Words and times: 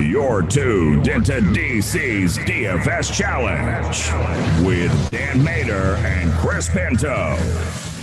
You're 0.00 0.42
tuned 0.42 1.08
into 1.08 1.32
DC's 1.32 2.38
DFS 2.38 3.12
Challenge 3.12 4.66
with 4.66 5.10
Dan 5.10 5.44
Mater 5.44 5.96
and 5.96 6.32
Chris 6.32 6.70
Pinto. 6.70 7.36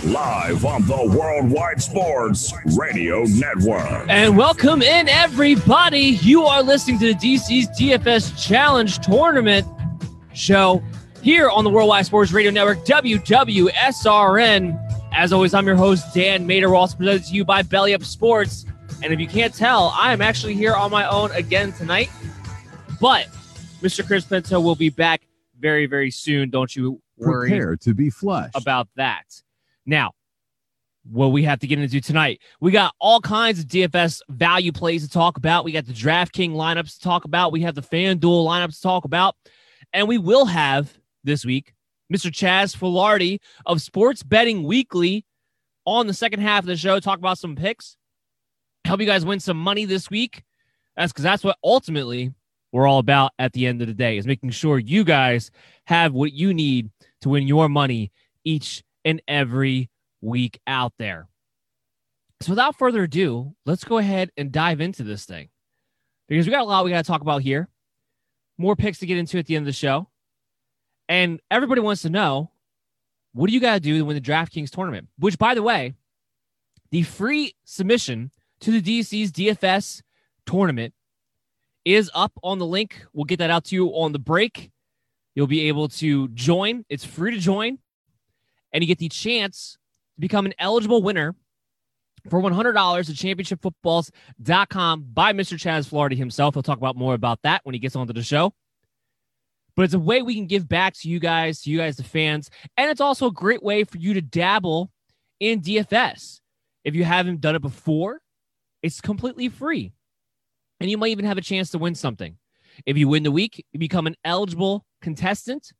Live 0.04 0.64
on 0.64 0.86
the 0.86 1.16
Worldwide 1.18 1.82
Sports 1.82 2.54
Radio 2.78 3.24
Network. 3.24 4.08
And 4.08 4.38
welcome 4.38 4.80
in, 4.80 5.08
everybody. 5.08 6.20
You 6.22 6.44
are 6.44 6.62
listening 6.62 7.00
to 7.00 7.12
the 7.12 7.18
DC's 7.18 7.66
DFS 7.76 8.40
Challenge 8.40 8.96
Tournament 9.00 9.66
show 10.34 10.80
here 11.20 11.50
on 11.50 11.64
the 11.64 11.70
Worldwide 11.70 12.06
Sports 12.06 12.30
Radio 12.30 12.52
Network, 12.52 12.84
WWSRN. 12.86 14.78
As 15.12 15.32
always, 15.32 15.52
I'm 15.52 15.66
your 15.66 15.74
host, 15.74 16.14
Dan 16.14 16.46
Mater, 16.46 16.76
also 16.76 16.96
presented 16.96 17.24
to 17.24 17.34
you 17.34 17.44
by 17.44 17.62
Belly 17.62 17.92
Up 17.92 18.04
Sports. 18.04 18.66
And 19.02 19.12
if 19.12 19.20
you 19.20 19.28
can't 19.28 19.54
tell, 19.54 19.94
I 19.96 20.12
am 20.12 20.20
actually 20.20 20.54
here 20.54 20.74
on 20.74 20.90
my 20.90 21.08
own 21.08 21.30
again 21.32 21.72
tonight. 21.72 22.10
But 23.00 23.28
Mr. 23.80 24.04
Chris 24.06 24.24
Pinto 24.24 24.60
will 24.60 24.74
be 24.74 24.90
back 24.90 25.22
very, 25.58 25.86
very 25.86 26.10
soon. 26.10 26.50
Don't 26.50 26.74
you 26.74 27.00
worry 27.16 27.50
Prepare 27.50 27.76
to 27.76 27.94
be 27.94 28.10
flushed. 28.10 28.56
about 28.56 28.88
that. 28.96 29.24
Now, 29.86 30.12
what 31.10 31.28
we 31.28 31.44
have 31.44 31.60
to 31.60 31.66
get 31.66 31.78
into 31.78 32.00
tonight, 32.00 32.40
we 32.60 32.72
got 32.72 32.94
all 32.98 33.20
kinds 33.20 33.60
of 33.60 33.66
DFS 33.66 34.20
value 34.28 34.72
plays 34.72 35.04
to 35.04 35.10
talk 35.10 35.36
about. 35.36 35.64
We 35.64 35.72
got 35.72 35.86
the 35.86 35.92
DraftKings 35.92 36.52
lineups 36.52 36.94
to 36.96 37.00
talk 37.00 37.24
about. 37.24 37.52
We 37.52 37.62
have 37.62 37.74
the 37.74 37.82
FanDuel 37.82 38.46
lineups 38.46 38.76
to 38.76 38.82
talk 38.82 39.04
about. 39.04 39.36
And 39.92 40.08
we 40.08 40.18
will 40.18 40.44
have 40.46 40.98
this 41.24 41.44
week 41.44 41.72
Mr. 42.12 42.30
Chaz 42.30 42.76
Filardi 42.76 43.38
of 43.66 43.80
Sports 43.80 44.22
Betting 44.22 44.64
Weekly 44.64 45.24
on 45.84 46.06
the 46.06 46.14
second 46.14 46.40
half 46.40 46.60
of 46.64 46.66
the 46.66 46.76
show, 46.76 47.00
talk 47.00 47.18
about 47.18 47.38
some 47.38 47.56
picks, 47.56 47.96
help 48.84 49.00
you 49.00 49.06
guys 49.06 49.24
win 49.24 49.40
some 49.40 49.58
money 49.58 49.84
this 49.84 50.10
week. 50.10 50.44
That's 50.96 51.12
because 51.12 51.24
that's 51.24 51.44
what 51.44 51.58
ultimately 51.62 52.32
we're 52.72 52.86
all 52.86 52.98
about 52.98 53.32
at 53.38 53.52
the 53.52 53.66
end 53.66 53.80
of 53.80 53.88
the 53.88 53.94
day 53.94 54.18
is 54.18 54.26
making 54.26 54.50
sure 54.50 54.78
you 54.78 55.04
guys 55.04 55.50
have 55.86 56.12
what 56.12 56.32
you 56.32 56.52
need 56.52 56.90
to 57.22 57.28
win 57.30 57.46
your 57.46 57.68
money 57.68 58.12
each 58.44 58.82
and 59.04 59.22
every 59.26 59.90
week 60.20 60.60
out 60.66 60.92
there. 60.98 61.28
So 62.40 62.52
without 62.52 62.76
further 62.76 63.04
ado, 63.04 63.54
let's 63.66 63.84
go 63.84 63.98
ahead 63.98 64.30
and 64.36 64.52
dive 64.52 64.80
into 64.80 65.02
this 65.02 65.24
thing 65.24 65.48
because 66.28 66.46
we 66.46 66.52
got 66.52 66.62
a 66.62 66.64
lot 66.64 66.84
we 66.84 66.90
got 66.90 67.04
to 67.04 67.10
talk 67.10 67.22
about 67.22 67.42
here. 67.42 67.68
More 68.58 68.76
picks 68.76 68.98
to 68.98 69.06
get 69.06 69.18
into 69.18 69.38
at 69.38 69.46
the 69.46 69.56
end 69.56 69.62
of 69.62 69.66
the 69.66 69.72
show. 69.72 70.08
And 71.08 71.40
everybody 71.50 71.80
wants 71.80 72.02
to 72.02 72.10
know 72.10 72.50
what 73.32 73.48
do 73.48 73.54
you 73.54 73.60
got 73.60 73.74
to 73.74 73.80
do 73.80 73.98
to 73.98 74.04
win 74.04 74.14
the 74.14 74.20
DraftKings 74.20 74.70
tournament? 74.70 75.08
Which, 75.18 75.38
by 75.38 75.54
the 75.54 75.62
way, 75.62 75.94
the 76.90 77.02
free 77.02 77.54
submission 77.64 78.30
to 78.60 78.80
the 78.80 78.82
DC's 78.82 79.32
DFS 79.32 80.02
tournament 80.46 80.94
is 81.84 82.10
up 82.14 82.32
on 82.42 82.58
the 82.58 82.66
link. 82.66 83.04
We'll 83.12 83.24
get 83.24 83.38
that 83.38 83.50
out 83.50 83.64
to 83.66 83.74
you 83.74 83.88
on 83.88 84.12
the 84.12 84.18
break. 84.18 84.70
You'll 85.34 85.46
be 85.46 85.68
able 85.68 85.88
to 85.88 86.28
join. 86.28 86.84
It's 86.88 87.04
free 87.04 87.32
to 87.32 87.38
join, 87.38 87.78
and 88.72 88.82
you 88.82 88.88
get 88.88 88.98
the 88.98 89.08
chance 89.08 89.78
to 90.16 90.20
become 90.20 90.46
an 90.46 90.54
eligible 90.58 91.02
winner 91.02 91.34
for 92.28 92.42
$100 92.42 92.74
at 92.74 93.06
championshipfootballs.com 93.06 95.06
by 95.12 95.32
Mr. 95.32 95.54
Chaz 95.54 95.88
Filardi 95.88 96.16
himself. 96.16 96.54
He'll 96.54 96.62
talk 96.62 96.78
about 96.78 96.96
more 96.96 97.14
about 97.14 97.40
that 97.42 97.60
when 97.64 97.74
he 97.74 97.78
gets 97.78 97.96
onto 97.96 98.12
the 98.12 98.22
show. 98.22 98.52
But 99.76 99.84
it's 99.84 99.94
a 99.94 99.98
way 99.98 100.22
we 100.22 100.34
can 100.34 100.46
give 100.46 100.68
back 100.68 100.94
to 100.94 101.08
you 101.08 101.20
guys, 101.20 101.62
to 101.62 101.70
you 101.70 101.78
guys, 101.78 101.96
the 101.96 102.02
fans. 102.02 102.50
And 102.76 102.90
it's 102.90 103.00
also 103.00 103.28
a 103.28 103.32
great 103.32 103.62
way 103.62 103.84
for 103.84 103.98
you 103.98 104.14
to 104.14 104.20
dabble 104.20 104.90
in 105.38 105.60
DFS. 105.60 106.40
If 106.82 106.96
you 106.96 107.04
haven't 107.04 107.40
done 107.40 107.54
it 107.54 107.62
before, 107.62 108.20
it's 108.82 109.00
completely 109.00 109.48
free. 109.48 109.92
And 110.80 110.90
you 110.90 110.98
might 110.98 111.10
even 111.10 111.24
have 111.24 111.38
a 111.38 111.42
chance 111.42 111.70
to 111.70 111.78
win 111.78 111.94
something. 111.94 112.36
If 112.86 112.96
you 112.96 113.08
win 113.08 113.24
the 113.24 113.32
week, 113.32 113.64
you 113.72 113.78
become 113.78 114.06
an 114.06 114.14
eligible 114.24 114.84
contestant. 115.02 115.72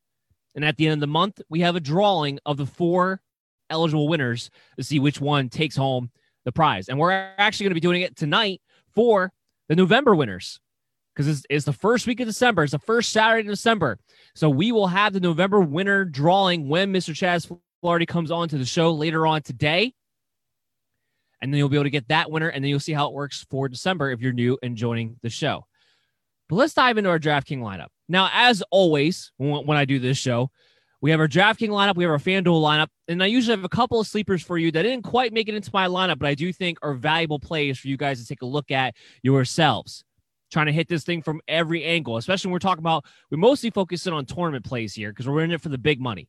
And 0.55 0.65
at 0.65 0.77
the 0.77 0.87
end 0.87 0.95
of 0.95 1.01
the 1.01 1.07
month, 1.07 1.41
we 1.49 1.61
have 1.61 1.77
a 1.77 1.81
drawing 1.81 2.39
of 2.45 2.57
the 2.57 2.67
four 2.67 3.21
eligible 3.71 4.09
winners 4.09 4.51
to 4.77 4.83
see 4.83 4.99
which 4.99 5.21
one 5.21 5.49
takes 5.49 5.77
home 5.77 6.11
the 6.45 6.53
prize. 6.53 6.89
And 6.89 6.99
we're 6.99 7.13
actually 7.13 7.65
going 7.65 7.71
to 7.71 7.75
be 7.75 7.81
doing 7.81 8.03
it 8.03 8.17
tonight 8.17 8.61
for 8.95 9.33
the 9.69 9.77
November 9.77 10.15
winners 10.15 10.59
because 11.15 11.29
it's, 11.29 11.47
it's 11.51 11.65
the 11.65 11.73
first 11.73 12.07
week 12.07 12.21
of 12.21 12.27
December. 12.27 12.63
It's 12.63 12.73
the 12.73 12.79
first 12.79 13.13
Saturday 13.13 13.41
in 13.41 13.47
December. 13.49 13.99
So 14.35 14.49
we 14.49 14.73
will 14.73 14.87
have 14.87 15.13
the 15.13 15.21
November 15.21 15.61
winner 15.61 16.05
drawing 16.05 16.69
when 16.69 16.93
Mr. 16.93 17.13
Chaz 17.13 17.53
Filardi 17.85 18.07
comes 18.07 18.31
on 18.31 18.49
to 18.49 18.59
the 18.59 18.65
show 18.65 18.93
later 18.93 19.27
on 19.27 19.43
today. 19.43 19.95
And 21.41 21.53
then 21.53 21.59
you'll 21.59 21.69
be 21.69 21.77
able 21.77 21.85
to 21.85 21.91
get 21.91 22.09
that 22.09 22.31
winner, 22.31 22.49
and 22.49 22.65
then 22.65 22.69
you'll 22.69 22.81
see 22.81 22.93
how 22.93 23.07
it 23.09 23.15
works 23.15 23.47
for 23.49 23.69
December 23.69 24.11
if 24.11 24.21
you're 24.21 24.33
new 24.33 24.59
and 24.63 24.77
joining 24.77 25.17
the 25.23 25.31
show. 25.31 25.67
But 26.49 26.57
let's 26.57 26.75
dive 26.75 26.99
into 26.99 27.11
our 27.11 27.19
DraftKings 27.19 27.61
lineup. 27.61 27.89
Now, 28.09 28.31
as 28.33 28.63
always, 28.71 29.33
when, 29.37 29.77
I 29.77 29.85
do 29.85 29.99
this 29.99 30.17
show, 30.17 30.51
we 31.01 31.11
have 31.11 31.21
our 31.21 31.29
DraftKings 31.29 31.69
lineup, 31.69 31.97
we 31.97 32.05
have 32.05 32.11
our 32.11 32.19
FanDuel 32.19 32.63
lineup, 32.63 32.89
and 33.07 33.23
I 33.23 33.27
usually 33.27 33.57
have 33.57 33.65
a 33.65 33.69
couple 33.69 34.01
of 34.01 34.07
sleepers 34.07 34.43
for 34.43 34.59
you 34.59 34.73
that 34.73 34.83
didn't 34.83 35.05
quite 35.05 35.33
make 35.33 35.49
it 35.49 35.55
into 35.55 35.71
my 35.73 35.87
lineup, 35.87 36.19
but 36.19 36.29
I 36.29 36.35
do 36.35 36.53
think 36.53 36.79
are 36.83 36.95
valuable 36.95 37.39
plays 37.39 37.79
for 37.79 37.89
you 37.89 37.97
guys 37.97 38.21
to 38.21 38.27
take 38.27 38.43
a 38.43 38.47
look 38.47 38.71
at 38.71 38.95
yourselves. 39.23 40.05
Trying 40.51 40.67
to 40.67 40.73
hit 40.73 40.89
this 40.89 41.05
thing 41.05 41.21
from 41.21 41.43
every 41.47 41.85
angle, 41.85 42.17
especially 42.17 42.49
when 42.49 42.55
we're 42.55 42.61
talking 42.61 42.83
about, 42.83 43.05
we 43.31 43.37
mostly 43.37 43.69
focus 43.69 44.07
in 44.07 44.15
on 44.15 44.25
tournament 44.25 44.65
plays 44.65 44.95
here 44.95 45.11
because 45.11 45.29
we're 45.29 45.45
in 45.45 45.51
it 45.51 45.61
for 45.61 45.69
the 45.69 45.77
big 45.77 46.01
money. 46.01 46.27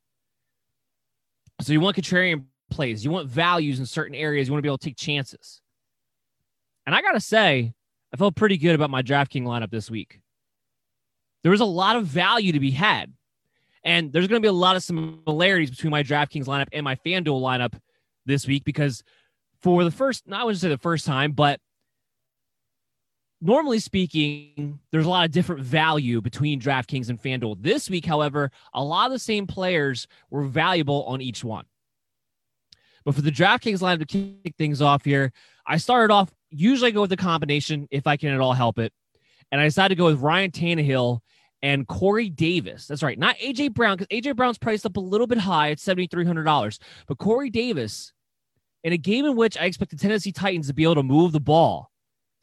So 1.62 1.72
you 1.72 1.80
want 1.80 1.96
contrarian 1.96 2.44
plays, 2.69 3.03
you 3.03 3.12
want 3.12 3.30
values 3.30 3.80
in 3.80 3.85
certain 3.85 4.16
areas, 4.16 4.47
you 4.47 4.53
want 4.53 4.59
to 4.59 4.63
be 4.63 4.69
able 4.69 4.78
to 4.78 4.85
take 4.85 4.97
chances. 4.97 5.62
And 6.85 6.96
I 6.96 7.02
got 7.02 7.12
to 7.12 7.19
say, 7.19 7.74
I 8.13 8.18
felt 8.18 8.35
pretty 8.35 8.57
good 8.57 8.75
about 8.75 8.90
my 8.90 9.03
DraftKings 9.03 9.44
lineup 9.44 9.69
this 9.69 9.91
week. 9.91 10.22
There 11.44 11.52
was 11.52 11.62
a 11.62 11.66
lot 11.66 11.96
of 11.96 12.06
value 12.06 12.52
to 12.52 12.59
be 12.59 12.72
had. 12.72 13.13
And 13.84 14.12
there's 14.12 14.28
going 14.28 14.41
to 14.41 14.46
be 14.46 14.50
a 14.50 14.53
lot 14.53 14.75
of 14.75 14.84
similarities 14.84 15.69
between 15.69 15.91
my 15.91 16.03
DraftKings 16.03 16.46
lineup 16.46 16.68
and 16.74 16.84
my 16.84 16.96
FanDuel 16.96 17.41
lineup 17.41 17.80
this 18.25 18.46
week 18.46 18.63
because 18.66 19.03
for 19.62 19.84
the 19.84 19.91
first, 19.91 20.28
not 20.28 20.41
I 20.41 20.44
wouldn't 20.44 20.62
say 20.62 20.69
the 20.69 20.78
first 20.78 21.06
time, 21.06 21.31
but 21.31 21.59
normally 23.41 23.80
speaking, 23.80 24.80
there's 24.91 25.06
a 25.06 25.09
lot 25.09 25.25
of 25.25 25.31
different 25.31 25.62
value 25.62 26.22
between 26.22 26.59
DraftKings 26.59 27.09
and 27.09 27.22
FanDuel. 27.22 27.62
This 27.62 27.90
week, 27.90 28.06
however, 28.06 28.51
a 28.74 28.84
lot 28.84 29.07
of 29.07 29.13
the 29.13 29.19
same 29.19 29.47
players 29.47 30.07
were 30.30 30.44
valuable 30.44 31.03
on 31.06 31.22
each 31.22 31.44
one. 31.44 31.66
But 33.09 33.16
for 33.16 33.22
the 33.24 33.31
DraftKings 33.31 33.80
lineup 33.80 34.08
to 34.08 34.40
kick 34.44 34.53
things 34.56 34.84
off 34.84 35.03
here, 35.03 35.34
I 35.66 35.78
started 35.78 36.14
off, 36.14 36.31
usually 36.52 36.90
I 36.90 36.92
go 36.92 37.02
with 37.02 37.09
the 37.09 37.18
combination 37.18 37.88
if 37.90 38.06
I 38.06 38.18
can 38.18 38.30
at 38.30 38.40
all 38.40 38.53
help 38.53 38.78
it. 38.78 38.94
And 39.52 39.59
I 39.59 39.64
decided 39.64 39.96
to 39.96 39.97
go 39.97 40.06
with 40.06 40.22
Ryan 40.22 40.52
Tannehill 40.52 41.22
and 41.64 41.88
Corey 41.88 42.30
Davis. 42.30 42.86
That's 42.86 43.02
right, 43.02 43.18
not 43.18 43.36
AJ 43.38 43.74
Brown, 43.74 43.98
because 43.98 44.16
AJ 44.16 44.36
Brown's 44.36 44.59
priced 44.59 44.86
up 44.86 44.96
a 44.96 45.00
little 45.00 45.25
bit 45.25 45.40
high 45.40 45.72
at 45.72 45.80
$7,300. 45.80 46.78
But 47.08 47.18
Corey 47.18 47.50
Davis, 47.50 48.14
in 48.84 48.94
a 48.94 48.98
game 48.98 49.25
in 49.25 49.36
which 49.36 49.58
I 49.58 49.66
expect 49.66 49.90
the 49.90 49.98
Tennessee 49.98 50.31
Titans 50.31 50.68
to 50.68 50.75
be 50.75 50.84
able 50.84 50.94
to 50.94 51.02
move 51.02 51.31
the 51.31 51.40
ball, 51.40 51.90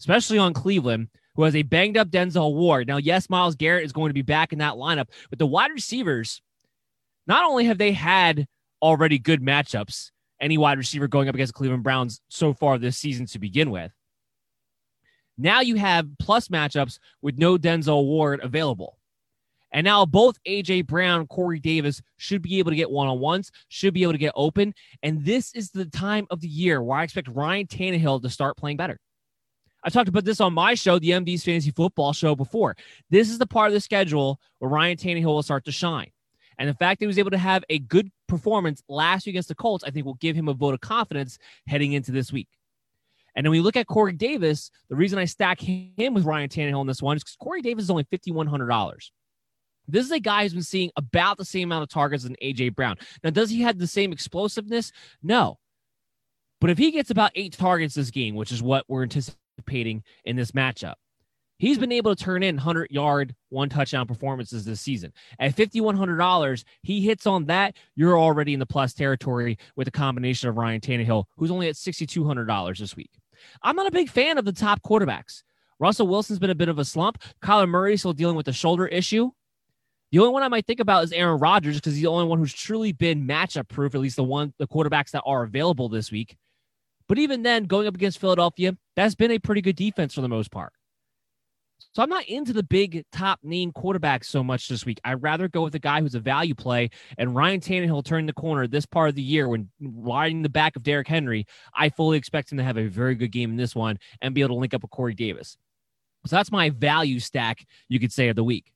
especially 0.00 0.38
on 0.38 0.52
Cleveland, 0.52 1.10
who 1.36 1.44
has 1.44 1.54
a 1.54 1.62
banged 1.62 1.96
up 1.96 2.08
Denzel 2.08 2.52
Ward. 2.52 2.88
Now, 2.88 2.96
yes, 2.96 3.30
Myles 3.30 3.54
Garrett 3.54 3.84
is 3.84 3.92
going 3.92 4.10
to 4.10 4.14
be 4.14 4.22
back 4.22 4.52
in 4.52 4.58
that 4.58 4.74
lineup, 4.74 5.10
but 5.30 5.38
the 5.38 5.46
wide 5.46 5.70
receivers, 5.70 6.42
not 7.28 7.44
only 7.44 7.66
have 7.66 7.78
they 7.78 7.92
had 7.92 8.48
already 8.82 9.20
good 9.20 9.40
matchups, 9.40 10.10
any 10.40 10.58
wide 10.58 10.78
receiver 10.78 11.08
going 11.08 11.28
up 11.28 11.34
against 11.34 11.52
the 11.52 11.56
Cleveland 11.58 11.82
Browns 11.82 12.20
so 12.28 12.52
far 12.52 12.78
this 12.78 12.96
season 12.96 13.26
to 13.26 13.38
begin 13.38 13.70
with. 13.70 13.92
Now 15.38 15.60
you 15.60 15.76
have 15.76 16.08
plus 16.18 16.48
matchups 16.48 16.98
with 17.22 17.38
no 17.38 17.58
Denzel 17.58 18.04
Ward 18.04 18.40
available. 18.42 18.98
And 19.72 19.84
now 19.84 20.06
both 20.06 20.38
AJ 20.48 20.86
Brown, 20.86 21.26
Corey 21.26 21.60
Davis 21.60 22.00
should 22.16 22.40
be 22.40 22.58
able 22.58 22.70
to 22.70 22.76
get 22.76 22.90
one 22.90 23.08
on 23.08 23.18
ones, 23.18 23.50
should 23.68 23.92
be 23.92 24.02
able 24.02 24.12
to 24.12 24.18
get 24.18 24.32
open. 24.34 24.72
And 25.02 25.24
this 25.24 25.54
is 25.54 25.70
the 25.70 25.84
time 25.84 26.26
of 26.30 26.40
the 26.40 26.48
year 26.48 26.82
where 26.82 26.98
I 26.98 27.02
expect 27.02 27.28
Ryan 27.28 27.66
Tannehill 27.66 28.22
to 28.22 28.30
start 28.30 28.56
playing 28.56 28.78
better. 28.78 28.98
I 29.84 29.90
talked 29.90 30.08
about 30.08 30.24
this 30.24 30.40
on 30.40 30.54
my 30.54 30.74
show, 30.74 30.98
the 30.98 31.10
MD's 31.10 31.44
Fantasy 31.44 31.70
Football 31.70 32.12
Show, 32.12 32.34
before. 32.34 32.74
This 33.10 33.28
is 33.28 33.38
the 33.38 33.46
part 33.46 33.68
of 33.68 33.74
the 33.74 33.80
schedule 33.80 34.40
where 34.58 34.70
Ryan 34.70 34.96
Tannehill 34.96 35.26
will 35.26 35.42
start 35.42 35.64
to 35.66 35.72
shine. 35.72 36.10
And 36.58 36.68
the 36.68 36.74
fact 36.74 36.98
that 36.98 37.04
he 37.04 37.06
was 37.06 37.18
able 37.18 37.30
to 37.30 37.38
have 37.38 37.64
a 37.68 37.78
good 37.78 38.10
performance 38.28 38.82
last 38.88 39.26
week 39.26 39.34
against 39.34 39.48
the 39.48 39.54
Colts, 39.54 39.84
I 39.84 39.90
think 39.90 40.06
will 40.06 40.14
give 40.14 40.36
him 40.36 40.48
a 40.48 40.54
vote 40.54 40.74
of 40.74 40.80
confidence 40.80 41.38
heading 41.66 41.92
into 41.92 42.12
this 42.12 42.32
week. 42.32 42.48
And 43.34 43.44
then 43.44 43.50
we 43.50 43.60
look 43.60 43.76
at 43.76 43.86
Corey 43.86 44.14
Davis. 44.14 44.70
The 44.88 44.96
reason 44.96 45.18
I 45.18 45.26
stack 45.26 45.60
him 45.60 46.14
with 46.14 46.24
Ryan 46.24 46.48
Tannehill 46.48 46.80
in 46.80 46.86
this 46.86 47.02
one 47.02 47.16
is 47.16 47.22
because 47.22 47.36
Corey 47.36 47.60
Davis 47.60 47.84
is 47.84 47.90
only 47.90 48.04
$5,100. 48.04 49.10
This 49.88 50.04
is 50.04 50.10
a 50.10 50.18
guy 50.18 50.42
who's 50.42 50.54
been 50.54 50.62
seeing 50.62 50.90
about 50.96 51.36
the 51.36 51.44
same 51.44 51.68
amount 51.68 51.84
of 51.84 51.90
targets 51.90 52.24
as 52.24 52.30
AJ 52.42 52.74
Brown. 52.74 52.96
Now, 53.22 53.30
does 53.30 53.50
he 53.50 53.60
have 53.62 53.78
the 53.78 53.86
same 53.86 54.12
explosiveness? 54.12 54.90
No. 55.22 55.58
But 56.60 56.70
if 56.70 56.78
he 56.78 56.90
gets 56.90 57.10
about 57.10 57.32
eight 57.34 57.52
targets 57.52 57.94
this 57.94 58.10
game, 58.10 58.34
which 58.34 58.50
is 58.50 58.62
what 58.62 58.84
we're 58.88 59.02
anticipating 59.02 60.02
in 60.24 60.36
this 60.36 60.52
matchup, 60.52 60.94
he's 61.58 61.78
been 61.78 61.92
able 61.92 62.14
to 62.14 62.24
turn 62.24 62.42
in 62.42 62.56
100 62.56 62.90
yard, 62.90 63.34
one 63.48 63.68
touchdown 63.68 64.06
performances 64.06 64.64
this 64.64 64.80
season. 64.80 65.12
At 65.38 65.56
$5,100, 65.56 66.64
he 66.82 67.00
hits 67.00 67.26
on 67.26 67.46
that. 67.46 67.76
You're 67.94 68.18
already 68.18 68.52
in 68.54 68.60
the 68.60 68.66
plus 68.66 68.94
territory 68.94 69.58
with 69.76 69.88
a 69.88 69.92
combination 69.92 70.48
of 70.48 70.56
Ryan 70.56 70.80
Tannehill, 70.80 71.24
who's 71.36 71.50
only 71.50 71.68
at 71.68 71.74
$6,200 71.74 72.78
this 72.78 72.96
week. 72.96 73.10
I'm 73.62 73.76
not 73.76 73.86
a 73.86 73.92
big 73.92 74.08
fan 74.08 74.38
of 74.38 74.44
the 74.44 74.52
top 74.52 74.82
quarterbacks. 74.82 75.42
Russell 75.78 76.08
Wilson's 76.08 76.38
been 76.38 76.50
a 76.50 76.54
bit 76.54 76.68
of 76.68 76.78
a 76.78 76.84
slump. 76.84 77.22
Kyler 77.42 77.68
Murray 77.68 77.96
still 77.96 78.12
dealing 78.12 78.36
with 78.36 78.46
the 78.46 78.52
shoulder 78.52 78.86
issue. 78.86 79.30
The 80.12 80.20
only 80.20 80.32
one 80.32 80.42
I 80.42 80.48
might 80.48 80.66
think 80.66 80.80
about 80.80 81.04
is 81.04 81.12
Aaron 81.12 81.38
Rodgers 81.38 81.76
because 81.76 81.94
he's 81.94 82.02
the 82.02 82.08
only 82.08 82.26
one 82.26 82.38
who's 82.38 82.54
truly 82.54 82.92
been 82.92 83.26
matchup 83.26 83.68
proof, 83.68 83.94
at 83.94 84.00
least 84.00 84.16
the 84.16 84.24
one 84.24 84.54
the 84.58 84.68
quarterbacks 84.68 85.10
that 85.10 85.22
are 85.26 85.42
available 85.42 85.88
this 85.88 86.10
week. 86.10 86.36
But 87.08 87.18
even 87.18 87.42
then, 87.42 87.64
going 87.64 87.86
up 87.86 87.94
against 87.94 88.20
Philadelphia, 88.20 88.76
that's 88.94 89.14
been 89.14 89.30
a 89.32 89.38
pretty 89.38 89.60
good 89.60 89.76
defense 89.76 90.14
for 90.14 90.20
the 90.20 90.28
most 90.28 90.50
part. 90.50 90.72
So 91.92 92.02
I'm 92.02 92.10
not 92.10 92.26
into 92.26 92.52
the 92.52 92.62
big 92.62 93.04
top 93.10 93.40
name 93.42 93.72
quarterbacks 93.72 94.26
so 94.26 94.44
much 94.44 94.68
this 94.68 94.84
week. 94.84 95.00
I'd 95.02 95.22
rather 95.22 95.48
go 95.48 95.62
with 95.62 95.74
a 95.74 95.78
guy 95.78 96.02
who's 96.02 96.14
a 96.14 96.20
value 96.20 96.54
play. 96.54 96.90
And 97.16 97.34
Ryan 97.34 97.60
Tannehill 97.60 98.04
turning 98.04 98.26
the 98.26 98.34
corner 98.34 98.66
this 98.66 98.84
part 98.84 99.08
of 99.08 99.14
the 99.14 99.22
year 99.22 99.48
when 99.48 99.70
riding 99.80 100.42
the 100.42 100.50
back 100.50 100.76
of 100.76 100.82
Derrick 100.82 101.08
Henry. 101.08 101.46
I 101.74 101.88
fully 101.88 102.18
expect 102.18 102.52
him 102.52 102.58
to 102.58 102.64
have 102.64 102.76
a 102.76 102.86
very 102.86 103.14
good 103.14 103.32
game 103.32 103.50
in 103.50 103.56
this 103.56 103.74
one 103.74 103.98
and 104.20 104.34
be 104.34 104.42
able 104.42 104.56
to 104.56 104.60
link 104.60 104.74
up 104.74 104.82
with 104.82 104.90
Corey 104.90 105.14
Davis. 105.14 105.56
So 106.26 106.36
that's 106.36 106.52
my 106.52 106.70
value 106.70 107.18
stack, 107.18 107.64
you 107.88 107.98
could 107.98 108.12
say, 108.12 108.28
of 108.28 108.36
the 108.36 108.44
week. 108.44 108.72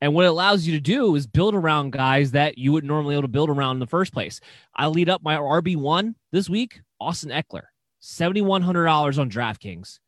And 0.00 0.14
what 0.14 0.24
it 0.24 0.28
allows 0.28 0.66
you 0.66 0.72
to 0.74 0.80
do 0.80 1.14
is 1.14 1.26
build 1.26 1.54
around 1.54 1.92
guys 1.92 2.30
that 2.30 2.56
you 2.56 2.72
wouldn't 2.72 2.88
normally 2.88 3.12
be 3.12 3.16
able 3.16 3.22
to 3.22 3.28
build 3.28 3.50
around 3.50 3.76
in 3.76 3.80
the 3.80 3.86
first 3.86 4.14
place. 4.14 4.40
I 4.74 4.86
lead 4.86 5.10
up 5.10 5.22
my 5.22 5.36
RB1 5.36 6.14
this 6.32 6.48
week, 6.48 6.80
Austin 7.00 7.30
Ekeler, 7.30 7.64
$7,100 8.02 9.18
on 9.18 9.28
DraftKings. 9.30 9.98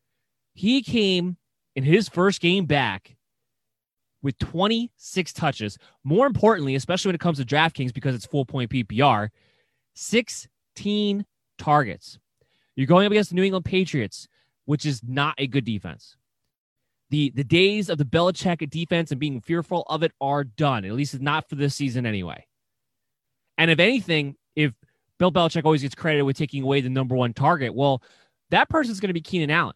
He 0.54 0.82
came 0.82 1.37
in 1.75 1.84
his 1.84 2.08
first 2.08 2.40
game 2.40 2.66
back 2.66 3.16
with 4.22 4.38
26 4.38 5.32
touches. 5.32 5.78
More 6.04 6.26
importantly, 6.26 6.75
especially 6.75 7.08
when 7.08 7.14
it 7.14 7.20
comes 7.20 7.38
to 7.38 7.44
DraftKings 7.44 7.93
because 7.93 8.14
it's 8.14 8.26
full 8.26 8.44
point 8.44 8.70
PPR, 8.70 9.28
16 9.94 11.26
targets. 11.58 12.19
You're 12.76 12.87
going 12.87 13.06
up 13.06 13.12
against 13.12 13.31
the 13.31 13.37
New 13.37 13.43
England 13.43 13.64
Patriots, 13.64 14.28
which 14.64 14.87
is 14.87 15.02
not 15.06 15.34
a 15.38 15.46
good 15.46 15.64
defense. 15.64 16.16
The, 17.10 17.31
the 17.34 17.44
days 17.44 17.90
of 17.90 17.98
the 17.98 18.05
Belichick 18.05 18.69
defense 18.70 19.10
and 19.10 19.20
being 19.20 19.40
fearful 19.43 19.84
of 19.88 20.02
it 20.02 20.12
are 20.20 20.44
done. 20.44 20.84
At 20.87 20.93
least 20.93 21.20
not 21.20 21.48
for 21.48 21.56
this 21.56 21.75
season 21.75 22.06
anyway. 22.06 22.46
And 23.58 23.70
if 23.70 23.78
anything, 23.78 24.37
if 24.56 24.72
Bill 25.19 25.31
Belichick 25.31 25.64
always 25.64 25.82
gets 25.82 25.94
credited 25.94 26.25
with 26.25 26.38
taking 26.38 26.62
away 26.62 26.81
the 26.81 26.88
number 26.88 27.14
one 27.14 27.34
target, 27.34 27.75
well, 27.75 28.02
that 28.50 28.70
person's 28.70 28.98
going 28.98 29.10
to 29.10 29.14
be 29.14 29.20
Keenan 29.20 29.50
Allen. 29.50 29.75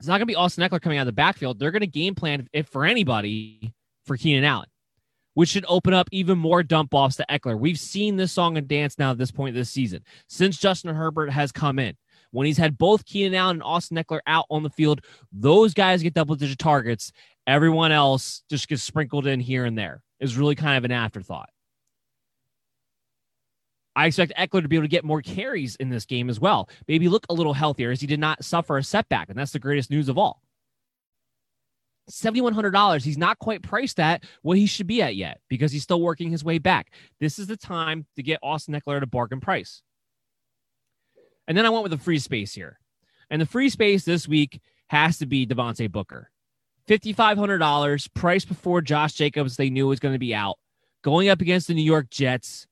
It's 0.00 0.08
not 0.08 0.14
going 0.14 0.20
to 0.20 0.26
be 0.26 0.34
Austin 0.34 0.66
Ekeler 0.66 0.80
coming 0.80 0.96
out 0.96 1.02
of 1.02 1.06
the 1.08 1.12
backfield. 1.12 1.58
They're 1.58 1.70
going 1.70 1.80
to 1.80 1.86
game 1.86 2.14
plan, 2.14 2.48
if 2.54 2.66
for 2.68 2.86
anybody, 2.86 3.74
for 4.06 4.16
Keenan 4.16 4.44
Allen, 4.44 4.68
which 5.34 5.50
should 5.50 5.66
open 5.68 5.92
up 5.92 6.08
even 6.10 6.38
more 6.38 6.62
dump 6.62 6.94
offs 6.94 7.16
to 7.16 7.26
Ekeler. 7.28 7.58
We've 7.58 7.78
seen 7.78 8.16
this 8.16 8.32
song 8.32 8.56
and 8.56 8.66
dance 8.66 8.98
now 8.98 9.10
at 9.10 9.18
this 9.18 9.30
point 9.30 9.54
this 9.54 9.68
season 9.68 10.02
since 10.26 10.56
Justin 10.56 10.94
Herbert 10.94 11.28
has 11.28 11.52
come 11.52 11.78
in. 11.78 11.98
When 12.30 12.46
he's 12.46 12.56
had 12.56 12.78
both 12.78 13.04
Keenan 13.04 13.34
Allen 13.34 13.56
and 13.56 13.62
Austin 13.62 13.98
Ekeler 13.98 14.20
out 14.26 14.46
on 14.48 14.62
the 14.62 14.70
field, 14.70 15.02
those 15.32 15.74
guys 15.74 16.02
get 16.02 16.14
double 16.14 16.34
digit 16.34 16.58
targets. 16.58 17.12
Everyone 17.46 17.92
else 17.92 18.42
just 18.48 18.68
gets 18.68 18.82
sprinkled 18.82 19.26
in 19.26 19.38
here 19.38 19.66
and 19.66 19.76
there. 19.76 20.02
Is 20.18 20.38
really 20.38 20.54
kind 20.54 20.78
of 20.78 20.84
an 20.86 20.92
afterthought. 20.92 21.50
I 23.96 24.06
expect 24.06 24.32
Ekeler 24.38 24.62
to 24.62 24.68
be 24.68 24.76
able 24.76 24.84
to 24.84 24.88
get 24.88 25.04
more 25.04 25.20
carries 25.20 25.76
in 25.76 25.90
this 25.90 26.04
game 26.04 26.30
as 26.30 26.38
well. 26.38 26.68
Maybe 26.86 27.08
look 27.08 27.26
a 27.28 27.34
little 27.34 27.54
healthier 27.54 27.90
as 27.90 28.00
he 28.00 28.06
did 28.06 28.20
not 28.20 28.44
suffer 28.44 28.78
a 28.78 28.84
setback, 28.84 29.28
and 29.28 29.38
that's 29.38 29.52
the 29.52 29.58
greatest 29.58 29.90
news 29.90 30.08
of 30.08 30.16
all. 30.16 30.42
$7,100. 32.10 33.02
He's 33.02 33.18
not 33.18 33.38
quite 33.38 33.62
priced 33.62 34.00
at 34.00 34.24
what 34.42 34.58
he 34.58 34.66
should 34.66 34.86
be 34.86 35.02
at 35.02 35.16
yet 35.16 35.40
because 35.48 35.72
he's 35.72 35.82
still 35.82 36.00
working 36.00 36.30
his 36.30 36.44
way 36.44 36.58
back. 36.58 36.92
This 37.20 37.38
is 37.38 37.46
the 37.46 37.56
time 37.56 38.06
to 38.16 38.22
get 38.22 38.40
Austin 38.42 38.74
Ekeler 38.74 38.96
at 38.96 39.02
a 39.02 39.06
bargain 39.06 39.40
price. 39.40 39.82
And 41.46 41.56
then 41.56 41.66
I 41.66 41.70
went 41.70 41.82
with 41.82 41.92
the 41.92 41.98
free 41.98 42.18
space 42.18 42.52
here. 42.52 42.78
And 43.30 43.40
the 43.40 43.46
free 43.46 43.68
space 43.70 44.04
this 44.04 44.26
week 44.26 44.60
has 44.88 45.18
to 45.18 45.26
be 45.26 45.46
Devontae 45.46 45.90
Booker. 45.90 46.30
$5,500, 46.88 48.14
price 48.14 48.44
before 48.44 48.80
Josh 48.80 49.12
Jacobs, 49.12 49.56
they 49.56 49.70
knew 49.70 49.86
was 49.86 50.00
going 50.00 50.14
to 50.14 50.18
be 50.18 50.34
out. 50.34 50.58
Going 51.02 51.28
up 51.28 51.40
against 51.40 51.68
the 51.68 51.74
New 51.74 51.84
York 51.84 52.10
Jets, 52.10 52.66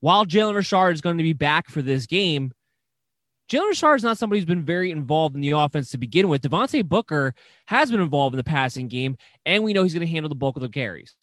while 0.00 0.26
Jalen 0.26 0.54
Richard 0.54 0.90
is 0.90 1.00
going 1.00 1.18
to 1.18 1.24
be 1.24 1.32
back 1.32 1.68
for 1.68 1.82
this 1.82 2.06
game, 2.06 2.52
Jalen 3.50 3.68
Richard 3.68 3.94
is 3.94 4.02
not 4.02 4.18
somebody 4.18 4.40
who's 4.40 4.46
been 4.46 4.64
very 4.64 4.90
involved 4.90 5.34
in 5.34 5.40
the 5.40 5.52
offense 5.52 5.90
to 5.90 5.98
begin 5.98 6.28
with. 6.28 6.42
Devontae 6.42 6.86
Booker 6.86 7.34
has 7.66 7.90
been 7.90 8.00
involved 8.00 8.34
in 8.34 8.38
the 8.38 8.44
passing 8.44 8.88
game, 8.88 9.16
and 9.46 9.64
we 9.64 9.72
know 9.72 9.82
he's 9.82 9.94
going 9.94 10.06
to 10.06 10.12
handle 10.12 10.28
the 10.28 10.34
bulk 10.34 10.56
of 10.56 10.62
the 10.62 10.68
carries. 10.68 11.16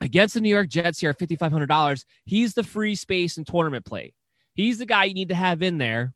Against 0.00 0.34
the 0.34 0.40
New 0.40 0.48
York 0.48 0.68
Jets 0.68 1.00
here 1.00 1.10
at 1.10 1.18
$5,500, 1.18 2.04
he's 2.24 2.54
the 2.54 2.64
free 2.64 2.94
space 2.94 3.36
and 3.36 3.46
tournament 3.46 3.84
play. 3.84 4.14
He's 4.54 4.78
the 4.78 4.86
guy 4.86 5.04
you 5.04 5.14
need 5.14 5.28
to 5.28 5.34
have 5.34 5.62
in 5.62 5.78
there 5.78 6.14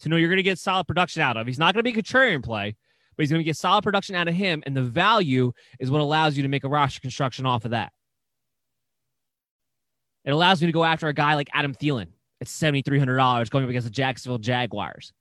to 0.00 0.08
know 0.08 0.16
you're 0.16 0.30
going 0.30 0.38
to 0.38 0.42
get 0.42 0.58
solid 0.58 0.86
production 0.86 1.22
out 1.22 1.36
of. 1.36 1.46
He's 1.46 1.58
not 1.58 1.74
going 1.74 1.84
to 1.84 1.92
be 1.92 1.98
a 1.98 2.02
contrarian 2.02 2.42
play, 2.42 2.76
but 3.16 3.22
he's 3.22 3.30
going 3.30 3.40
to 3.40 3.44
get 3.44 3.56
solid 3.56 3.82
production 3.84 4.16
out 4.16 4.26
of 4.26 4.34
him, 4.34 4.62
and 4.64 4.76
the 4.76 4.82
value 4.82 5.52
is 5.78 5.90
what 5.90 6.00
allows 6.00 6.36
you 6.36 6.42
to 6.42 6.48
make 6.48 6.64
a 6.64 6.68
roster 6.68 7.00
construction 7.00 7.44
off 7.44 7.66
of 7.66 7.72
that. 7.72 7.92
It 10.24 10.30
allows 10.30 10.60
me 10.60 10.66
to 10.66 10.72
go 10.72 10.84
after 10.84 11.08
a 11.08 11.14
guy 11.14 11.34
like 11.34 11.48
Adam 11.52 11.74
Thielen 11.74 12.08
at 12.40 12.46
$7,300 12.46 13.50
going 13.50 13.64
up 13.64 13.70
against 13.70 13.86
the 13.86 13.92
Jacksonville 13.92 14.38
Jaguars. 14.38 15.12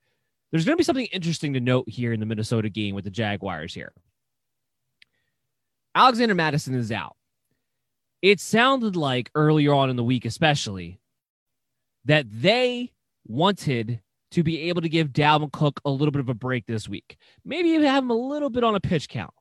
There's 0.51 0.65
going 0.65 0.75
to 0.75 0.79
be 0.79 0.83
something 0.83 1.07
interesting 1.07 1.53
to 1.53 1.59
note 1.59 1.87
here 1.87 2.11
in 2.11 2.19
the 2.19 2.25
Minnesota 2.25 2.69
game 2.69 2.95
with 2.95 3.03
the 3.03 3.11
Jaguars 3.11 3.73
here. 3.73 3.93
Alexander 5.95 6.35
Mattison 6.35 6.75
is 6.75 6.91
out. 6.91 7.15
It 8.21 8.39
sounded 8.39 8.95
like 8.95 9.31
earlier 9.35 9.73
on 9.73 9.89
in 9.89 9.95
the 9.95 10.03
week, 10.03 10.25
especially, 10.25 10.99
that 12.05 12.25
they 12.29 12.91
wanted 13.27 14.01
to 14.31 14.43
be 14.43 14.69
able 14.69 14.81
to 14.81 14.89
give 14.89 15.09
Dalvin 15.09 15.51
Cook 15.51 15.79
a 15.85 15.89
little 15.89 16.11
bit 16.11 16.19
of 16.19 16.29
a 16.29 16.33
break 16.33 16.65
this 16.65 16.89
week. 16.89 17.17
Maybe 17.45 17.69
even 17.69 17.87
have 17.87 18.03
him 18.03 18.11
a 18.11 18.15
little 18.15 18.49
bit 18.49 18.63
on 18.63 18.75
a 18.75 18.79
pitch 18.79 19.07
count 19.07 19.33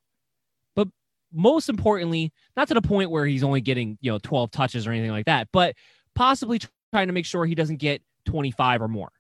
most 1.33 1.69
importantly, 1.69 2.33
not 2.57 2.69
to 2.69 2.75
the 2.75 2.83
point 2.83 3.11
where 3.11 3.27
he's 3.27 3.45
only 3.45 3.61
getting, 3.61 3.99
you 4.01 4.11
know, 4.11 4.19
12 4.19 4.51
touches 4.51 4.87
or 4.87 4.93
anything 4.93 5.11
like 5.11 5.27
that, 5.27 5.49
but 5.53 5.75
possibly 6.15 6.61
trying 6.93 7.07
to 7.07 7.13
make 7.13 7.27
sure 7.27 7.45
he 7.45 7.55
doesn't 7.55 7.77
get 7.77 8.03
25 8.27 8.83
or 8.83 8.89
more. 8.89 9.11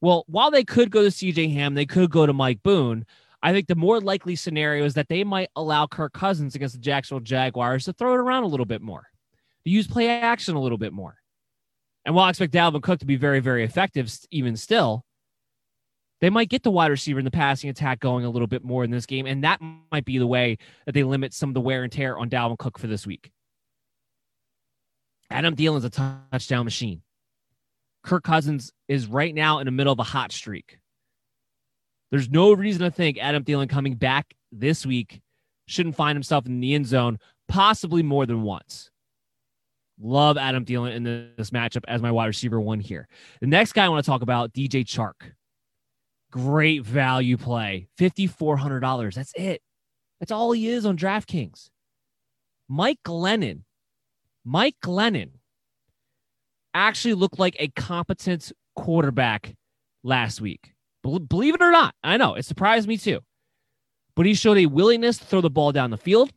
Well, 0.00 0.24
while 0.26 0.50
they 0.50 0.64
could 0.64 0.90
go 0.90 1.02
to 1.02 1.08
CJ 1.08 1.52
Ham, 1.54 1.74
they 1.74 1.86
could 1.86 2.10
go 2.10 2.26
to 2.26 2.32
Mike 2.32 2.62
Boone. 2.62 3.06
I 3.42 3.52
think 3.52 3.68
the 3.68 3.74
more 3.74 4.00
likely 4.00 4.36
scenario 4.36 4.84
is 4.84 4.94
that 4.94 5.08
they 5.08 5.24
might 5.24 5.48
allow 5.56 5.86
Kirk 5.86 6.12
Cousins 6.12 6.54
against 6.54 6.74
the 6.74 6.80
Jacksonville 6.80 7.20
Jaguars 7.20 7.84
to 7.86 7.92
throw 7.92 8.14
it 8.14 8.18
around 8.18 8.42
a 8.42 8.48
little 8.48 8.66
bit 8.66 8.82
more, 8.82 9.06
to 9.64 9.70
use 9.70 9.86
play 9.86 10.08
action 10.08 10.56
a 10.56 10.60
little 10.60 10.78
bit 10.78 10.92
more. 10.92 11.16
And 12.04 12.14
while 12.14 12.26
I 12.26 12.30
expect 12.30 12.52
Dalvin 12.52 12.82
Cook 12.82 13.00
to 13.00 13.06
be 13.06 13.16
very, 13.16 13.40
very 13.40 13.64
effective, 13.64 14.12
even 14.30 14.56
still, 14.56 15.04
they 16.24 16.30
might 16.30 16.48
get 16.48 16.62
the 16.62 16.70
wide 16.70 16.90
receiver 16.90 17.18
in 17.18 17.26
the 17.26 17.30
passing 17.30 17.68
attack 17.68 18.00
going 18.00 18.24
a 18.24 18.30
little 18.30 18.46
bit 18.46 18.64
more 18.64 18.82
in 18.82 18.90
this 18.90 19.04
game. 19.04 19.26
And 19.26 19.44
that 19.44 19.60
might 19.92 20.06
be 20.06 20.16
the 20.16 20.26
way 20.26 20.56
that 20.86 20.92
they 20.92 21.02
limit 21.02 21.34
some 21.34 21.50
of 21.50 21.54
the 21.54 21.60
wear 21.60 21.82
and 21.82 21.92
tear 21.92 22.16
on 22.16 22.30
Dalvin 22.30 22.56
Cook 22.56 22.78
for 22.78 22.86
this 22.86 23.06
week. 23.06 23.30
Adam 25.28 25.54
Thielen's 25.54 25.84
a 25.84 25.90
touchdown 25.90 26.64
machine. 26.64 27.02
Kirk 28.02 28.24
Cousins 28.24 28.72
is 28.88 29.06
right 29.06 29.34
now 29.34 29.58
in 29.58 29.66
the 29.66 29.70
middle 29.70 29.92
of 29.92 29.98
a 29.98 30.02
hot 30.02 30.32
streak. 30.32 30.78
There's 32.10 32.30
no 32.30 32.54
reason 32.54 32.80
to 32.84 32.90
think 32.90 33.18
Adam 33.18 33.44
Thielen 33.44 33.68
coming 33.68 33.96
back 33.96 34.32
this 34.50 34.86
week 34.86 35.20
shouldn't 35.66 35.94
find 35.94 36.16
himself 36.16 36.46
in 36.46 36.58
the 36.58 36.72
end 36.72 36.86
zone, 36.86 37.18
possibly 37.48 38.02
more 38.02 38.24
than 38.24 38.40
once. 38.40 38.90
Love 40.00 40.38
Adam 40.38 40.64
Thielen 40.64 40.94
in 40.94 41.02
this 41.36 41.50
matchup 41.50 41.84
as 41.86 42.00
my 42.00 42.10
wide 42.10 42.28
receiver 42.28 42.62
one 42.62 42.80
here. 42.80 43.08
The 43.42 43.46
next 43.46 43.74
guy 43.74 43.84
I 43.84 43.90
want 43.90 44.02
to 44.02 44.10
talk 44.10 44.22
about, 44.22 44.54
DJ 44.54 44.86
Chark. 44.86 45.34
Great 46.34 46.82
value 46.82 47.36
play. 47.36 47.86
$5,400. 48.00 49.14
That's 49.14 49.32
it. 49.36 49.62
That's 50.18 50.32
all 50.32 50.50
he 50.50 50.68
is 50.68 50.84
on 50.84 50.96
DraftKings. 50.96 51.70
Mike 52.68 52.98
Glennon. 53.06 53.60
Mike 54.44 54.74
Glennon 54.82 55.30
actually 56.74 57.14
looked 57.14 57.38
like 57.38 57.54
a 57.60 57.68
competent 57.68 58.50
quarterback 58.74 59.54
last 60.02 60.40
week. 60.40 60.72
Believe 61.04 61.54
it 61.54 61.62
or 61.62 61.70
not, 61.70 61.94
I 62.02 62.16
know 62.16 62.34
it 62.34 62.44
surprised 62.44 62.88
me 62.88 62.96
too. 62.96 63.20
But 64.16 64.26
he 64.26 64.34
showed 64.34 64.58
a 64.58 64.66
willingness 64.66 65.18
to 65.18 65.24
throw 65.26 65.40
the 65.40 65.50
ball 65.50 65.70
down 65.70 65.90
the 65.90 65.96
field. 65.96 66.32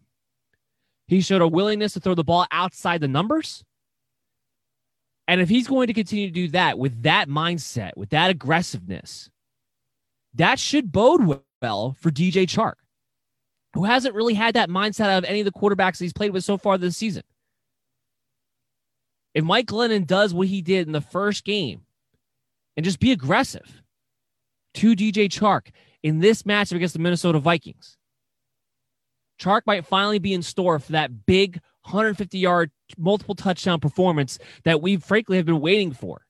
He 1.08 1.22
showed 1.22 1.42
a 1.42 1.48
willingness 1.48 1.94
to 1.94 2.00
throw 2.00 2.14
the 2.14 2.24
ball 2.24 2.46
outside 2.52 3.02
the 3.02 3.08
numbers. 3.08 3.64
And 5.28 5.42
if 5.42 5.50
he's 5.50 5.68
going 5.68 5.88
to 5.88 5.94
continue 5.94 6.28
to 6.28 6.34
do 6.34 6.50
that 6.50 6.78
with 6.78 7.02
that 7.02 7.30
mindset, 7.30 7.98
with 7.98 8.12
that 8.12 8.30
aggressiveness, 8.30 9.32
that 10.36 10.60
should 10.60 10.92
bode 10.92 11.42
well 11.62 11.96
for 12.00 12.12
DJ 12.12 12.44
Chark, 12.46 12.76
who 13.74 13.86
hasn't 13.86 14.16
really 14.16 14.34
had 14.34 14.56
that 14.56 14.70
mindset 14.70 15.10
out 15.10 15.24
of 15.24 15.26
any 15.26 15.40
of 15.40 15.46
the 15.46 15.52
quarterbacks 15.52 16.00
he's 16.00 16.14
played 16.14 16.32
with 16.32 16.44
so 16.44 16.58
far 16.58 16.78
this 16.78 16.98
season. 16.98 17.24
If 19.34 19.44
Mike 19.44 19.68
Glennon 19.68 20.08
does 20.08 20.34
what 20.34 20.48
he 20.48 20.62
did 20.62 20.88
in 20.88 20.94
the 20.94 21.02
first 21.02 21.44
game 21.44 21.82
and 22.76 22.84
just 22.84 23.00
be 23.00 23.12
aggressive 23.12 23.82
to 24.76 24.96
DJ 24.96 25.30
Chark 25.30 25.70
in 26.04 26.20
this 26.20 26.44
matchup 26.44 26.76
against 26.76 26.94
the 26.94 27.00
Minnesota 27.00 27.40
Vikings, 27.40 27.98
Chark 29.40 29.62
might 29.66 29.86
finally 29.86 30.20
be 30.20 30.34
in 30.34 30.42
store 30.42 30.80
for 30.80 30.94
that 30.94 31.26
big 31.26 31.60
150 31.84 32.38
yard 32.38 32.72
multiple 32.98 33.36
touchdown 33.36 33.80
performance 33.80 34.40
that 34.64 34.82
we 34.82 34.98
frankly 34.98 35.38
have 35.38 35.46
been 35.46 35.62
waiting 35.62 35.94
for. 35.94 36.27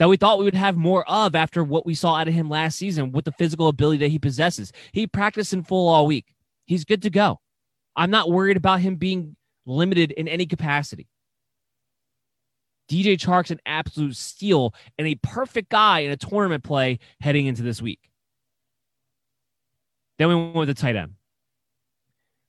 That 0.00 0.08
we 0.08 0.16
thought 0.16 0.38
we 0.38 0.46
would 0.46 0.54
have 0.54 0.78
more 0.78 1.08
of 1.08 1.34
after 1.34 1.62
what 1.62 1.84
we 1.84 1.94
saw 1.94 2.16
out 2.16 2.26
of 2.26 2.32
him 2.32 2.48
last 2.48 2.78
season 2.78 3.12
with 3.12 3.26
the 3.26 3.32
physical 3.32 3.68
ability 3.68 3.98
that 3.98 4.08
he 4.08 4.18
possesses. 4.18 4.72
He 4.92 5.06
practiced 5.06 5.52
in 5.52 5.62
full 5.62 5.88
all 5.88 6.06
week. 6.06 6.24
He's 6.64 6.86
good 6.86 7.02
to 7.02 7.10
go. 7.10 7.38
I'm 7.94 8.10
not 8.10 8.30
worried 8.30 8.56
about 8.56 8.80
him 8.80 8.96
being 8.96 9.36
limited 9.66 10.10
in 10.12 10.26
any 10.26 10.46
capacity. 10.46 11.06
DJ 12.90 13.18
Chark's 13.18 13.50
an 13.50 13.60
absolute 13.66 14.16
steal 14.16 14.74
and 14.96 15.06
a 15.06 15.16
perfect 15.16 15.68
guy 15.68 16.00
in 16.00 16.10
a 16.10 16.16
tournament 16.16 16.64
play 16.64 16.98
heading 17.20 17.44
into 17.44 17.62
this 17.62 17.82
week. 17.82 18.00
Then 20.18 20.28
we 20.28 20.34
went 20.34 20.54
with 20.54 20.68
the 20.68 20.74
tight 20.74 20.96
end. 20.96 21.12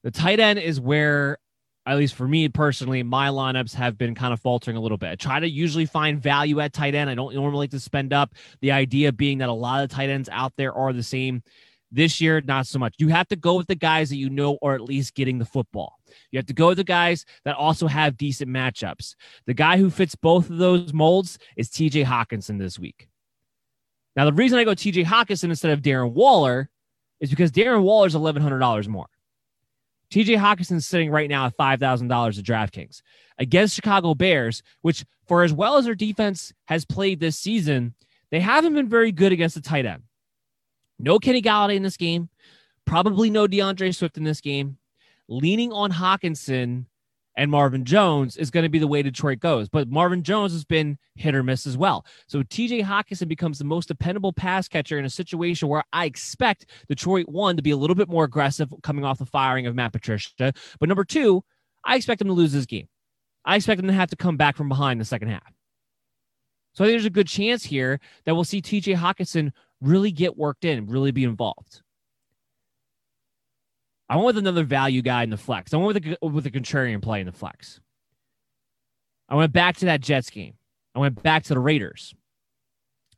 The 0.03 0.11
tight 0.11 0.39
end 0.39 0.57
is 0.57 0.79
where 0.79 1.37
at 1.85 1.97
least 1.97 2.13
for 2.15 2.27
me 2.27 2.47
personally, 2.47 3.01
my 3.01 3.29
lineups 3.29 3.73
have 3.73 3.97
been 3.97 4.13
kind 4.13 4.33
of 4.33 4.39
faltering 4.39 4.77
a 4.77 4.79
little 4.79 4.97
bit. 4.97 5.09
I 5.09 5.15
try 5.15 5.39
to 5.39 5.49
usually 5.49 5.85
find 5.85 6.21
value 6.21 6.59
at 6.59 6.73
tight 6.73 6.93
end. 6.93 7.09
I 7.09 7.15
don't 7.15 7.33
normally 7.33 7.63
like 7.63 7.71
to 7.71 7.79
spend 7.79 8.13
up. 8.13 8.33
The 8.61 8.71
idea 8.71 9.11
being 9.11 9.39
that 9.39 9.49
a 9.49 9.53
lot 9.53 9.83
of 9.83 9.89
tight 9.89 10.09
ends 10.09 10.29
out 10.29 10.53
there 10.57 10.73
are 10.73 10.93
the 10.93 11.03
same. 11.03 11.41
This 11.93 12.21
year, 12.21 12.39
not 12.39 12.67
so 12.67 12.79
much. 12.79 12.95
You 12.99 13.09
have 13.09 13.27
to 13.29 13.35
go 13.35 13.55
with 13.55 13.67
the 13.67 13.75
guys 13.75 14.09
that 14.09 14.15
you 14.15 14.29
know 14.29 14.57
are 14.61 14.75
at 14.75 14.81
least 14.81 15.13
getting 15.13 15.39
the 15.39 15.45
football. 15.45 15.99
You 16.31 16.37
have 16.37 16.45
to 16.45 16.53
go 16.53 16.67
with 16.67 16.77
the 16.77 16.85
guys 16.85 17.25
that 17.43 17.57
also 17.57 17.85
have 17.87 18.15
decent 18.15 18.49
matchups. 18.49 19.15
The 19.45 19.53
guy 19.53 19.75
who 19.75 19.89
fits 19.89 20.15
both 20.15 20.49
of 20.49 20.57
those 20.57 20.93
molds 20.93 21.37
is 21.57 21.69
TJ 21.69 22.05
Hockenson 22.05 22.59
this 22.59 22.79
week. 22.79 23.09
Now, 24.15 24.23
the 24.23 24.31
reason 24.31 24.57
I 24.57 24.63
go 24.63 24.71
TJ 24.71 25.03
Hockenson 25.03 25.49
instead 25.49 25.71
of 25.71 25.81
Darren 25.81 26.13
Waller 26.13 26.69
is 27.19 27.29
because 27.29 27.51
Darren 27.51 27.83
Waller 27.83 28.07
is 28.07 28.15
$1,100 28.15 28.87
more. 28.87 29.07
TJ 30.11 30.37
Hockenson's 30.37 30.85
sitting 30.85 31.09
right 31.09 31.29
now 31.29 31.45
at 31.45 31.57
$5,000 31.57 31.79
at 32.37 32.45
DraftKings 32.45 33.01
against 33.37 33.75
Chicago 33.75 34.13
Bears, 34.13 34.61
which, 34.81 35.05
for 35.27 35.43
as 35.43 35.53
well 35.53 35.77
as 35.77 35.85
their 35.85 35.95
defense 35.95 36.51
has 36.65 36.85
played 36.85 37.19
this 37.19 37.37
season, 37.37 37.95
they 38.29 38.41
haven't 38.41 38.75
been 38.75 38.89
very 38.89 39.11
good 39.11 39.31
against 39.31 39.55
the 39.55 39.61
tight 39.61 39.85
end. 39.85 40.03
No 40.99 41.17
Kenny 41.17 41.41
Golladay 41.41 41.75
in 41.75 41.83
this 41.83 41.97
game, 41.97 42.29
probably 42.85 43.29
no 43.29 43.47
D'Andre 43.47 43.91
Swift 43.91 44.17
in 44.17 44.23
this 44.23 44.41
game. 44.41 44.77
Leaning 45.29 45.71
on 45.71 45.91
Hockenson 45.91 46.85
and 47.35 47.49
Marvin 47.49 47.85
Jones 47.85 48.37
is 48.37 48.51
going 48.51 48.63
to 48.63 48.69
be 48.69 48.79
the 48.79 48.87
way 48.87 49.01
Detroit 49.01 49.39
goes. 49.39 49.69
But 49.69 49.89
Marvin 49.89 50.23
Jones 50.23 50.51
has 50.51 50.65
been 50.65 50.97
hit 51.15 51.35
or 51.35 51.43
miss 51.43 51.65
as 51.65 51.77
well. 51.77 52.05
So 52.27 52.43
TJ 52.43 52.83
Hockenson 52.83 53.27
becomes 53.27 53.57
the 53.57 53.65
most 53.65 53.87
dependable 53.87 54.33
pass 54.33 54.67
catcher 54.67 54.99
in 54.99 55.05
a 55.05 55.09
situation 55.09 55.67
where 55.67 55.83
I 55.93 56.05
expect 56.05 56.65
Detroit, 56.87 57.29
one, 57.29 57.55
to 57.55 57.61
be 57.61 57.71
a 57.71 57.77
little 57.77 57.95
bit 57.95 58.09
more 58.09 58.25
aggressive 58.25 58.73
coming 58.83 59.05
off 59.05 59.19
the 59.19 59.25
firing 59.25 59.67
of 59.67 59.75
Matt 59.75 59.93
Patricia. 59.93 60.53
But 60.79 60.89
number 60.89 61.05
two, 61.05 61.43
I 61.85 61.95
expect 61.95 62.21
him 62.21 62.27
to 62.27 62.33
lose 62.33 62.53
this 62.53 62.65
game. 62.65 62.87
I 63.45 63.55
expect 63.55 63.79
him 63.79 63.87
to 63.87 63.93
have 63.93 64.09
to 64.09 64.15
come 64.15 64.37
back 64.37 64.55
from 64.55 64.69
behind 64.69 64.99
the 65.01 65.05
second 65.05 65.29
half. 65.29 65.51
So 66.73 66.85
there's 66.85 67.05
a 67.05 67.09
good 67.09 67.27
chance 67.27 67.63
here 67.63 67.99
that 68.25 68.35
we'll 68.35 68.43
see 68.43 68.61
TJ 68.61 68.95
Hockenson 68.95 69.51
really 69.81 70.11
get 70.11 70.37
worked 70.37 70.63
in, 70.63 70.87
really 70.87 71.11
be 71.11 71.23
involved. 71.23 71.81
I 74.11 74.15
went 74.15 74.25
with 74.25 74.39
another 74.39 74.65
value 74.65 75.01
guy 75.01 75.23
in 75.23 75.29
the 75.29 75.37
flex. 75.37 75.73
I 75.73 75.77
went 75.77 75.95
with 75.95 76.17
a, 76.21 76.27
with 76.27 76.45
a 76.45 76.51
contrarian 76.51 77.01
play 77.01 77.21
in 77.21 77.25
the 77.25 77.31
flex. 77.31 77.79
I 79.29 79.35
went 79.35 79.53
back 79.53 79.77
to 79.77 79.85
that 79.85 80.01
Jets 80.01 80.29
game. 80.29 80.55
I 80.93 80.99
went 80.99 81.23
back 81.23 81.43
to 81.43 81.53
the 81.53 81.61
Raiders. 81.61 82.13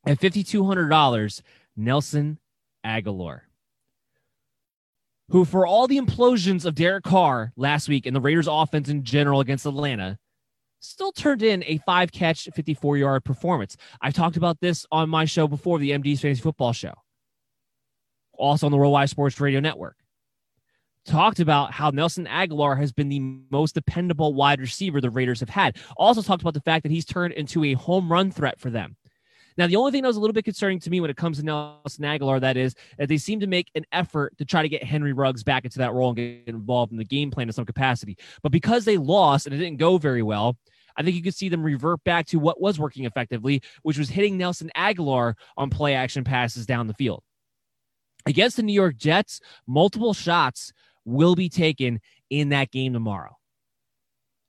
At 0.06 0.20
$5,200, 0.20 1.42
Nelson 1.76 2.38
Agholor, 2.86 3.40
who, 5.30 5.46
for 5.46 5.66
all 5.66 5.88
the 5.88 5.98
implosions 5.98 6.64
of 6.64 6.76
Derek 6.76 7.06
Carr 7.06 7.54
last 7.56 7.90
week 7.90 8.06
and 8.06 8.16
the 8.16 8.22
Raiders' 8.22 8.48
offense 8.48 8.88
in 8.88 9.04
general 9.04 9.40
against 9.40 9.66
Atlanta, 9.66 10.20
still 10.80 11.12
turned 11.12 11.42
in 11.42 11.64
a 11.66 11.80
five 11.88 12.12
catch, 12.12 12.48
54 12.54 12.98
yard 12.98 13.24
performance. 13.24 13.78
I've 14.00 14.14
talked 14.14 14.38
about 14.38 14.60
this 14.60 14.86
on 14.92 15.10
my 15.10 15.26
show 15.26 15.48
before, 15.48 15.80
the 15.80 15.90
MD's 15.90 16.22
Fantasy 16.22 16.44
Football 16.44 16.74
Show, 16.74 16.94
also 18.34 18.68
on 18.68 18.72
the 18.72 18.78
Worldwide 18.78 19.10
Sports 19.10 19.40
Radio 19.40 19.60
Network 19.60 19.96
talked 21.06 21.40
about 21.40 21.72
how 21.72 21.90
Nelson 21.90 22.26
Agholor 22.26 22.78
has 22.78 22.92
been 22.92 23.10
the 23.10 23.20
most 23.52 23.76
dependable 23.76 24.34
wide 24.34 24.62
receiver 24.62 25.02
the 25.02 25.10
Raiders 25.10 25.40
have 25.40 25.50
had. 25.50 25.78
Also 25.98 26.22
talked 26.22 26.42
about 26.42 26.54
the 26.54 26.62
fact 26.62 26.84
that 26.84 26.92
he's 26.92 27.06
turned 27.06 27.34
into 27.34 27.64
a 27.64 27.74
home 27.74 28.12
run 28.12 28.32
threat 28.32 28.60
for 28.60 28.70
them. 28.70 28.96
Now, 29.58 29.68
the 29.68 29.76
only 29.76 29.92
thing 29.92 30.02
that 30.02 30.08
was 30.08 30.18
a 30.18 30.20
little 30.20 30.34
bit 30.34 30.46
concerning 30.46 30.80
to 30.80 30.90
me 30.90 31.00
when 31.00 31.12
it 31.12 31.18
comes 31.18 31.38
to 31.38 31.46
Nelson 31.46 32.04
Agholor, 32.04 32.42
that 32.42 32.58
is, 32.58 32.74
that 32.98 33.08
they 33.08 33.18
seem 33.18 33.40
to 33.40 33.48
make 33.48 33.70
an 33.76 33.86
effort 33.92 34.36
to 34.40 34.46
try 34.46 34.64
to 34.64 34.70
get 34.70 34.84
Henry 34.84 35.14
Ruggs 35.14 35.44
back 35.44 35.64
into 35.64 35.78
that 35.80 35.94
role 35.94 36.10
and 36.10 36.16
get 36.16 36.48
involved 36.48 36.92
in 36.92 36.98
the 36.98 37.06
game 37.06 37.30
plan 37.30 37.48
in 37.48 37.54
some 37.54 37.66
capacity. 37.66 38.18
But 38.42 38.52
because 38.52 38.86
they 38.86 38.98
lost 38.98 39.46
and 39.46 39.54
it 39.54 39.60
didn't 39.60 39.78
go 39.78 39.98
very 39.98 40.24
well, 40.24 40.58
I 40.96 41.04
think 41.04 41.16
you 41.16 41.24
could 41.24 41.36
see 41.36 41.50
them 41.50 41.64
revert 41.64 42.04
back 42.04 42.26
to 42.28 42.40
what 42.40 42.62
was 42.62 42.80
working 42.80 43.06
effectively, 43.06 43.62
which 43.84 43.98
was 43.98 44.10
hitting 44.10 44.38
Nelson 44.38 44.72
Agholor 44.76 45.36
on 45.58 45.70
play 45.70 45.96
action 45.96 46.24
passes 46.24 46.66
down 46.66 46.88
the 46.88 46.94
field. 46.94 47.24
Against 48.26 48.58
the 48.58 48.64
New 48.64 48.74
York 48.74 48.96
Jets, 48.96 49.40
multiple 49.68 50.14
shots 50.14 50.72
will 51.06 51.36
be 51.36 51.50
taken 51.50 52.00
in 52.30 52.50
that 52.50 52.72
game 52.72 52.94
tomorrow. 52.94 53.38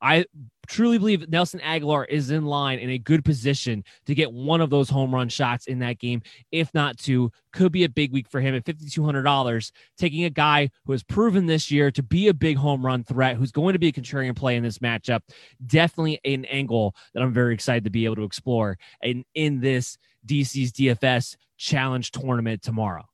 I 0.05 0.27
truly 0.67 0.99
believe 0.99 1.31
Nelson 1.31 1.61
Agholor 1.61 2.05
is 2.07 2.31
in 2.31 2.45
line 2.45 2.79
in 2.79 2.91
a 2.91 2.99
good 2.99 3.25
position 3.25 3.83
to 4.05 4.15
get 4.15 4.31
one 4.31 4.61
of 4.61 4.69
those 4.69 4.91
home 4.91 5.15
run 5.15 5.31
shots 5.31 5.67
in 5.67 5.79
that 5.79 5.99
game, 5.99 6.21
if 6.53 6.73
not 6.75 6.99
two. 6.99 7.31
Could 7.55 7.73
be 7.73 7.85
a 7.85 7.89
big 7.89 8.13
week 8.13 8.29
for 8.29 8.39
him 8.39 8.55
at 8.55 8.65
$5,200. 8.65 9.73
Taking 9.97 10.25
a 10.25 10.31
guy 10.31 10.69
who 10.85 10.93
has 10.93 11.03
proven 11.03 11.47
this 11.47 11.71
year 11.71 11.91
to 11.93 12.03
be 12.03 12.29
a 12.29 12.35
big 12.35 12.59
home 12.59 12.85
run 12.85 13.03
threat, 13.03 13.37
who's 13.37 13.51
going 13.51 13.73
to 13.73 13.79
be 13.79 13.89
a 13.89 13.93
contrarian 13.93 14.37
play 14.37 14.57
in 14.57 14.63
this 14.63 14.81
matchup. 14.81 15.21
Definitely 15.65 16.21
an 16.27 16.45
angle 16.47 16.95
that 17.15 17.23
I'm 17.23 17.33
very 17.33 17.55
excited 17.55 17.85
to 17.85 17.91
be 17.91 18.05
able 18.05 18.17
to 18.17 18.25
explore 18.25 18.77
in, 19.01 19.25
in 19.35 19.61
this 19.61 19.97
DC's 20.27 20.73
DFS 20.73 21.37
challenge 21.57 22.11
tournament 22.11 22.61
tomorrow. 22.61 23.05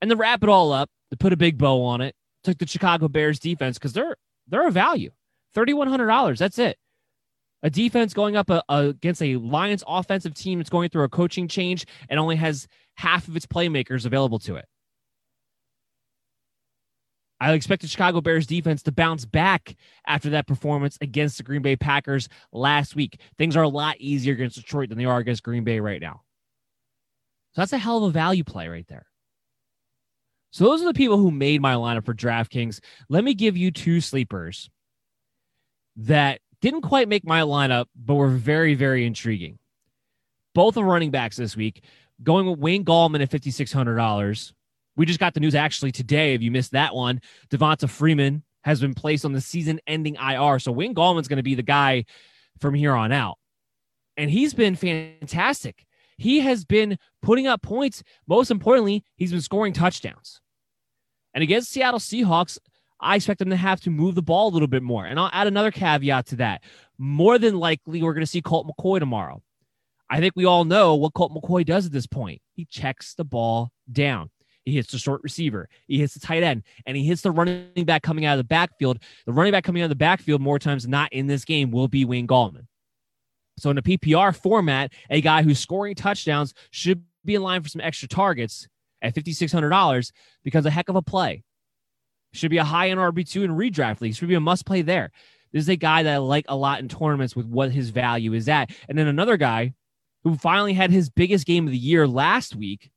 And 0.00 0.10
to 0.10 0.16
wrap 0.16 0.42
it 0.42 0.48
all 0.48 0.72
up, 0.72 0.88
to 1.14 1.18
put 1.18 1.32
a 1.32 1.36
big 1.36 1.58
bow 1.58 1.84
on 1.84 2.00
it, 2.00 2.16
took 2.42 2.58
the 2.58 2.66
Chicago 2.66 3.06
Bears 3.06 3.38
defense 3.38 3.78
because 3.78 3.92
they're 3.92 4.16
they're 4.48 4.66
a 4.66 4.72
value. 4.72 5.10
$3,100. 5.54 6.36
That's 6.36 6.58
it. 6.58 6.76
A 7.62 7.70
defense 7.70 8.12
going 8.12 8.36
up 8.36 8.50
a, 8.50 8.62
a, 8.68 8.88
against 8.88 9.22
a 9.22 9.36
Lions 9.36 9.84
offensive 9.86 10.34
team 10.34 10.58
that's 10.58 10.68
going 10.68 10.90
through 10.90 11.04
a 11.04 11.08
coaching 11.08 11.46
change 11.46 11.86
and 12.08 12.18
only 12.18 12.36
has 12.36 12.66
half 12.96 13.28
of 13.28 13.36
its 13.36 13.46
playmakers 13.46 14.04
available 14.04 14.40
to 14.40 14.56
it. 14.56 14.66
I 17.40 17.52
expect 17.52 17.82
the 17.82 17.88
Chicago 17.88 18.20
Bears 18.20 18.46
defense 18.46 18.82
to 18.82 18.92
bounce 18.92 19.24
back 19.24 19.76
after 20.06 20.30
that 20.30 20.46
performance 20.46 20.98
against 21.00 21.36
the 21.36 21.42
Green 21.42 21.62
Bay 21.62 21.76
Packers 21.76 22.28
last 22.52 22.96
week. 22.96 23.20
Things 23.38 23.56
are 23.56 23.62
a 23.62 23.68
lot 23.68 23.96
easier 23.98 24.34
against 24.34 24.56
Detroit 24.56 24.88
than 24.88 24.98
they 24.98 25.04
are 25.04 25.18
against 25.18 25.42
Green 25.42 25.64
Bay 25.64 25.80
right 25.80 26.00
now. 26.00 26.22
So 27.54 27.60
that's 27.60 27.72
a 27.72 27.78
hell 27.78 27.98
of 27.98 28.04
a 28.04 28.10
value 28.10 28.44
play 28.44 28.68
right 28.68 28.86
there. 28.88 29.06
So 30.54 30.62
those 30.62 30.82
are 30.82 30.84
the 30.84 30.94
people 30.94 31.18
who 31.18 31.32
made 31.32 31.60
my 31.60 31.74
lineup 31.74 32.04
for 32.04 32.14
DraftKings. 32.14 32.78
Let 33.08 33.24
me 33.24 33.34
give 33.34 33.56
you 33.56 33.72
two 33.72 34.00
sleepers 34.00 34.70
that 35.96 36.42
didn't 36.60 36.82
quite 36.82 37.08
make 37.08 37.26
my 37.26 37.40
lineup, 37.40 37.86
but 37.96 38.14
were 38.14 38.28
very, 38.28 38.76
very 38.76 39.04
intriguing. 39.04 39.58
Both 40.54 40.76
are 40.76 40.84
running 40.84 41.10
backs 41.10 41.36
this 41.36 41.56
week. 41.56 41.82
Going 42.22 42.46
with 42.48 42.60
Wayne 42.60 42.84
Gallman 42.84 43.20
at 43.20 43.32
$5,600. 43.32 44.52
We 44.94 45.06
just 45.06 45.18
got 45.18 45.34
the 45.34 45.40
news 45.40 45.56
actually 45.56 45.90
today. 45.90 46.34
If 46.34 46.42
you 46.42 46.52
missed 46.52 46.70
that 46.70 46.94
one, 46.94 47.20
Devonta 47.50 47.90
Freeman 47.90 48.44
has 48.62 48.80
been 48.80 48.94
placed 48.94 49.24
on 49.24 49.32
the 49.32 49.40
season 49.40 49.80
ending 49.88 50.14
IR. 50.14 50.60
So 50.60 50.70
Wayne 50.70 50.94
Gallman's 50.94 51.26
going 51.26 51.38
to 51.38 51.42
be 51.42 51.56
the 51.56 51.64
guy 51.64 52.04
from 52.60 52.74
here 52.74 52.94
on 52.94 53.10
out. 53.10 53.38
And 54.16 54.30
he's 54.30 54.54
been 54.54 54.76
fantastic. 54.76 55.84
He 56.16 56.38
has 56.42 56.64
been 56.64 56.96
putting 57.22 57.48
up 57.48 57.60
points. 57.60 58.04
Most 58.28 58.52
importantly, 58.52 59.02
he's 59.16 59.32
been 59.32 59.40
scoring 59.40 59.72
touchdowns. 59.72 60.40
And 61.34 61.42
against 61.42 61.70
Seattle 61.70 62.00
Seahawks, 62.00 62.58
I 63.00 63.16
expect 63.16 63.40
them 63.40 63.50
to 63.50 63.56
have 63.56 63.80
to 63.82 63.90
move 63.90 64.14
the 64.14 64.22
ball 64.22 64.48
a 64.48 64.52
little 64.54 64.68
bit 64.68 64.82
more. 64.82 65.04
And 65.04 65.18
I'll 65.18 65.30
add 65.32 65.46
another 65.46 65.70
caveat 65.70 66.26
to 66.26 66.36
that. 66.36 66.62
More 66.96 67.38
than 67.38 67.58
likely, 67.58 68.02
we're 68.02 68.14
going 68.14 68.22
to 68.22 68.30
see 68.30 68.40
Colt 68.40 68.66
McCoy 68.66 69.00
tomorrow. 69.00 69.42
I 70.08 70.20
think 70.20 70.34
we 70.36 70.44
all 70.44 70.64
know 70.64 70.94
what 70.94 71.14
Colt 71.14 71.32
McCoy 71.32 71.64
does 71.64 71.86
at 71.86 71.92
this 71.92 72.06
point. 72.06 72.40
He 72.54 72.66
checks 72.66 73.14
the 73.14 73.24
ball 73.24 73.72
down. 73.90 74.30
He 74.64 74.72
hits 74.72 74.92
the 74.92 74.98
short 74.98 75.20
receiver. 75.22 75.68
He 75.86 75.98
hits 75.98 76.14
the 76.14 76.20
tight 76.20 76.42
end, 76.42 76.62
and 76.86 76.96
he 76.96 77.04
hits 77.04 77.20
the 77.20 77.30
running 77.30 77.84
back 77.84 78.02
coming 78.02 78.24
out 78.24 78.34
of 78.34 78.38
the 78.38 78.44
backfield. 78.44 78.98
The 79.26 79.32
running 79.32 79.52
back 79.52 79.64
coming 79.64 79.82
out 79.82 79.86
of 79.86 79.90
the 79.90 79.96
backfield 79.96 80.40
more 80.40 80.58
times 80.58 80.88
not 80.88 81.12
in 81.12 81.26
this 81.26 81.44
game 81.44 81.70
will 81.70 81.88
be 81.88 82.04
Wayne 82.04 82.26
Gallman. 82.26 82.66
So 83.58 83.70
in 83.70 83.78
a 83.78 83.82
PPR 83.82 84.34
format, 84.34 84.92
a 85.10 85.20
guy 85.20 85.42
who's 85.42 85.58
scoring 85.58 85.94
touchdowns 85.94 86.54
should 86.70 87.04
be 87.24 87.34
in 87.34 87.42
line 87.42 87.62
for 87.62 87.68
some 87.68 87.82
extra 87.82 88.08
targets 88.08 88.68
at 89.04 89.14
$5,600 89.14 90.12
because 90.42 90.66
a 90.66 90.70
heck 90.70 90.88
of 90.88 90.96
a 90.96 91.02
play. 91.02 91.44
Should 92.32 92.50
be 92.50 92.58
a 92.58 92.64
high 92.64 92.86
in 92.86 92.98
RB2 92.98 93.44
in 93.44 93.52
redraft 93.52 94.00
leagues. 94.00 94.16
Should 94.16 94.28
be 94.28 94.34
a 94.34 94.40
must 94.40 94.66
play 94.66 94.82
there. 94.82 95.12
This 95.52 95.62
is 95.62 95.68
a 95.68 95.76
guy 95.76 96.02
that 96.02 96.14
I 96.14 96.18
like 96.18 96.46
a 96.48 96.56
lot 96.56 96.80
in 96.80 96.88
tournaments 96.88 97.36
with 97.36 97.46
what 97.46 97.70
his 97.70 97.90
value 97.90 98.32
is 98.32 98.48
at. 98.48 98.70
And 98.88 98.98
then 98.98 99.06
another 99.06 99.36
guy 99.36 99.74
who 100.24 100.36
finally 100.36 100.72
had 100.72 100.90
his 100.90 101.10
biggest 101.10 101.46
game 101.46 101.66
of 101.66 101.70
the 101.70 101.78
year 101.78 102.08
last 102.08 102.56
week, 102.56 102.90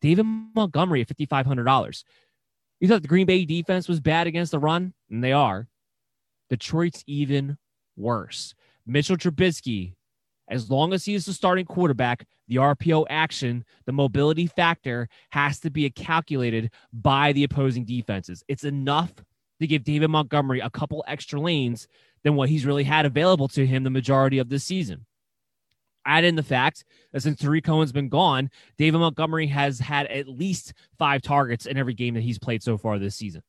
David 0.00 0.26
Montgomery 0.54 1.00
at 1.00 1.08
$5,500. 1.08 2.04
You 2.78 2.88
thought 2.88 3.02
the 3.02 3.08
Green 3.08 3.26
Bay 3.26 3.44
defense 3.44 3.88
was 3.88 4.00
bad 4.00 4.26
against 4.26 4.52
the 4.52 4.58
run? 4.60 4.92
And 5.10 5.24
they 5.24 5.32
are. 5.32 5.66
Detroit's 6.50 7.02
even 7.06 7.56
worse. 7.96 8.54
Mitchell 8.86 9.16
Trubisky 9.16 9.94
As 10.52 10.70
long 10.70 10.92
as 10.92 11.06
he 11.06 11.14
is 11.14 11.24
the 11.24 11.32
starting 11.32 11.64
quarterback, 11.64 12.26
the 12.46 12.56
RPO 12.56 13.06
action, 13.08 13.64
the 13.86 13.92
mobility 13.92 14.46
factor 14.46 15.08
has 15.30 15.58
to 15.60 15.70
be 15.70 15.88
calculated 15.88 16.70
by 16.92 17.32
the 17.32 17.42
opposing 17.42 17.86
defenses. 17.86 18.44
It's 18.48 18.62
enough 18.62 19.14
to 19.60 19.66
give 19.66 19.82
David 19.82 20.08
Montgomery 20.08 20.60
a 20.60 20.68
couple 20.68 21.02
extra 21.08 21.40
lanes 21.40 21.88
than 22.22 22.34
what 22.34 22.50
he's 22.50 22.66
really 22.66 22.84
had 22.84 23.06
available 23.06 23.48
to 23.48 23.66
him 23.66 23.82
the 23.82 23.88
majority 23.88 24.38
of 24.38 24.50
this 24.50 24.62
season. 24.62 25.06
Add 26.04 26.24
in 26.24 26.36
the 26.36 26.42
fact 26.42 26.84
that 27.12 27.22
since 27.22 27.40
Tarik 27.40 27.64
Cohen's 27.64 27.92
been 27.92 28.10
gone, 28.10 28.50
David 28.76 28.98
Montgomery 28.98 29.46
has 29.46 29.78
had 29.78 30.06
at 30.08 30.28
least 30.28 30.74
five 30.98 31.22
targets 31.22 31.64
in 31.64 31.78
every 31.78 31.94
game 31.94 32.12
that 32.12 32.24
he's 32.24 32.38
played 32.38 32.62
so 32.62 32.76
far 32.76 32.98
this 32.98 33.16
season. 33.16 33.42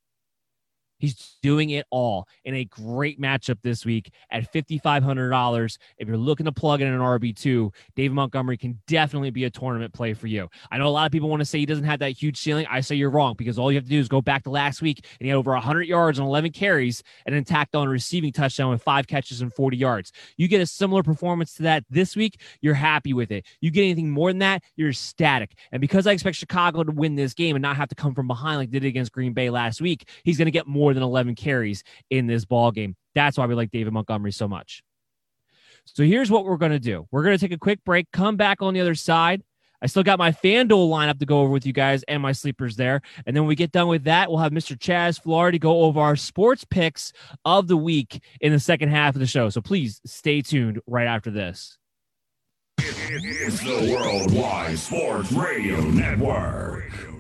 He's 1.04 1.36
doing 1.42 1.72
it 1.72 1.86
all 1.90 2.30
in 2.46 2.56
a 2.56 2.64
great 2.64 3.20
matchup 3.20 3.58
this 3.62 3.86
week 3.86 4.14
at 4.32 4.54
$5,500. 4.54 5.78
If 5.98 6.08
you're 6.08 6.16
looking 6.16 6.46
to 6.46 6.54
plug 6.54 6.80
in 6.80 6.88
an 6.88 7.02
RB2, 7.02 7.74
David 7.94 8.16
Montgomery 8.16 8.56
can 8.56 8.80
definitely 8.88 9.30
be 9.30 9.44
a 9.44 9.50
tournament 9.50 9.94
play 9.94 10.14
for 10.14 10.28
you. 10.28 10.48
I 10.72 10.78
know 10.78 10.88
a 10.88 10.96
lot 10.96 11.06
of 11.06 11.12
people 11.12 11.28
want 11.28 11.42
to 11.42 11.46
say 11.46 11.60
he 11.60 11.66
doesn't 11.66 11.84
have 11.84 12.00
that 12.00 12.12
huge 12.12 12.38
ceiling. 12.38 12.66
I 12.72 12.80
say 12.80 12.96
you're 12.96 13.10
wrong 13.10 13.36
because 13.38 13.60
all 13.60 13.70
you 13.70 13.80
have 13.80 13.84
to 13.84 13.90
do 13.90 14.00
is 14.00 14.08
go 14.08 14.22
back 14.22 14.44
to 14.44 14.50
last 14.50 14.82
week 14.82 15.06
and 15.20 15.26
he 15.26 15.28
had 15.28 15.36
over 15.36 15.52
100 15.52 15.84
yards 15.84 16.20
and 16.20 16.26
11 16.26 16.54
carries 16.54 17.04
and 17.26 17.36
then 17.36 17.44
tacked 17.44 17.76
on 17.76 17.86
a 17.86 17.90
receiving 17.90 18.32
touchdown 18.32 18.70
with 18.70 18.82
five 18.82 19.06
catches 19.06 19.42
and 19.42 19.54
40 19.54 19.76
yards. 19.76 20.14
You 20.38 20.48
get 20.48 20.62
a 20.62 20.66
similar 20.66 21.04
performance 21.04 21.54
to 21.56 21.64
that 21.64 21.84
this 21.90 22.16
week, 22.16 22.40
you're 22.62 22.76
happy 22.76 23.12
with 23.12 23.30
it. 23.30 23.46
You 23.60 23.72
get 23.72 23.82
anything 23.82 24.10
more 24.10 24.30
than 24.30 24.40
that, 24.40 24.64
you're 24.78 24.92
ecstatic. 24.92 25.58
And 25.74 25.82
because 25.82 26.08
I 26.08 26.14
expect 26.14 26.38
Chicago 26.38 26.86
to 26.86 26.94
win 26.94 27.16
this 27.16 27.34
game 27.34 27.58
and 27.58 27.62
not 27.62 27.76
have 27.76 27.90
to 27.90 27.96
come 27.96 28.16
from 28.16 28.28
behind 28.28 28.60
like 28.60 28.72
they 28.72 28.80
did 28.80 28.88
against 28.88 29.12
Green 29.12 29.34
Bay 29.34 29.50
last 29.50 29.82
week, 29.82 30.08
he's 30.24 30.38
going 30.38 30.46
to 30.46 30.52
get 30.52 30.66
more 30.66 30.93
than 30.94 31.04
11 31.04 31.36
carries 31.36 31.84
in 32.10 32.28
this 32.28 32.46
ball 32.46 32.72
game. 32.72 32.96
That's 33.16 33.38
why 33.38 33.46
we 33.46 33.56
like 33.56 33.72
David 33.72 33.94
Montgomery 33.94 34.32
so 34.32 34.48
much. 34.48 34.84
So 35.86 36.04
here's 36.04 36.32
what 36.32 36.46
we're 36.46 36.58
going 36.58 36.72
to 36.72 36.80
do. 36.80 37.08
We're 37.12 37.24
going 37.24 37.38
to 37.38 37.46
take 37.46 37.56
a 37.56 37.60
quick 37.60 37.84
break, 37.84 38.10
come 38.12 38.38
back 38.38 38.62
on 38.62 38.74
the 38.74 38.82
other 38.82 38.96
side. 38.96 39.44
I 39.82 39.88
still 39.88 40.04
got 40.04 40.18
my 40.18 40.32
FanDuel 40.32 40.90
lineup 40.90 41.20
to 41.20 41.26
go 41.26 41.42
over 41.42 41.50
with 41.50 41.66
you 41.66 41.74
guys 41.74 42.04
and 42.04 42.22
my 42.22 42.32
sleepers 42.32 42.78
there. 42.78 43.02
And 43.26 43.36
then 43.36 43.44
when 43.44 43.50
we 43.50 43.56
get 43.56 43.74
done 43.74 43.90
with 43.90 44.06
that, 44.06 44.30
we'll 44.30 44.40
have 44.40 44.54
Mr. 44.54 44.78
Chaz 44.78 45.22
Filardi 45.22 45.60
go 45.60 45.82
over 45.82 46.00
our 46.00 46.16
sports 46.16 46.64
picks 46.64 47.12
of 47.44 47.68
the 47.68 47.76
week 47.76 48.24
in 48.40 48.54
the 48.54 48.62
second 48.62 48.90
half 48.90 49.14
of 49.14 49.20
the 49.20 49.28
show. 49.28 49.50
So 49.50 49.60
please 49.60 50.00
stay 50.06 50.42
tuned 50.42 50.80
right 50.88 51.08
after 51.08 51.30
this. 51.30 51.78
It's 52.78 53.60
the 53.60 53.94
Worldwide 53.94 54.80
Sports 54.80 55.34
Radio 55.34 55.82
Network. 55.82 57.13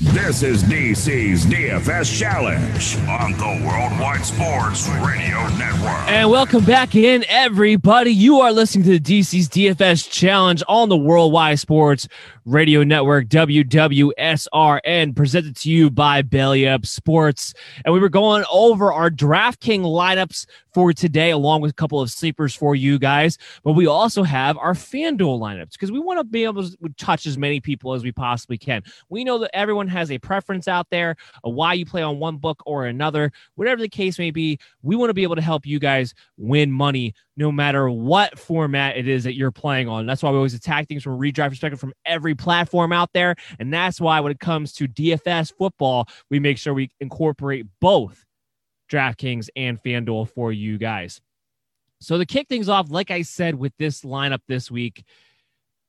This 0.00 0.42
is 0.42 0.64
DC's 0.64 1.46
DFS 1.46 2.18
Challenge 2.18 2.96
on 3.08 3.30
the 3.30 3.64
Worldwide 3.64 4.24
Sports 4.24 4.88
Radio 4.88 5.46
Network. 5.56 6.08
And 6.08 6.28
welcome 6.28 6.64
back 6.64 6.96
in, 6.96 7.24
everybody. 7.28 8.10
You 8.10 8.40
are 8.40 8.50
listening 8.50 8.82
to 8.86 8.98
the 8.98 9.20
DC's 9.20 9.48
DFS 9.48 10.10
Challenge 10.10 10.64
on 10.66 10.88
the 10.88 10.96
Worldwide 10.96 11.60
Sports 11.60 12.08
Radio 12.46 12.84
Network, 12.84 13.28
WWSRN, 13.28 15.16
presented 15.16 15.56
to 15.56 15.70
you 15.70 15.90
by 15.90 16.20
Belly 16.20 16.68
Up 16.68 16.84
Sports. 16.84 17.54
And 17.84 17.94
we 17.94 18.00
were 18.00 18.10
going 18.10 18.44
over 18.52 18.92
our 18.92 19.10
DraftKings 19.10 19.80
lineups 19.80 20.44
for 20.74 20.92
today, 20.92 21.30
along 21.30 21.62
with 21.62 21.70
a 21.70 21.74
couple 21.74 22.02
of 22.02 22.10
sleepers 22.10 22.54
for 22.54 22.74
you 22.74 22.98
guys. 22.98 23.38
But 23.62 23.72
we 23.72 23.86
also 23.86 24.24
have 24.24 24.58
our 24.58 24.74
FanDuel 24.74 25.38
lineups 25.38 25.72
because 25.72 25.90
we 25.90 25.98
want 25.98 26.18
to 26.18 26.24
be 26.24 26.44
able 26.44 26.68
to 26.68 26.76
touch 26.98 27.24
as 27.24 27.38
many 27.38 27.60
people 27.60 27.94
as 27.94 28.02
we 28.02 28.12
possibly 28.12 28.58
can. 28.58 28.82
We 29.08 29.24
know 29.24 29.38
that 29.38 29.56
everyone 29.56 29.88
has 29.88 30.10
a 30.10 30.18
preference 30.18 30.68
out 30.68 30.90
there, 30.90 31.16
why 31.42 31.72
you 31.72 31.86
play 31.86 32.02
on 32.02 32.18
one 32.18 32.36
book 32.36 32.62
or 32.66 32.84
another, 32.84 33.32
whatever 33.54 33.80
the 33.80 33.88
case 33.88 34.18
may 34.18 34.30
be. 34.30 34.58
We 34.82 34.96
want 34.96 35.08
to 35.08 35.14
be 35.14 35.22
able 35.22 35.36
to 35.36 35.42
help 35.42 35.64
you 35.64 35.78
guys 35.78 36.12
win 36.36 36.70
money 36.70 37.14
no 37.36 37.50
matter 37.50 37.90
what 37.90 38.38
format 38.38 38.96
it 38.96 39.08
is 39.08 39.24
that 39.24 39.34
you're 39.34 39.50
playing 39.50 39.88
on. 39.88 40.06
That's 40.06 40.22
why 40.22 40.30
we 40.30 40.36
always 40.36 40.54
attack 40.54 40.86
things 40.86 41.02
from 41.02 41.14
a 41.14 41.18
redraft 41.18 41.50
perspective 41.50 41.80
from 41.80 41.92
every 42.04 42.33
platform 42.36 42.92
out 42.92 43.10
there. 43.12 43.36
And 43.58 43.72
that's 43.72 44.00
why 44.00 44.20
when 44.20 44.32
it 44.32 44.40
comes 44.40 44.72
to 44.74 44.88
DFS 44.88 45.52
football, 45.56 46.08
we 46.30 46.38
make 46.38 46.58
sure 46.58 46.74
we 46.74 46.90
incorporate 47.00 47.66
both 47.80 48.24
DraftKings 48.90 49.48
and 49.56 49.82
FanDuel 49.82 50.28
for 50.28 50.52
you 50.52 50.78
guys. 50.78 51.20
So 52.00 52.18
to 52.18 52.26
kick 52.26 52.48
things 52.48 52.68
off, 52.68 52.90
like 52.90 53.10
I 53.10 53.22
said, 53.22 53.54
with 53.54 53.72
this 53.78 54.02
lineup 54.02 54.40
this 54.46 54.70
week, 54.70 55.04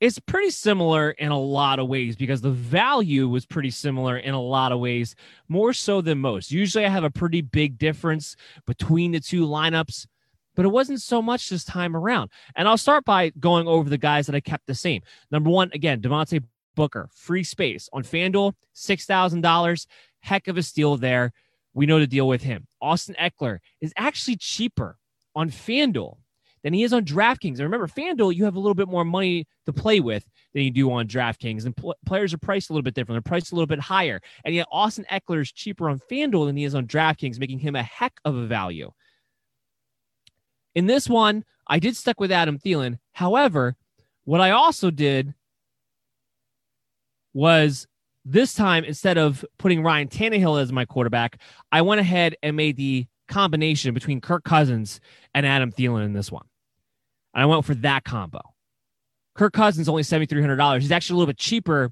it's 0.01 0.19
pretty 0.19 0.49
similar 0.49 1.11
in 1.11 1.31
a 1.31 1.39
lot 1.39 1.79
of 1.79 1.87
ways 1.87 2.15
because 2.15 2.41
the 2.41 2.51
value 2.51 3.27
was 3.29 3.45
pretty 3.45 3.71
similar 3.71 4.17
in 4.17 4.33
a 4.33 4.41
lot 4.41 4.71
of 4.71 4.79
ways, 4.79 5.15
more 5.47 5.73
so 5.73 6.01
than 6.01 6.19
most. 6.19 6.51
Usually 6.51 6.85
I 6.85 6.89
have 6.89 7.05
a 7.05 7.09
pretty 7.09 7.41
big 7.41 7.77
difference 7.77 8.35
between 8.65 9.13
the 9.13 9.19
two 9.19 9.47
lineups 9.47 10.05
but 10.55 10.65
it 10.65 10.69
wasn't 10.69 11.01
so 11.01 11.21
much 11.21 11.49
this 11.49 11.63
time 11.63 11.95
around. 11.95 12.31
And 12.55 12.67
I'll 12.67 12.77
start 12.77 13.05
by 13.05 13.31
going 13.39 13.67
over 13.67 13.89
the 13.89 13.97
guys 13.97 14.25
that 14.25 14.35
I 14.35 14.39
kept 14.39 14.67
the 14.67 14.75
same. 14.75 15.01
Number 15.31 15.49
one, 15.49 15.69
again, 15.73 16.01
Devontae 16.01 16.43
Booker, 16.75 17.09
free 17.13 17.43
space 17.43 17.89
on 17.93 18.03
FanDuel, 18.03 18.53
$6,000. 18.75 19.87
Heck 20.19 20.47
of 20.47 20.57
a 20.57 20.63
steal 20.63 20.97
there. 20.97 21.31
We 21.73 21.85
know 21.85 21.99
to 21.99 22.07
deal 22.07 22.27
with 22.27 22.41
him. 22.41 22.67
Austin 22.81 23.15
Ekeler 23.19 23.59
is 23.81 23.93
actually 23.97 24.37
cheaper 24.37 24.97
on 25.35 25.49
FanDuel 25.49 26.17
than 26.63 26.73
he 26.73 26.83
is 26.83 26.93
on 26.93 27.05
DraftKings. 27.05 27.59
And 27.59 27.59
remember, 27.59 27.87
FanDuel, 27.87 28.33
you 28.33 28.45
have 28.45 28.55
a 28.55 28.59
little 28.59 28.73
bit 28.73 28.87
more 28.87 29.05
money 29.05 29.45
to 29.67 29.73
play 29.73 29.99
with 29.99 30.25
than 30.53 30.63
you 30.63 30.71
do 30.71 30.91
on 30.91 31.07
DraftKings. 31.07 31.65
And 31.65 31.77
pl- 31.77 31.95
players 32.05 32.33
are 32.33 32.39
priced 32.39 32.69
a 32.69 32.73
little 32.73 32.81
bit 32.81 32.95
different. 32.95 33.23
They're 33.23 33.29
priced 33.29 33.51
a 33.51 33.55
little 33.55 33.67
bit 33.67 33.79
higher. 33.79 34.19
And 34.43 34.55
yet, 34.55 34.67
Austin 34.71 35.05
Ekeler 35.11 35.41
is 35.41 35.51
cheaper 35.51 35.89
on 35.89 36.01
FanDuel 36.09 36.47
than 36.47 36.57
he 36.57 36.63
is 36.63 36.73
on 36.73 36.87
DraftKings, 36.87 37.39
making 37.39 37.59
him 37.59 37.75
a 37.75 37.83
heck 37.83 38.13
of 38.25 38.35
a 38.35 38.47
value. 38.47 38.91
In 40.75 40.85
this 40.85 41.09
one, 41.09 41.45
I 41.67 41.79
did 41.79 41.95
stuck 41.95 42.19
with 42.19 42.31
Adam 42.31 42.59
Thielen. 42.59 42.99
However, 43.13 43.75
what 44.25 44.41
I 44.41 44.51
also 44.51 44.91
did 44.91 45.33
was 47.33 47.87
this 48.25 48.53
time, 48.53 48.83
instead 48.83 49.17
of 49.17 49.45
putting 49.57 49.83
Ryan 49.83 50.09
Tannehill 50.09 50.61
as 50.61 50.71
my 50.71 50.85
quarterback, 50.85 51.39
I 51.71 51.81
went 51.81 52.01
ahead 52.01 52.35
and 52.43 52.55
made 52.55 52.75
the 52.75 53.07
combination 53.27 53.93
between 53.93 54.21
Kirk 54.21 54.43
Cousins 54.43 54.99
and 55.33 55.45
Adam 55.45 55.71
Thielen 55.71 56.05
in 56.05 56.13
this 56.13 56.31
one. 56.31 56.45
And 57.33 57.43
I 57.43 57.45
went 57.45 57.65
for 57.65 57.75
that 57.75 58.03
combo. 58.03 58.41
Kirk 59.35 59.53
Cousins 59.53 59.89
only 59.89 60.03
$7,300. 60.03 60.81
He's 60.81 60.91
actually 60.91 61.15
a 61.15 61.17
little 61.17 61.33
bit 61.33 61.37
cheaper 61.37 61.91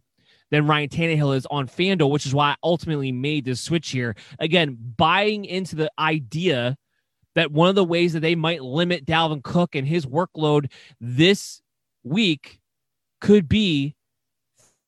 than 0.50 0.68
Ryan 0.68 0.90
Tannehill 0.90 1.36
is 1.36 1.46
on 1.48 1.68
FanDuel, 1.68 2.10
which 2.10 2.26
is 2.26 2.34
why 2.34 2.52
I 2.52 2.56
ultimately 2.64 3.12
made 3.12 3.46
this 3.46 3.62
switch 3.62 3.90
here. 3.90 4.16
Again, 4.40 4.78
buying 4.98 5.46
into 5.46 5.76
the 5.76 5.92
idea 6.00 6.78
that 7.36 7.52
one 7.52 7.70
of 7.70 7.76
the 7.76 7.84
ways 7.84 8.14
that 8.14 8.20
they 8.20 8.36
might 8.36 8.64
limit 8.64 9.06
Dalvin 9.06 9.44
Cook 9.44 9.76
and 9.76 9.88
his 9.88 10.06
workload 10.06 10.72
this 11.00 11.62
week 12.04 12.60
could 13.22 13.48
be 13.48 13.96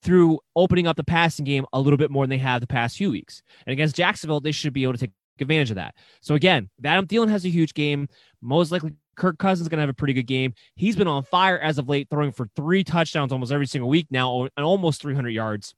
through 0.04 0.40
opening 0.56 0.86
up 0.86 0.98
the 0.98 1.04
passing 1.04 1.46
game 1.46 1.66
a 1.74 1.80
little 1.80 1.98
bit 1.98 2.12
more 2.12 2.24
than 2.24 2.30
they 2.30 2.38
have 2.38 2.62
the 2.62 2.68
past 2.68 2.98
few 2.98 3.10
weeks. 3.10 3.42
And 3.66 3.74
against 3.74 3.96
Jacksonville, 3.96 4.40
they 4.40 4.52
should 4.52 4.74
be 4.74 4.84
able 4.84 4.94
to 4.94 5.00
take 5.00 5.12
advantage 5.40 5.72
of 5.72 5.78
that. 5.78 5.96
So 6.22 6.36
again, 6.36 6.70
Adam 6.84 7.08
Thielen 7.08 7.30
has 7.30 7.44
a 7.46 7.50
huge 7.50 7.74
game. 7.74 8.08
Most 8.42 8.72
likely, 8.72 8.94
Kirk 9.16 9.40
Cousins 9.40 9.66
is 9.66 9.70
going 9.70 9.78
to 9.78 9.82
have 9.82 9.90
a 9.90 9.94
pretty 9.94 10.14
good 10.14 10.28
game. 10.28 10.54
He's 10.76 10.96
been 10.96 11.08
on 11.08 11.24
fire 11.24 11.58
as 11.58 11.78
of 11.78 11.90
late, 11.90 12.08
throwing 12.10 12.32
for 12.32 12.50
three 12.56 12.84
touchdowns 12.84 13.32
almost 13.32 13.52
every 13.52 13.66
single 13.66 13.90
week 13.90 14.08
now, 14.12 14.44
and 14.44 14.66
almost 14.66 15.02
300 15.02 15.30
yards. 15.30 15.74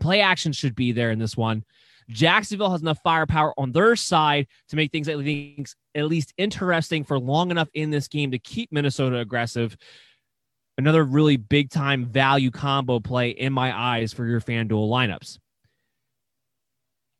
Play 0.00 0.20
action 0.20 0.52
should 0.52 0.74
be 0.74 0.90
there 0.90 1.12
in 1.12 1.18
this 1.18 1.36
one. 1.36 1.64
Jacksonville 2.08 2.70
has 2.70 2.82
enough 2.82 2.98
firepower 3.02 3.54
on 3.58 3.72
their 3.72 3.96
side 3.96 4.46
to 4.68 4.76
make 4.76 4.92
things 4.92 5.08
at 5.08 5.18
least 6.06 6.34
interesting 6.36 7.04
for 7.04 7.18
long 7.18 7.50
enough 7.50 7.68
in 7.74 7.90
this 7.90 8.08
game 8.08 8.30
to 8.32 8.38
keep 8.38 8.70
Minnesota 8.72 9.18
aggressive. 9.18 9.76
Another 10.76 11.04
really 11.04 11.36
big 11.36 11.70
time 11.70 12.04
value 12.04 12.50
combo 12.50 13.00
play 13.00 13.30
in 13.30 13.52
my 13.52 13.76
eyes 13.76 14.12
for 14.12 14.26
your 14.26 14.40
FanDuel 14.40 14.88
lineups. 14.90 15.38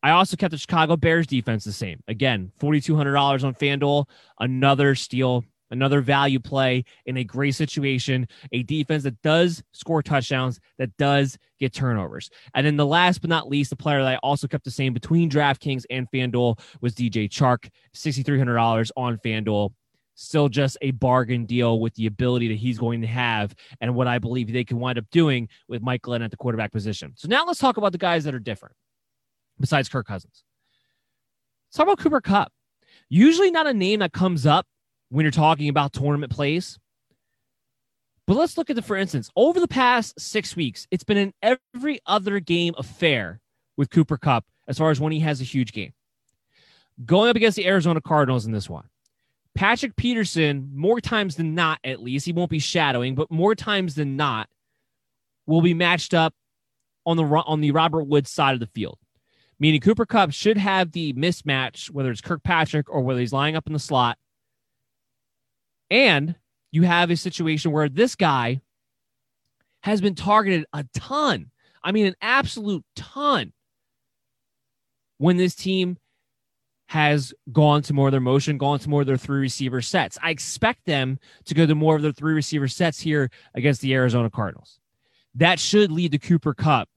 I 0.03 0.11
also 0.11 0.37
kept 0.37 0.51
the 0.51 0.57
Chicago 0.57 0.97
Bears 0.97 1.25
defense 1.25 1.63
the 1.63 1.71
same. 1.71 2.01
Again, 2.07 2.51
$4,200 2.59 3.43
on 3.43 3.55
FanDuel, 3.55 4.07
another 4.39 4.93
steal 4.93 5.43
another 5.75 6.01
value 6.01 6.39
play 6.39 6.83
in 7.05 7.17
a 7.17 7.23
great 7.23 7.55
situation, 7.55 8.27
a 8.51 8.63
defense 8.63 9.03
that 9.03 9.21
does 9.21 9.63
score 9.71 10.01
touchdowns, 10.01 10.59
that 10.77 10.95
does 10.97 11.37
get 11.59 11.73
turnovers. 11.73 12.29
And 12.53 12.65
then 12.65 12.77
the 12.77 12.85
last 12.85 13.21
but 13.21 13.29
not 13.29 13.47
least, 13.47 13.69
the 13.69 13.75
player 13.75 13.99
that 13.99 14.07
I 14.07 14.15
also 14.17 14.47
kept 14.47 14.65
the 14.65 14.71
same 14.71 14.93
between 14.93 15.29
DraftKings 15.29 15.85
and 15.89 16.09
FanDuel 16.11 16.59
was 16.81 16.95
DJ 16.95 17.29
Chark, 17.29 17.69
$6,300 17.95 18.91
on 18.97 19.17
FanDuel. 19.19 19.73
Still 20.17 20.47
just 20.47 20.77
a 20.81 20.91
bargain 20.91 21.45
deal 21.45 21.81
with 21.81 21.93
the 21.95 22.05
ability 22.07 22.47
that 22.47 22.57
he's 22.57 22.77
going 22.77 23.01
to 23.01 23.07
have 23.07 23.53
and 23.81 23.95
what 23.95 24.07
I 24.07 24.17
believe 24.17 24.51
they 24.51 24.63
can 24.63 24.79
wind 24.79 24.97
up 24.97 25.05
doing 25.11 25.49
with 25.67 25.81
Mike 25.81 26.03
Glenn 26.03 26.21
at 26.21 26.31
the 26.31 26.37
quarterback 26.37 26.71
position. 26.71 27.11
So 27.17 27.27
now 27.27 27.45
let's 27.45 27.59
talk 27.59 27.75
about 27.75 27.91
the 27.91 27.97
guys 27.97 28.23
that 28.23 28.33
are 28.33 28.39
different 28.39 28.75
besides 29.59 29.89
Kirk 29.89 30.07
Cousins. 30.07 30.45
Let's 31.67 31.77
talk 31.77 31.87
about 31.87 31.99
Cooper 31.99 32.21
Kupp. 32.21 32.53
Usually 33.09 33.51
not 33.51 33.67
a 33.67 33.73
name 33.73 33.99
that 33.99 34.13
comes 34.13 34.45
up 34.45 34.65
when 35.09 35.23
you're 35.23 35.31
talking 35.31 35.69
about 35.69 35.93
tournament 35.93 36.31
plays. 36.31 36.79
But 38.27 38.37
let's 38.37 38.57
look 38.57 38.69
at 38.69 38.75
the, 38.75 38.81
for 38.81 38.95
instance, 38.95 39.29
over 39.35 39.59
the 39.59 39.67
past 39.67 40.19
six 40.19 40.55
weeks, 40.55 40.87
it's 40.89 41.03
been 41.03 41.17
an 41.17 41.33
every 41.73 41.99
other 42.05 42.39
game 42.39 42.73
affair 42.77 43.39
with 43.77 43.91
Cooper 43.91 44.17
Kupp 44.17 44.45
as 44.67 44.77
far 44.77 44.89
as 44.89 44.99
when 44.99 45.11
he 45.11 45.19
has 45.19 45.41
a 45.41 45.43
huge 45.43 45.71
game. 45.71 45.93
Going 47.05 47.29
up 47.29 47.35
against 47.35 47.55
the 47.55 47.67
Arizona 47.67 48.01
Cardinals 48.01 48.45
in 48.45 48.51
this 48.51 48.69
one, 48.69 48.85
Patrick 49.53 49.95
Peterson, 49.95 50.71
more 50.73 50.99
times 50.99 51.35
than 51.35 51.55
not, 51.55 51.79
at 51.83 52.01
least, 52.01 52.25
he 52.25 52.33
won't 52.33 52.49
be 52.49 52.59
shadowing, 52.59 53.15
but 53.15 53.31
more 53.31 53.53
times 53.53 53.95
than 53.95 54.15
not, 54.15 54.49
will 55.45 55.61
be 55.61 55.73
matched 55.73 56.13
up 56.13 56.33
on 57.05 57.17
the 57.17 57.23
on 57.23 57.61
the 57.61 57.71
Robert 57.71 58.03
Woods 58.03 58.31
side 58.31 58.53
of 58.53 58.59
the 58.59 58.67
field. 58.67 58.97
Meaning 59.59 59.79
Cooper 59.79 60.05
Kupp 60.05 60.33
should 60.33 60.57
have 60.57 60.91
the 60.91 61.13
mismatch, 61.13 61.89
whether 61.89 62.11
it's 62.11 62.21
Kirkpatrick 62.21 62.89
or 62.89 63.01
whether 63.01 63.19
he's 63.19 63.31
lying 63.31 63.55
up 63.55 63.67
in 63.67 63.73
the 63.73 63.79
slot. 63.79 64.17
And 65.89 66.35
you 66.71 66.83
have 66.83 67.11
a 67.11 67.15
situation 67.15 67.71
where 67.71 67.89
this 67.89 68.15
guy 68.15 68.61
has 69.83 70.01
been 70.01 70.15
targeted 70.15 70.65
a 70.73 70.85
ton. 70.93 71.51
I 71.83 71.91
mean, 71.91 72.07
an 72.07 72.15
absolute 72.21 72.83
ton 72.95 73.53
when 75.17 75.37
this 75.37 75.55
team 75.55 75.97
has 76.87 77.33
gone 77.51 77.81
to 77.83 77.93
more 77.93 78.07
of 78.07 78.11
their 78.11 78.21
motion, 78.21 78.57
gone 78.57 78.79
to 78.79 78.89
more 78.89 79.01
of 79.01 79.07
their 79.07 79.17
three 79.17 79.39
receiver 79.39 79.81
sets. 79.81 80.17
I 80.21 80.29
expect 80.29 80.85
them 80.85 81.19
to 81.45 81.53
go 81.53 81.65
to 81.65 81.75
more 81.75 81.95
of 81.95 82.01
their 82.01 82.11
three 82.11 82.33
receiver 82.33 82.67
sets 82.67 82.99
here 82.99 83.31
against 83.53 83.81
the 83.81 83.93
Arizona 83.93 84.29
Cardinals. 84.29 84.79
That 85.35 85.59
should 85.59 85.91
lead 85.91 86.11
to 86.11 86.17
Cooper 86.17 86.53
Kupp 86.53 86.89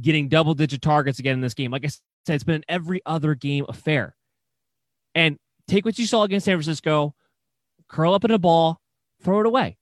getting 0.00 0.28
double 0.28 0.54
digit 0.54 0.80
targets 0.80 1.18
again 1.18 1.34
in 1.34 1.40
this 1.40 1.54
game. 1.54 1.70
Like 1.70 1.84
I 1.84 1.88
said, 1.88 2.34
it's 2.34 2.44
been 2.44 2.56
an 2.56 2.64
every 2.68 3.02
other 3.04 3.34
game 3.34 3.66
affair. 3.68 4.14
And 5.14 5.38
take 5.68 5.84
what 5.84 5.98
you 5.98 6.06
saw 6.06 6.22
against 6.22 6.46
San 6.46 6.56
Francisco, 6.56 7.14
curl 7.92 8.14
up 8.14 8.24
in 8.24 8.30
a 8.32 8.38
ball, 8.38 8.80
throw 9.22 9.40
it 9.40 9.46
away. 9.46 9.76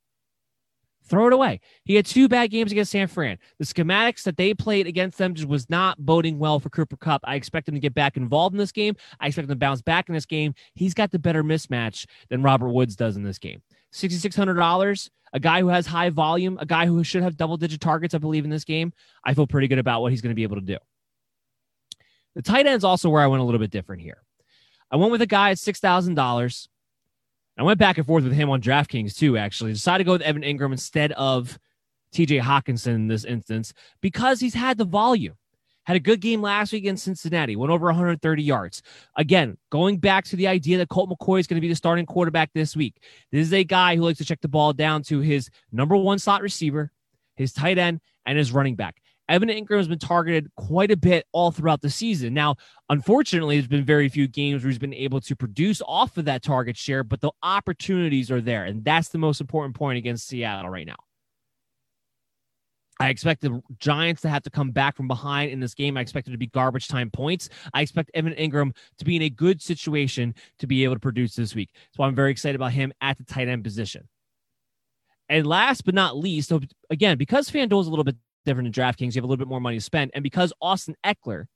Throw 1.04 1.26
it 1.26 1.32
away. 1.32 1.60
He 1.84 1.96
had 1.96 2.06
two 2.06 2.28
bad 2.28 2.50
games 2.50 2.70
against 2.70 2.92
San 2.92 3.08
Fran. 3.08 3.38
The 3.58 3.64
schematics 3.64 4.22
that 4.24 4.36
they 4.36 4.54
played 4.54 4.86
against 4.86 5.18
them 5.18 5.34
just 5.34 5.48
was 5.48 5.68
not 5.68 6.04
boding 6.04 6.38
well 6.38 6.60
for 6.60 6.70
Cooper 6.70 6.96
Kupp. 6.96 7.22
I 7.24 7.34
expect 7.34 7.68
him 7.68 7.74
to 7.74 7.80
get 7.80 7.94
back 7.94 8.16
involved 8.16 8.54
in 8.54 8.58
this 8.58 8.70
game. 8.70 8.94
I 9.18 9.26
expect 9.26 9.46
him 9.46 9.54
to 9.54 9.56
bounce 9.56 9.82
back 9.82 10.08
in 10.08 10.14
this 10.14 10.26
game. 10.26 10.54
He's 10.74 10.94
got 10.94 11.10
the 11.10 11.18
better 11.18 11.42
mismatch 11.42 12.06
than 12.28 12.42
Robert 12.42 12.68
Woods 12.68 12.94
does 12.94 13.16
in 13.16 13.24
this 13.24 13.38
game. 13.38 13.62
$6,600, 13.92 15.10
a 15.32 15.40
guy 15.40 15.60
who 15.60 15.68
has 15.68 15.86
high 15.86 16.10
volume, 16.10 16.58
a 16.60 16.66
guy 16.66 16.86
who 16.86 17.02
should 17.02 17.24
have 17.24 17.36
double 17.36 17.56
digit 17.56 17.80
targets, 17.80 18.14
I 18.14 18.18
believe, 18.18 18.44
in 18.44 18.50
this 18.50 18.64
game. 18.64 18.92
I 19.24 19.34
feel 19.34 19.48
pretty 19.48 19.66
good 19.66 19.80
about 19.80 20.02
what 20.02 20.12
he's 20.12 20.20
going 20.20 20.30
to 20.30 20.36
be 20.36 20.44
able 20.44 20.56
to 20.56 20.62
do. 20.62 20.76
The 22.36 22.42
tight 22.42 22.66
end's 22.66 22.84
also 22.84 23.08
where 23.08 23.22
I 23.22 23.26
went 23.26 23.40
a 23.40 23.44
little 23.44 23.58
bit 23.58 23.72
different 23.72 24.02
here. 24.02 24.22
I 24.92 24.96
went 24.96 25.10
with 25.10 25.22
a 25.22 25.26
guy 25.26 25.50
at 25.50 25.56
$6,000. 25.56 26.68
I 27.60 27.62
went 27.62 27.78
back 27.78 27.98
and 27.98 28.06
forth 28.06 28.24
with 28.24 28.32
him 28.32 28.48
on 28.48 28.62
DraftKings 28.62 29.14
too, 29.14 29.36
actually. 29.36 29.74
Decided 29.74 29.98
to 29.98 30.06
go 30.06 30.12
with 30.12 30.22
Evan 30.22 30.40
Engram 30.40 30.72
instead 30.72 31.12
of 31.12 31.58
TJ 32.14 32.40
Hockenson 32.40 32.94
in 32.94 33.06
this 33.06 33.26
instance 33.26 33.74
because 34.00 34.40
he's 34.40 34.54
had 34.54 34.78
the 34.78 34.86
volume. 34.86 35.34
Had 35.84 35.96
a 35.96 36.00
good 36.00 36.22
game 36.22 36.40
last 36.40 36.72
week 36.72 36.86
in 36.86 36.96
Cincinnati, 36.96 37.56
went 37.56 37.70
over 37.70 37.84
130 37.84 38.42
yards. 38.42 38.80
Again, 39.16 39.58
going 39.70 39.98
back 39.98 40.24
to 40.26 40.36
the 40.36 40.46
idea 40.46 40.78
that 40.78 40.88
Colt 40.88 41.10
McCoy 41.10 41.38
is 41.38 41.46
going 41.46 41.56
to 41.56 41.60
be 41.60 41.68
the 41.68 41.74
starting 41.74 42.06
quarterback 42.06 42.50
this 42.54 42.74
week. 42.74 42.94
This 43.30 43.48
is 43.48 43.52
a 43.52 43.62
guy 43.62 43.94
who 43.94 44.02
likes 44.02 44.18
to 44.18 44.24
check 44.24 44.40
the 44.40 44.48
ball 44.48 44.72
down 44.72 45.02
to 45.04 45.20
his 45.20 45.50
number 45.70 45.96
one 45.96 46.18
slot 46.18 46.40
receiver, 46.40 46.90
his 47.36 47.52
tight 47.52 47.76
end, 47.76 48.00
and 48.24 48.38
his 48.38 48.52
running 48.52 48.76
back. 48.76 49.02
Evan 49.30 49.48
Engram 49.48 49.76
has 49.76 49.86
been 49.86 49.98
targeted 50.00 50.50
quite 50.56 50.90
a 50.90 50.96
bit 50.96 51.24
all 51.30 51.52
throughout 51.52 51.80
the 51.80 51.88
season. 51.88 52.34
Now, 52.34 52.56
unfortunately, 52.88 53.56
there's 53.56 53.68
been 53.68 53.84
very 53.84 54.08
few 54.08 54.26
games 54.26 54.62
where 54.62 54.70
he's 54.70 54.78
been 54.78 54.92
able 54.92 55.20
to 55.20 55.36
produce 55.36 55.80
off 55.86 56.16
of 56.16 56.24
that 56.24 56.42
target 56.42 56.76
share, 56.76 57.04
but 57.04 57.20
the 57.20 57.30
opportunities 57.42 58.30
are 58.30 58.40
there. 58.40 58.64
And 58.64 58.84
that's 58.84 59.08
the 59.08 59.18
most 59.18 59.40
important 59.40 59.76
point 59.76 59.98
against 59.98 60.26
Seattle 60.26 60.68
right 60.68 60.86
now. 60.86 60.96
I 62.98 63.08
expect 63.08 63.40
the 63.40 63.62
Giants 63.78 64.20
to 64.22 64.28
have 64.28 64.42
to 64.42 64.50
come 64.50 64.72
back 64.72 64.96
from 64.96 65.08
behind 65.08 65.52
in 65.52 65.60
this 65.60 65.74
game. 65.74 65.96
I 65.96 66.00
expect 66.00 66.26
it 66.26 66.32
to 66.32 66.36
be 66.36 66.48
garbage 66.48 66.88
time 66.88 67.10
points. 67.10 67.48
I 67.72 67.82
expect 67.82 68.10
Evan 68.12 68.34
Engram 68.34 68.74
to 68.98 69.04
be 69.04 69.14
in 69.14 69.22
a 69.22 69.30
good 69.30 69.62
situation 69.62 70.34
to 70.58 70.66
be 70.66 70.82
able 70.84 70.96
to 70.96 71.00
produce 71.00 71.34
this 71.36 71.54
week. 71.54 71.70
So 71.96 72.02
I'm 72.02 72.16
very 72.16 72.32
excited 72.32 72.56
about 72.56 72.72
him 72.72 72.92
at 73.00 73.16
the 73.16 73.24
tight 73.24 73.48
end 73.48 73.62
position. 73.62 74.08
And 75.30 75.46
last 75.46 75.84
but 75.84 75.94
not 75.94 76.18
least, 76.18 76.52
again, 76.90 77.16
because 77.16 77.48
FanDuel 77.48 77.80
is 77.80 77.86
a 77.86 77.90
little 77.90 78.04
bit 78.04 78.16
different 78.44 78.72
than 78.72 78.84
DraftKings. 78.84 79.14
You 79.14 79.20
have 79.20 79.24
a 79.24 79.26
little 79.26 79.44
bit 79.44 79.48
more 79.48 79.60
money 79.60 79.76
to 79.78 79.82
spend. 79.82 80.10
And 80.14 80.22
because 80.22 80.52
Austin 80.60 80.96
Ekeler 81.04 81.46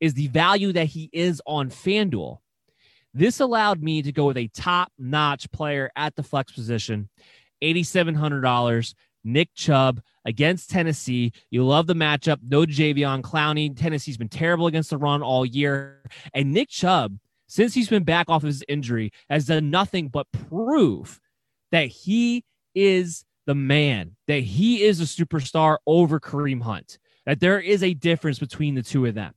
is 0.00 0.14
the 0.14 0.28
value 0.28 0.72
that 0.72 0.86
he 0.86 1.10
is 1.12 1.40
on 1.46 1.70
FanDuel, 1.70 2.38
this 3.12 3.40
allowed 3.40 3.82
me 3.82 4.02
to 4.02 4.12
go 4.12 4.26
with 4.26 4.36
a 4.36 4.48
top 4.48 4.92
notch 4.98 5.50
player 5.52 5.90
at 5.96 6.16
the 6.16 6.22
flex 6.22 6.52
position, 6.52 7.08
$8,700. 7.62 8.94
Nick 9.24 9.48
Chubb 9.54 10.02
against 10.24 10.70
Tennessee. 10.70 11.32
You 11.50 11.64
love 11.64 11.86
the 11.86 11.94
matchup. 11.94 12.38
No 12.46 12.66
Jadeveon 12.66 13.22
Clowney. 13.22 13.74
Tennessee's 13.74 14.18
been 14.18 14.28
terrible 14.28 14.66
against 14.66 14.90
the 14.90 14.98
run 14.98 15.22
all 15.22 15.46
year. 15.46 16.02
And 16.34 16.52
Nick 16.52 16.68
Chubb, 16.68 17.18
since 17.48 17.74
he's 17.74 17.88
been 17.88 18.04
back 18.04 18.26
off 18.28 18.42
his 18.42 18.62
injury, 18.68 19.12
has 19.30 19.46
done 19.46 19.70
nothing 19.70 20.08
but 20.08 20.26
prove 20.48 21.20
that 21.72 21.86
he 21.86 22.44
is 22.74 23.24
the 23.46 23.54
man, 23.54 24.16
that 24.26 24.40
he 24.40 24.82
is 24.82 25.00
a 25.00 25.04
superstar 25.04 25.78
over 25.86 26.20
Kareem 26.20 26.62
Hunt, 26.62 26.98
that 27.26 27.40
there 27.40 27.60
is 27.60 27.82
a 27.82 27.94
difference 27.94 28.38
between 28.38 28.74
the 28.74 28.82
two 28.82 29.06
of 29.06 29.14
them. 29.14 29.34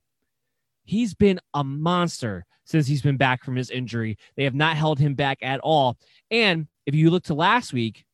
He's 0.84 1.14
been 1.14 1.40
a 1.54 1.62
monster 1.62 2.46
since 2.64 2.86
he's 2.86 3.02
been 3.02 3.16
back 3.16 3.44
from 3.44 3.56
his 3.56 3.70
injury. 3.70 4.18
They 4.36 4.44
have 4.44 4.54
not 4.54 4.76
held 4.76 4.98
him 4.98 5.14
back 5.14 5.38
at 5.42 5.60
all. 5.60 5.98
And 6.30 6.66
if 6.86 6.94
you 6.94 7.10
look 7.10 7.24
to 7.24 7.34
last 7.34 7.72
week, 7.72 8.04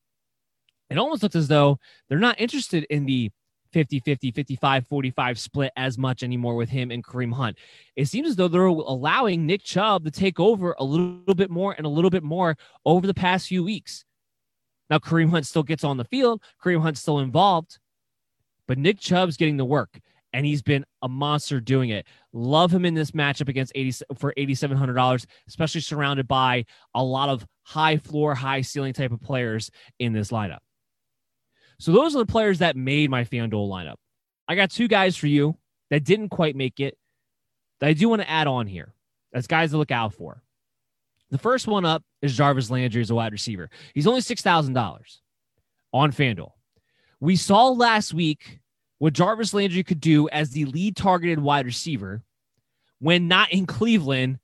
it 0.91 0.99
almost 0.99 1.23
looks 1.23 1.37
as 1.37 1.49
though 1.49 1.79
they're 2.09 2.19
not 2.19 2.41
interested 2.41 2.85
in 2.91 3.05
the 3.07 3.31
50 3.73 3.99
50, 4.01 4.31
55 4.31 4.87
45 4.87 5.39
split 5.39 5.73
as 5.77 5.99
much 5.99 6.23
anymore 6.23 6.55
with 6.55 6.69
him 6.69 6.93
and 6.93 7.03
Kareem 7.05 7.33
Hunt. 7.33 7.57
It 7.97 8.07
seems 8.07 8.29
as 8.29 8.37
though 8.37 8.47
they're 8.47 8.67
allowing 8.67 9.47
Nick 9.47 9.65
Chubb 9.65 10.05
to 10.05 10.13
take 10.13 10.39
over 10.39 10.77
a 10.79 10.85
little 10.85 11.35
bit 11.35 11.51
more 11.51 11.75
and 11.77 11.85
a 11.85 11.89
little 11.89 12.11
bit 12.11 12.23
more 12.23 12.57
over 12.87 13.07
the 13.09 13.15
past 13.15 13.49
few 13.49 13.65
weeks. 13.65 14.05
Now, 14.91 14.99
Kareem 14.99 15.31
Hunt 15.31 15.47
still 15.47 15.63
gets 15.63 15.85
on 15.85 15.97
the 15.97 16.05
field, 16.05 16.43
Kareem 16.63 16.83
Hunt's 16.83 17.01
still 17.01 17.19
involved, 17.19 17.79
but 18.69 18.79
Nick 18.79 19.01
Chubb's 19.01 19.37
getting 19.37 19.57
the 19.57 19.65
work, 19.65 19.99
and 20.33 20.45
he's 20.45 20.63
been 20.63 20.85
a 21.03 21.09
monster 21.09 21.61
doing 21.61 21.91
it. 21.91 22.07
Love 22.33 22.73
him 22.73 22.85
in 22.85 22.95
this 22.95 23.13
matchup 23.13 23.49
against 23.49 23.73
80 23.75 24.05
for 24.19 24.35
$8,700, 24.37 25.27
especially 25.49 25.81
surrounded 25.81 26.29
by 26.29 26.65
a 26.95 27.03
lot 27.03 27.29
of 27.29 27.47
high 27.63 27.97
floor, 27.97 28.35
high 28.35 28.61
ceiling 28.61 28.93
type 28.93 29.13
of 29.13 29.21
players 29.21 29.71
in 29.99 30.13
this 30.13 30.31
lineup. 30.31 30.59
So, 31.79 31.93
those 31.93 32.15
are 32.15 32.19
the 32.19 32.27
players 32.27 32.59
that 32.59 32.77
made 32.77 33.11
my 33.11 33.25
FanDuel 33.25 33.69
lineup. 33.69 33.97
I 34.47 34.55
got 34.55 34.71
two 34.71 34.89
guys 34.89 35.17
for 35.17 35.27
you 35.27 35.57
that 35.91 36.05
didn't 36.05 36.29
quite 36.29 36.57
make 36.57 36.79
it 36.79 36.97
that 37.81 37.89
I 37.89 37.93
do 37.95 38.09
want 38.09 38.23
to 38.23 38.31
add 38.31 38.47
on 38.47 38.67
here 38.67 38.95
as 39.33 39.47
guys 39.47 39.71
to 39.71 39.79
look 39.79 39.91
out 39.91 40.15
for. 40.15 40.44
The 41.31 41.39
first 41.39 41.67
one 41.67 41.85
up 41.85 42.03
is 42.23 42.37
Jarvis 42.37 42.71
Landry 42.71 43.01
as 43.01 43.11
a 43.11 43.15
wide 43.15 43.33
receiver. 43.33 43.71
He's 43.95 44.07
only 44.07 44.21
$6,000 44.21 45.19
on 45.93 46.13
FanDuel. 46.13 46.51
We 47.21 47.37
saw 47.37 47.69
last 47.69 48.15
week 48.15 48.61
what 48.99 49.15
Jarvis 49.15 49.55
Landry 49.55 49.83
could 49.83 50.01
do 50.01 50.29
as 50.29 50.51
the 50.51 50.65
lead 50.67 50.97
targeted 50.97 51.41
wide 51.41 51.67
receiver 51.67 52.23
when 52.99 53.29
not 53.29 53.53
in 53.53 53.67
Cleveland 53.67 54.39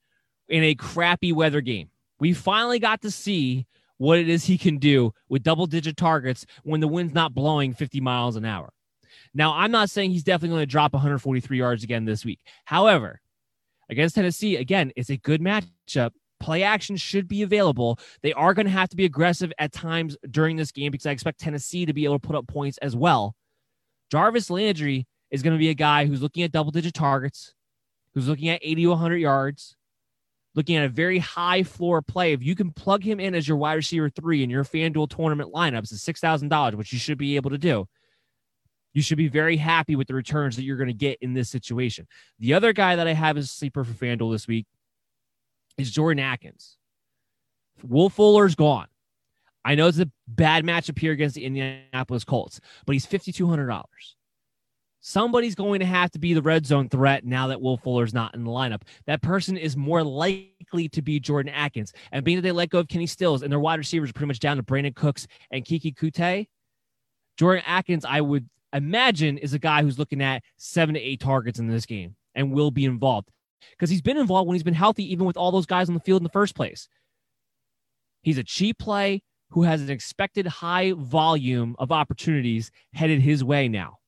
in 0.48 0.64
a 0.64 0.74
crappy 0.74 1.32
weather 1.32 1.60
game. 1.60 1.90
We 2.18 2.32
finally 2.32 2.78
got 2.78 3.02
to 3.02 3.10
see 3.10 3.66
what 3.98 4.18
it 4.18 4.28
is 4.28 4.44
he 4.44 4.58
can 4.58 4.78
do 4.78 5.12
with 5.28 5.42
double 5.42 5.66
digit 5.66 5.96
targets 5.96 6.46
when 6.62 6.80
the 6.80 6.88
wind's 6.88 7.14
not 7.14 7.34
blowing 7.34 7.74
50 7.74 8.00
miles 8.00 8.36
an 8.36 8.44
hour. 8.44 8.70
Now, 9.34 9.54
I'm 9.54 9.70
not 9.70 9.90
saying 9.90 10.10
he's 10.10 10.24
definitely 10.24 10.56
going 10.56 10.62
to 10.62 10.66
drop 10.66 10.92
143 10.92 11.58
yards 11.58 11.84
again 11.84 12.04
this 12.04 12.24
week. 12.24 12.40
However, 12.64 13.20
against 13.88 14.14
Tennessee, 14.14 14.56
again, 14.56 14.92
it's 14.96 15.10
a 15.10 15.16
good 15.16 15.40
matchup 15.40 16.12
play 16.40 16.62
action 16.62 16.96
should 16.96 17.28
be 17.28 17.42
available. 17.42 17.98
They 18.22 18.32
are 18.32 18.54
going 18.54 18.66
to 18.66 18.72
have 18.72 18.88
to 18.88 18.96
be 18.96 19.04
aggressive 19.04 19.52
at 19.58 19.72
times 19.72 20.16
during 20.30 20.56
this 20.56 20.72
game 20.72 20.90
because 20.90 21.06
I 21.06 21.12
expect 21.12 21.38
Tennessee 21.38 21.86
to 21.86 21.92
be 21.92 22.04
able 22.04 22.18
to 22.18 22.26
put 22.26 22.36
up 22.36 22.48
points 22.48 22.78
as 22.78 22.96
well. 22.96 23.36
Jarvis 24.10 24.50
Landry 24.50 25.06
is 25.30 25.42
going 25.42 25.54
to 25.54 25.58
be 25.58 25.68
a 25.68 25.74
guy 25.74 26.06
who's 26.06 26.22
looking 26.22 26.42
at 26.42 26.50
double 26.50 26.72
digit 26.72 26.94
targets, 26.94 27.54
who's 28.14 28.26
looking 28.26 28.48
at 28.48 28.60
80 28.62 28.82
to 28.82 28.88
100 28.88 29.16
yards, 29.18 29.76
looking 30.54 30.76
at 30.76 30.84
a 30.84 30.88
very 30.88 31.18
high 31.18 31.62
floor 31.62 32.02
play. 32.02 32.32
If 32.32 32.42
you 32.42 32.56
can 32.56 32.72
plug 32.72 33.04
him 33.04 33.20
in 33.20 33.34
as 33.34 33.46
your 33.46 33.56
wide 33.56 33.74
receiver 33.74 34.10
three 34.10 34.42
in 34.42 34.50
your 34.50 34.64
FanDuel 34.64 35.08
tournament 35.08 35.52
lineups 35.52 35.92
at 35.92 36.16
$6,000, 36.16 36.74
which 36.74 36.92
you 36.92 36.98
should 36.98 37.18
be 37.18 37.36
able 37.36 37.50
to 37.50 37.58
do, 37.58 37.86
you 38.92 39.02
should 39.02 39.18
be 39.18 39.28
very 39.28 39.56
happy 39.56 39.94
with 39.94 40.08
the 40.08 40.14
returns 40.14 40.56
that 40.56 40.64
you're 40.64 40.76
going 40.76 40.88
to 40.88 40.92
get 40.92 41.18
in 41.20 41.34
this 41.34 41.48
situation. 41.48 42.08
The 42.40 42.54
other 42.54 42.72
guy 42.72 42.96
that 42.96 43.06
I 43.06 43.12
have 43.12 43.36
as 43.36 43.44
a 43.44 43.48
sleeper 43.48 43.84
for 43.84 43.92
FanDuel 43.92 44.32
this 44.32 44.48
week 44.48 44.66
is 45.80 45.90
Jordan 45.90 46.24
Akins. 46.24 46.76
Will 47.82 48.10
Fuller's 48.10 48.54
gone. 48.54 48.86
I 49.64 49.74
know 49.74 49.88
it's 49.88 49.98
a 49.98 50.10
bad 50.26 50.64
matchup 50.64 50.98
here 50.98 51.12
against 51.12 51.34
the 51.34 51.44
Indianapolis 51.44 52.24
Colts, 52.24 52.60
but 52.86 52.92
he's 52.94 53.06
$5,200. 53.06 53.82
Somebody's 55.02 55.54
going 55.54 55.80
to 55.80 55.86
have 55.86 56.10
to 56.10 56.18
be 56.18 56.34
the 56.34 56.42
red 56.42 56.66
zone 56.66 56.88
threat 56.88 57.24
now 57.24 57.46
that 57.46 57.60
Will 57.60 57.78
Fuller's 57.78 58.12
not 58.12 58.34
in 58.34 58.44
the 58.44 58.50
lineup. 58.50 58.82
That 59.06 59.22
person 59.22 59.56
is 59.56 59.76
more 59.76 60.04
likely 60.04 60.88
to 60.90 61.00
be 61.00 61.18
Jordan 61.20 61.54
Akins. 61.54 61.92
And 62.12 62.24
being 62.24 62.36
that 62.36 62.42
they 62.42 62.52
let 62.52 62.68
go 62.68 62.80
of 62.80 62.88
Kenny 62.88 63.06
Stills 63.06 63.42
and 63.42 63.50
their 63.50 63.60
wide 63.60 63.78
receivers 63.78 64.10
are 64.10 64.12
pretty 64.12 64.28
much 64.28 64.40
down 64.40 64.58
to 64.58 64.62
Brandin 64.62 64.94
Cooks 64.94 65.26
and 65.50 65.64
Keke 65.64 65.96
Coutee, 65.96 66.48
Jordan 67.38 67.64
Akins, 67.66 68.04
I 68.04 68.20
would 68.20 68.48
imagine, 68.74 69.38
is 69.38 69.54
a 69.54 69.58
guy 69.58 69.82
who's 69.82 69.98
looking 69.98 70.22
at 70.22 70.42
seven 70.58 70.94
to 70.94 71.00
eight 71.00 71.20
targets 71.20 71.58
in 71.58 71.68
this 71.68 71.86
game 71.86 72.14
and 72.34 72.52
will 72.52 72.70
be 72.70 72.84
involved 72.84 73.30
because 73.72 73.90
he's 73.90 74.02
been 74.02 74.16
involved 74.16 74.48
when 74.48 74.54
he's 74.54 74.62
been 74.62 74.74
healthy, 74.74 75.10
even 75.12 75.26
with 75.26 75.36
all 75.36 75.50
those 75.50 75.66
guys 75.66 75.88
on 75.88 75.94
the 75.94 76.00
field 76.00 76.20
in 76.20 76.24
the 76.24 76.30
first 76.30 76.54
place. 76.54 76.88
He's 78.22 78.38
a 78.38 78.44
cheap 78.44 78.78
play 78.78 79.22
who 79.50 79.62
has 79.64 79.82
an 79.82 79.90
expected 79.90 80.46
high 80.46 80.92
volume 80.92 81.74
of 81.78 81.90
opportunities 81.90 82.70
headed 82.92 83.20
his 83.20 83.42
way 83.42 83.68
now. 83.68 83.98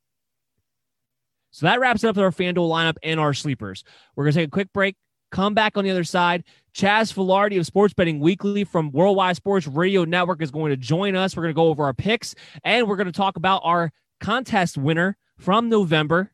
So 1.50 1.66
that 1.66 1.80
wraps 1.80 2.02
it 2.02 2.08
up 2.08 2.16
with 2.16 2.24
our 2.24 2.30
FanDuel 2.30 2.68
lineup 2.68 2.96
and 3.02 3.20
our 3.20 3.34
sleepers. 3.34 3.84
We're 4.16 4.24
going 4.24 4.32
to 4.32 4.38
take 4.40 4.48
a 4.48 4.50
quick 4.50 4.72
break, 4.72 4.96
come 5.30 5.52
back 5.52 5.76
on 5.76 5.84
the 5.84 5.90
other 5.90 6.04
side. 6.04 6.44
Chaz 6.74 7.12
Filardi 7.12 7.58
of 7.58 7.66
Sports 7.66 7.92
Betting 7.92 8.20
Weekly 8.20 8.64
from 8.64 8.90
Worldwide 8.92 9.36
Sports 9.36 9.66
Radio 9.66 10.04
Network 10.04 10.40
is 10.40 10.50
going 10.50 10.70
to 10.70 10.76
join 10.76 11.14
us. 11.14 11.36
We're 11.36 11.42
going 11.42 11.54
to 11.54 11.56
go 11.56 11.66
over 11.66 11.84
our 11.84 11.92
picks 11.92 12.34
and 12.64 12.88
we're 12.88 12.96
going 12.96 13.06
to 13.06 13.12
talk 13.12 13.36
about 13.36 13.60
our 13.64 13.92
contest 14.20 14.78
winner 14.78 15.18
from 15.36 15.68
November. 15.68 16.30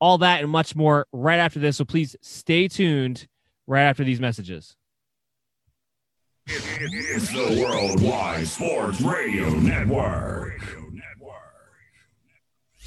All 0.00 0.18
that 0.18 0.42
and 0.42 0.50
much 0.50 0.76
more 0.76 1.06
right 1.12 1.38
after 1.38 1.58
this. 1.58 1.76
So 1.78 1.84
please 1.84 2.16
stay 2.20 2.68
tuned 2.68 3.26
right 3.66 3.84
after 3.84 4.04
these 4.04 4.20
messages. 4.20 4.76
It's 6.48 7.32
the 7.32 7.60
Worldwide 7.60 8.46
Sports 8.46 9.00
Radio 9.00 9.50
Network. 9.50 10.60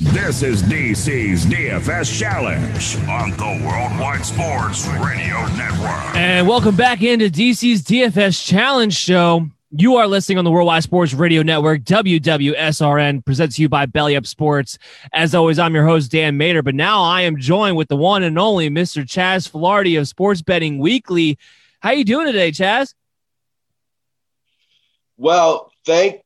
This 0.02 0.44
is 0.44 0.64
DC's 0.64 1.46
DFS 1.46 2.18
Challenge 2.18 2.96
on 3.10 3.32
the 3.32 3.66
Worldwide 3.68 4.26
Sports 4.26 4.88
Radio 4.88 5.46
Network. 5.58 6.16
And 6.16 6.48
welcome 6.48 6.78
back 6.78 7.02
into 7.02 7.26
DC's 7.26 7.84
DFS 7.84 8.46
Challenge 8.46 8.94
Show. 8.94 9.50
You 9.72 9.98
are 9.98 10.08
listening 10.08 10.40
on 10.40 10.46
the 10.46 10.50
Worldwide 10.50 10.82
Sports 10.82 11.14
Radio 11.14 11.44
Network, 11.44 11.84
WWSRN, 11.84 13.24
presents 13.24 13.58
to 13.58 13.62
you 13.62 13.70
by 13.70 13.86
Belly 13.86 14.16
Up 14.16 14.26
Sports. 14.26 14.80
As 15.14 15.36
always, 15.36 15.60
I'm 15.60 15.76
your 15.76 15.86
host, 15.86 16.10
Dan 16.10 16.38
Mater, 16.38 16.64
but 16.64 16.74
now 16.74 17.04
I 17.04 17.22
am 17.22 17.38
joined 17.38 17.78
with 17.78 17.88
the 17.88 17.96
one 17.96 18.24
and 18.24 18.40
only 18.40 18.72
Mr. 18.72 19.04
Chaz 19.04 19.48
Filardi 19.48 20.00
of 20.00 20.08
Sports 20.08 20.42
Betting 20.42 20.80
Weekly. 20.80 21.38
How 21.82 21.90
are 21.90 21.94
you 21.96 22.04
doing 22.04 22.26
today, 22.26 22.50
Chaz? 22.50 22.96
Well, 25.18 25.72
thank 25.86 26.24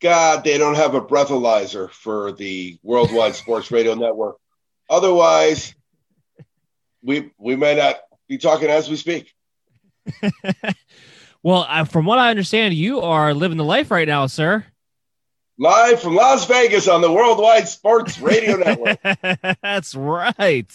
God 0.00 0.42
they 0.42 0.56
don't 0.56 0.76
have 0.76 0.94
a 0.94 1.02
breathalyzer 1.02 1.90
for 1.90 2.32
the 2.32 2.78
Worldwide 2.82 3.34
Sports 3.34 3.70
Radio 3.70 3.92
Network. 3.92 4.38
Otherwise, 4.88 5.74
we 7.02 7.32
we 7.36 7.54
may 7.54 7.74
not 7.76 7.96
be 8.28 8.38
talking 8.38 8.70
as 8.70 8.88
we 8.88 8.96
speak. 8.96 9.34
well, 11.46 11.64
uh, 11.68 11.84
from 11.84 12.06
what 12.06 12.18
I 12.18 12.30
understand, 12.30 12.74
you 12.74 13.02
are 13.02 13.32
living 13.32 13.56
the 13.56 13.62
life 13.62 13.92
right 13.92 14.08
now, 14.08 14.26
sir. 14.26 14.66
Live 15.60 16.02
from 16.02 16.16
Las 16.16 16.44
Vegas 16.44 16.88
on 16.88 17.02
the 17.02 17.12
Worldwide 17.12 17.68
Sports 17.68 18.18
Radio 18.18 18.56
Network. 18.64 18.98
That's 19.62 19.94
right. 19.94 20.68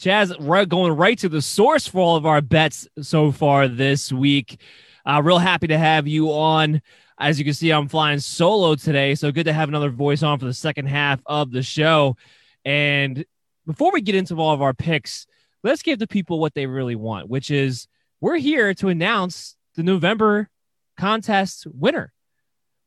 Chaz, 0.00 0.34
right, 0.40 0.68
going 0.68 0.96
right 0.96 1.16
to 1.18 1.28
the 1.28 1.40
source 1.40 1.86
for 1.86 2.00
all 2.00 2.16
of 2.16 2.26
our 2.26 2.40
bets 2.40 2.88
so 3.02 3.30
far 3.30 3.68
this 3.68 4.10
week. 4.12 4.58
Uh, 5.06 5.22
real 5.22 5.38
happy 5.38 5.68
to 5.68 5.78
have 5.78 6.08
you 6.08 6.32
on. 6.32 6.82
As 7.16 7.38
you 7.38 7.44
can 7.44 7.54
see, 7.54 7.70
I'm 7.70 7.86
flying 7.86 8.18
solo 8.18 8.74
today, 8.74 9.14
so 9.14 9.30
good 9.30 9.44
to 9.44 9.52
have 9.52 9.68
another 9.68 9.90
voice 9.90 10.24
on 10.24 10.40
for 10.40 10.46
the 10.46 10.54
second 10.54 10.86
half 10.86 11.22
of 11.24 11.52
the 11.52 11.62
show. 11.62 12.16
And 12.64 13.24
before 13.64 13.92
we 13.92 14.00
get 14.00 14.16
into 14.16 14.34
all 14.40 14.54
of 14.54 14.60
our 14.60 14.74
picks, 14.74 15.28
let's 15.62 15.82
give 15.82 16.00
the 16.00 16.08
people 16.08 16.40
what 16.40 16.54
they 16.54 16.66
really 16.66 16.96
want, 16.96 17.28
which 17.28 17.52
is 17.52 17.86
we're 18.20 18.38
here 18.38 18.74
to 18.74 18.88
announce 18.88 19.54
the 19.74 19.82
November 19.82 20.48
contest 20.96 21.66
winner. 21.66 22.12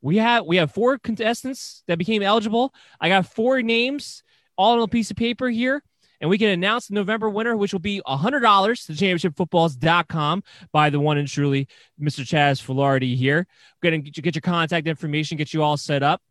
We 0.02 0.18
have 0.18 0.46
we 0.46 0.58
have 0.58 0.72
four 0.72 0.98
contestants 0.98 1.84
that 1.88 1.98
became 1.98 2.22
eligible. 2.22 2.74
I 3.00 3.10
got 3.10 3.26
four 3.26 3.62
names 3.62 4.24
all 4.58 4.74
on 4.74 4.82
a 4.82 4.88
piece 4.88 5.12
of 5.12 5.18
paper 5.18 5.50
here 5.50 5.84
and 6.20 6.30
we 6.30 6.38
can 6.38 6.50
announce 6.50 6.88
the 6.88 6.96
November 6.96 7.30
winner, 7.30 7.56
which 7.56 7.74
will 7.74 7.80
be 7.80 8.02
$100 8.08 8.86
to 8.86 8.94
championshipfootballs.com 8.94 10.44
by 10.72 10.90
the 10.90 11.00
one 11.00 11.18
and 11.18 11.28
truly 11.28 11.68
Mr. 12.02 12.22
Chaz 12.22 12.64
Filardi 12.64 13.16
here. 13.16 13.48
We're 13.82 13.92
going 13.92 14.04
to 14.04 14.22
get 14.22 14.36
your 14.36 14.42
contact 14.42 14.88
information, 14.88 15.38
get 15.38 15.54
you 15.54 15.62
all 15.62 15.78
set 15.78 16.04
up. 16.04 16.22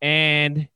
And 0.00 0.68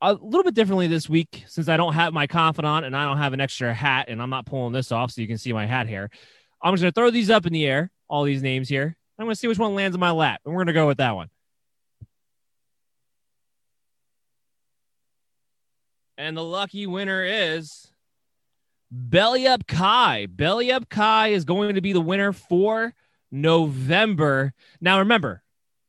a 0.00 0.12
little 0.14 0.42
bit 0.42 0.54
differently 0.54 0.88
this 0.88 1.08
week, 1.08 1.44
since 1.46 1.68
I 1.68 1.76
don't 1.76 1.94
have 1.94 2.12
my 2.12 2.26
confidant 2.26 2.84
and 2.84 2.96
I 2.96 3.04
don't 3.04 3.18
have 3.18 3.32
an 3.32 3.40
extra 3.40 3.72
hat, 3.72 4.06
and 4.08 4.20
I'm 4.20 4.30
not 4.30 4.46
pulling 4.46 4.72
this 4.72 4.92
off 4.92 5.12
so 5.12 5.20
you 5.20 5.28
can 5.28 5.38
see 5.38 5.52
my 5.52 5.66
hat 5.66 5.88
here. 5.88 6.10
I'm 6.60 6.74
just 6.74 6.82
going 6.82 6.92
to 6.92 7.00
throw 7.00 7.10
these 7.10 7.30
up 7.30 7.46
in 7.46 7.52
the 7.52 7.66
air, 7.66 7.90
all 8.08 8.24
these 8.24 8.42
names 8.42 8.68
here. 8.68 8.96
I'm 9.18 9.26
going 9.26 9.34
to 9.34 9.38
see 9.38 9.48
which 9.48 9.58
one 9.58 9.74
lands 9.74 9.94
in 9.94 10.00
my 10.00 10.10
lap, 10.10 10.40
and 10.44 10.54
we're 10.54 10.60
going 10.60 10.66
to 10.68 10.72
go 10.74 10.86
with 10.86 10.98
that 10.98 11.14
one. 11.14 11.28
And 16.18 16.36
the 16.36 16.44
lucky 16.44 16.86
winner 16.86 17.22
is 17.24 17.90
Belly 18.90 19.46
Up 19.46 19.66
Kai. 19.66 20.26
Belly 20.26 20.72
Up 20.72 20.88
Kai 20.88 21.28
is 21.28 21.44
going 21.44 21.74
to 21.74 21.80
be 21.80 21.92
the 21.92 22.00
winner 22.00 22.32
for 22.32 22.94
November. 23.30 24.54
Now, 24.80 25.00
remember, 25.00 25.42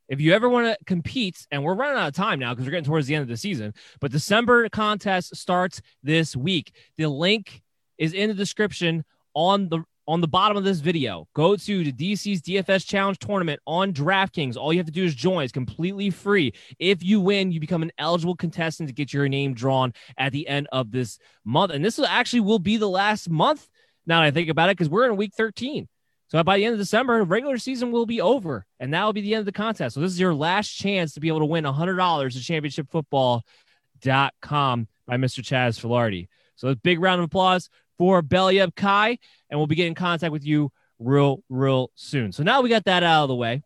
if 0.10 0.20
you 0.22 0.34
ever 0.34 0.50
want 0.50 0.68
to 0.68 0.86
compete, 0.86 1.48
and 1.52 1.64
we're 1.64 1.76
running 1.76 1.98
out 1.98 2.08
of 2.08 2.14
time 2.14 2.40
now 2.40 2.54
because 2.54 2.66
we're 2.66 2.72
getting 2.72 2.86
towards 2.86 3.08
the 3.08 3.16
end 3.16 3.24
of 3.24 3.28
the 3.28 3.38
season, 3.38 3.74
but 4.00 4.12
December 4.12 4.68
contest 4.70 5.36
starts 5.36 5.82
this 6.04 6.36
week. 6.36 6.74
The 6.98 7.08
link 7.08 7.62
is 7.98 8.14
in 8.14 8.30
the 8.30 8.34
description 8.34 9.04
on 9.34 9.70
the 9.70 9.84
on 10.08 10.22
the 10.22 10.28
bottom 10.28 10.58
of 10.58 10.64
this 10.64 10.80
video. 10.80 11.28
Go 11.34 11.56
to 11.56 11.84
the 11.84 11.92
DC's 11.92 12.42
DFS 12.42 12.88
Challenge 12.88 13.20
Tournament 13.20 13.60
on 13.68 13.92
DraftKings. 13.92 14.56
All 14.56 14.72
you 14.72 14.80
have 14.80 14.86
to 14.86 14.92
do 14.92 15.04
is 15.04 15.14
join. 15.14 15.44
It's 15.44 15.52
completely 15.52 16.10
free. 16.10 16.54
If 16.80 17.04
you 17.04 17.20
win, 17.20 17.52
you 17.52 17.60
become 17.60 17.82
an 17.82 17.92
eligible 17.98 18.36
contestant 18.36 18.90
to 18.90 18.96
get 18.96 19.14
your 19.14 19.28
name 19.28 19.54
drawn 19.54 19.94
at 20.18 20.32
the 20.32 20.48
end 20.48 20.68
of 20.72 20.92
this 20.92 21.20
month. 21.44 21.74
And 21.74 21.84
this 21.84 21.98
will 21.98 22.08
actually 22.08 22.42
will 22.42 22.60
be 22.60 22.78
the 22.78 22.90
last 22.90 23.30
month 23.30 23.68
now 24.06 24.22
that 24.22 24.28
I 24.28 24.32
think 24.32 24.50
about 24.50 24.70
it 24.70 24.78
because 24.78 24.90
we're 24.90 25.06
in 25.06 25.18
week 25.18 25.34
13. 25.36 25.88
So 26.30 26.44
by 26.44 26.58
the 26.58 26.66
end 26.66 26.74
of 26.74 26.80
December, 26.80 27.24
regular 27.24 27.58
season 27.58 27.92
will 27.92 28.06
be 28.06 28.20
over, 28.20 28.66
and 28.82 28.94
that 28.94 29.06
will 29.06 29.14
be 29.14 29.22
the 29.22 29.34
end 29.34 29.40
of 29.40 29.46
the 29.46 29.54
contest. 29.54 29.96
So 29.96 30.02
this 30.02 30.12
is 30.12 30.20
your 30.20 30.34
last 30.34 30.68
chance 30.70 31.14
to 31.14 31.22
be 31.22 31.30
able 31.30 31.40
to 31.40 31.46
win 31.46 31.64
$100 31.64 31.96
at 31.96 32.32
championshipfootball.com 32.32 34.88
by 35.06 35.16
Mr. 35.16 35.40
Chaz 35.40 35.80
Filardi. 35.80 36.28
So 36.56 36.68
a 36.68 36.76
big 36.76 37.00
round 37.00 37.20
of 37.20 37.26
applause 37.26 37.70
for 37.98 38.22
Belly 38.22 38.60
Up 38.60 38.76
Kai, 38.76 39.18
and 39.50 39.60
we'll 39.60 39.68
be 39.68 39.76
getting 39.76 39.92
in 39.92 39.96
contact 39.96 40.32
with 40.32 40.46
you 40.46 40.72
real, 41.00 41.44
real 41.50 41.92
soon. 41.96 42.32
So 42.32 42.44
now 42.44 42.62
we 42.62 42.70
got 42.70 42.86
that 42.86 43.04
out 43.04 43.24
of 43.24 43.30
the 43.30 43.36
way. 43.36 43.64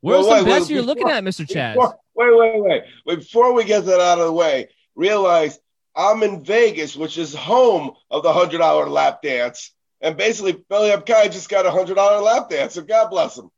Where's 0.00 0.26
well, 0.26 0.38
the 0.38 0.44
wait, 0.44 0.50
best 0.50 0.62
wait, 0.68 0.74
you're 0.74 0.82
before, 0.82 0.94
looking 0.94 1.10
at, 1.10 1.24
Mr. 1.24 1.46
Chaz? 1.46 1.74
Before, 1.74 1.98
wait, 2.14 2.62
wait, 2.62 2.84
wait. 3.04 3.18
Before 3.18 3.52
we 3.52 3.64
get 3.64 3.84
that 3.86 4.00
out 4.00 4.18
of 4.18 4.26
the 4.26 4.32
way, 4.32 4.68
realize 4.94 5.58
I'm 5.96 6.22
in 6.22 6.44
Vegas, 6.44 6.96
which 6.96 7.18
is 7.18 7.34
home 7.34 7.92
of 8.10 8.22
the 8.22 8.32
hundred 8.32 8.58
dollar 8.58 8.88
lap 8.88 9.22
dance. 9.22 9.72
And 10.00 10.16
basically, 10.16 10.64
Belly 10.68 10.92
Up 10.92 11.04
Kai 11.04 11.26
just 11.28 11.48
got 11.48 11.66
a 11.66 11.70
hundred 11.70 11.96
dollar 11.96 12.22
lap 12.22 12.48
dance. 12.48 12.74
So 12.74 12.82
God 12.82 13.10
bless 13.10 13.36
him. 13.36 13.50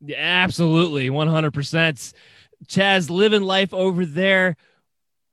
Yeah, 0.00 0.18
absolutely, 0.18 1.10
one 1.10 1.28
hundred 1.28 1.52
percent. 1.52 2.12
Chaz 2.66 3.10
living 3.10 3.42
life 3.42 3.74
over 3.74 4.06
there. 4.06 4.56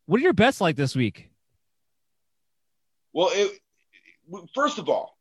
What 0.07 0.19
are 0.19 0.23
your 0.23 0.33
bets 0.33 0.59
like 0.59 0.75
this 0.75 0.95
week? 0.95 1.30
Well, 3.13 3.29
it, 3.33 3.59
first 4.53 4.77
of 4.77 4.89
all, 4.89 5.17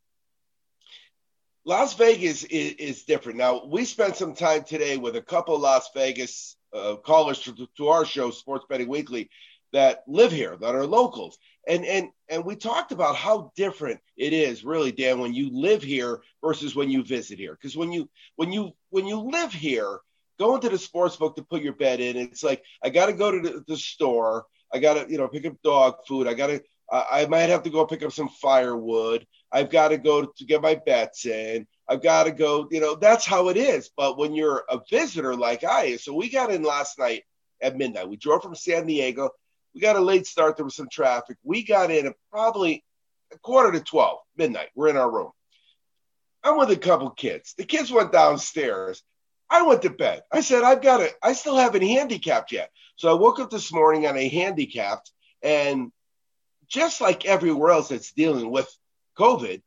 Las 1.64 1.94
Vegas 1.94 2.44
is, 2.44 2.72
is, 2.72 3.02
different. 3.04 3.38
Now, 3.38 3.66
we 3.66 3.84
spent 3.84 4.16
some 4.16 4.34
time 4.34 4.64
today 4.64 4.96
with 4.96 5.16
a 5.16 5.22
couple 5.22 5.58
Las 5.58 5.90
Vegas 5.94 6.56
uh, 6.72 6.96
callers 6.96 7.40
to, 7.40 7.68
to, 7.76 7.88
our 7.88 8.04
show, 8.04 8.30
Sports 8.30 8.64
Betting 8.68 8.88
Weekly, 8.88 9.28
that 9.72 10.02
live 10.08 10.32
here, 10.32 10.56
that 10.56 10.74
are 10.74 10.86
locals. 10.86 11.38
And, 11.68 11.84
and, 11.84 12.08
and 12.28 12.44
we 12.44 12.56
talked 12.56 12.92
about 12.92 13.14
how 13.14 13.52
different 13.56 14.00
it 14.16 14.32
is, 14.32 14.64
really, 14.64 14.90
Dan, 14.90 15.20
when 15.20 15.34
you 15.34 15.50
live 15.52 15.82
here 15.82 16.22
versus 16.42 16.74
when 16.74 16.90
you 16.90 17.04
visit 17.04 17.38
here. 17.38 17.52
Because 17.52 17.76
when 17.76 17.92
you 17.92 18.08
when 18.36 18.52
you 18.52 18.72
when 18.88 19.06
you 19.06 19.18
live 19.18 19.52
here, 19.52 20.00
going 20.38 20.62
to 20.62 20.70
the 20.70 20.78
sports 20.78 21.16
book 21.16 21.36
to 21.36 21.42
put 21.42 21.62
your 21.62 21.74
bet 21.74 22.00
in, 22.00 22.16
it's 22.16 22.42
like 22.42 22.64
I 22.82 22.88
got 22.88 23.06
to 23.06 23.12
go 23.12 23.30
to 23.30 23.40
the, 23.40 23.64
the 23.68 23.76
store. 23.76 24.46
I 24.72 24.78
got 24.78 24.94
to, 24.94 25.12
you 25.12 25.18
know, 25.18 25.28
pick 25.28 25.44
up 25.44 25.60
dog 25.62 25.96
food. 26.08 26.26
I 26.26 26.34
got 26.34 26.46
to 26.46 26.62
I 26.90 27.26
might 27.26 27.50
have 27.50 27.62
to 27.64 27.70
go 27.70 27.86
pick 27.86 28.02
up 28.02 28.12
some 28.12 28.28
firewood. 28.28 29.26
I've 29.52 29.70
got 29.70 29.88
to 29.88 29.98
go 29.98 30.24
to 30.24 30.44
get 30.44 30.62
my 30.62 30.74
bets 30.74 31.24
in. 31.26 31.66
I've 31.88 32.02
got 32.02 32.24
to 32.24 32.32
go, 32.32 32.68
you 32.70 32.80
know, 32.80 32.94
that's 32.94 33.24
how 33.24 33.48
it 33.48 33.56
is. 33.56 33.90
But 33.96 34.18
when 34.18 34.34
you're 34.34 34.64
a 34.68 34.80
visitor 34.90 35.36
like 35.36 35.64
I 35.64 35.84
is, 35.84 36.04
so 36.04 36.14
we 36.14 36.28
got 36.28 36.52
in 36.52 36.62
last 36.62 36.98
night 36.98 37.24
at 37.60 37.76
midnight. 37.76 38.08
We 38.08 38.16
drove 38.16 38.42
from 38.42 38.54
San 38.54 38.86
Diego. 38.86 39.30
We 39.74 39.80
got 39.80 39.96
a 39.96 40.00
late 40.00 40.26
start. 40.26 40.56
There 40.56 40.64
was 40.64 40.74
some 40.74 40.88
traffic. 40.90 41.36
We 41.44 41.64
got 41.64 41.90
in 41.90 42.06
at 42.06 42.14
probably 42.30 42.84
a 43.32 43.38
quarter 43.38 43.72
to 43.72 43.80
12, 43.80 44.18
midnight. 44.36 44.68
We're 44.74 44.88
in 44.88 44.96
our 44.96 45.10
room. 45.10 45.30
I'm 46.42 46.58
with 46.58 46.70
a 46.70 46.76
couple 46.76 47.10
kids. 47.10 47.54
The 47.56 47.64
kids 47.64 47.92
went 47.92 48.12
downstairs. 48.12 49.02
I 49.48 49.62
went 49.62 49.82
to 49.82 49.90
bed. 49.90 50.22
I 50.32 50.40
said, 50.40 50.62
I've 50.62 50.82
got 50.82 51.00
it. 51.00 51.12
I 51.22 51.34
still 51.34 51.56
haven't 51.56 51.82
handicapped 51.82 52.52
yet. 52.52 52.70
So 52.96 53.10
I 53.10 53.14
woke 53.14 53.40
up 53.40 53.50
this 53.50 53.72
morning 53.72 54.06
on 54.06 54.16
a 54.16 54.28
handicapped 54.28 55.10
and 55.42 55.92
just 56.70 57.00
like 57.00 57.26
everywhere 57.26 57.72
else 57.72 57.88
that's 57.88 58.12
dealing 58.12 58.50
with 58.50 58.68
COVID, 59.18 59.62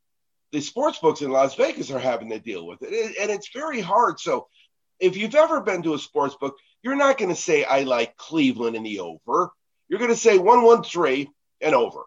the 0.52 0.62
sports 0.62 1.00
books 1.00 1.22
in 1.22 1.32
Las 1.32 1.56
Vegas 1.56 1.92
are 1.92 2.00
having 2.00 2.30
to 2.30 2.40
deal 2.40 2.66
with 2.66 2.82
it. 2.82 3.18
And 3.20 3.32
it's 3.32 3.50
very 3.54 3.82
hard. 3.82 4.20
So 4.20 4.48
if 5.00 5.18
you've 5.18 5.36
ever 5.36 5.62
been 5.62 5.84
to 5.84 5.96
a 5.96 6.00
sports 6.00 6.36
book, 6.36 6.58
you're 6.82 6.96
not 6.96 7.18
going 7.18 7.30
to 7.30 7.36
say, 7.36 7.64
I 7.66 7.84
like 7.84 8.18
Cleveland 8.18 8.76
in 8.76 8.84
the 8.84 9.00
over. 9.00 9.52
You're 9.90 10.00
going 10.00 10.12
to 10.12 10.18
say 10.18 10.38
113 10.38 11.28
and 11.62 11.76
over. 11.76 12.02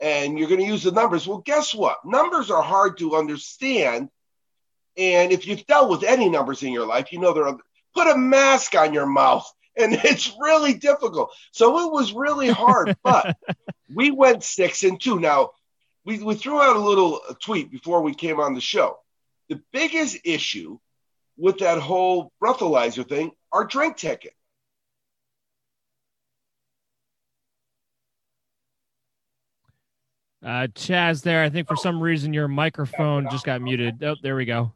And 0.00 0.38
you're 0.38 0.48
going 0.48 0.60
to 0.60 0.66
use 0.66 0.82
the 0.82 0.92
numbers. 0.92 1.26
Well, 1.26 1.38
guess 1.38 1.74
what? 1.74 2.04
Numbers 2.04 2.50
are 2.50 2.62
hard 2.62 2.98
to 2.98 3.16
understand 3.16 4.10
And 4.96 5.32
if 5.32 5.46
you've 5.46 5.66
dealt 5.66 5.90
with 5.90 6.04
any 6.04 6.28
numbers 6.28 6.62
in 6.62 6.72
your 6.72 6.86
life, 6.86 7.12
you 7.12 7.18
know 7.18 7.32
they're 7.34 7.56
put 7.94 8.08
a 8.08 8.16
mask 8.16 8.74
on 8.74 8.94
your 8.94 9.06
mouth 9.06 9.50
and 9.76 9.92
it's 10.04 10.34
really 10.40 10.74
difficult. 10.74 11.32
So 11.52 11.86
it 11.86 11.92
was 11.92 12.12
really 12.12 12.48
hard, 12.48 12.96
but 13.02 13.36
we 13.92 14.10
went 14.10 14.42
six 14.42 14.82
and 14.84 15.00
two. 15.00 15.18
Now, 15.18 15.50
we, 16.04 16.22
we 16.22 16.34
threw 16.34 16.60
out 16.60 16.76
a 16.76 16.80
little 16.80 17.20
tweet 17.40 17.70
before 17.70 18.02
we 18.02 18.14
came 18.14 18.40
on 18.40 18.54
the 18.54 18.60
show. 18.60 18.98
The 19.48 19.60
biggest 19.72 20.18
issue 20.24 20.78
with 21.36 21.58
that 21.58 21.78
whole 21.78 22.32
breathalyzer 22.42 23.08
thing 23.08 23.32
are 23.52 23.64
drink 23.64 23.96
tickets. 23.96 24.34
Uh, 30.44 30.68
Chaz, 30.74 31.22
there. 31.22 31.42
I 31.42 31.50
think 31.50 31.66
for 31.66 31.74
some 31.76 32.00
reason 32.00 32.32
your 32.32 32.46
microphone 32.46 33.28
just 33.30 33.44
got 33.44 33.60
muted. 33.60 34.02
Oh, 34.04 34.14
there 34.22 34.36
we 34.36 34.44
go. 34.44 34.72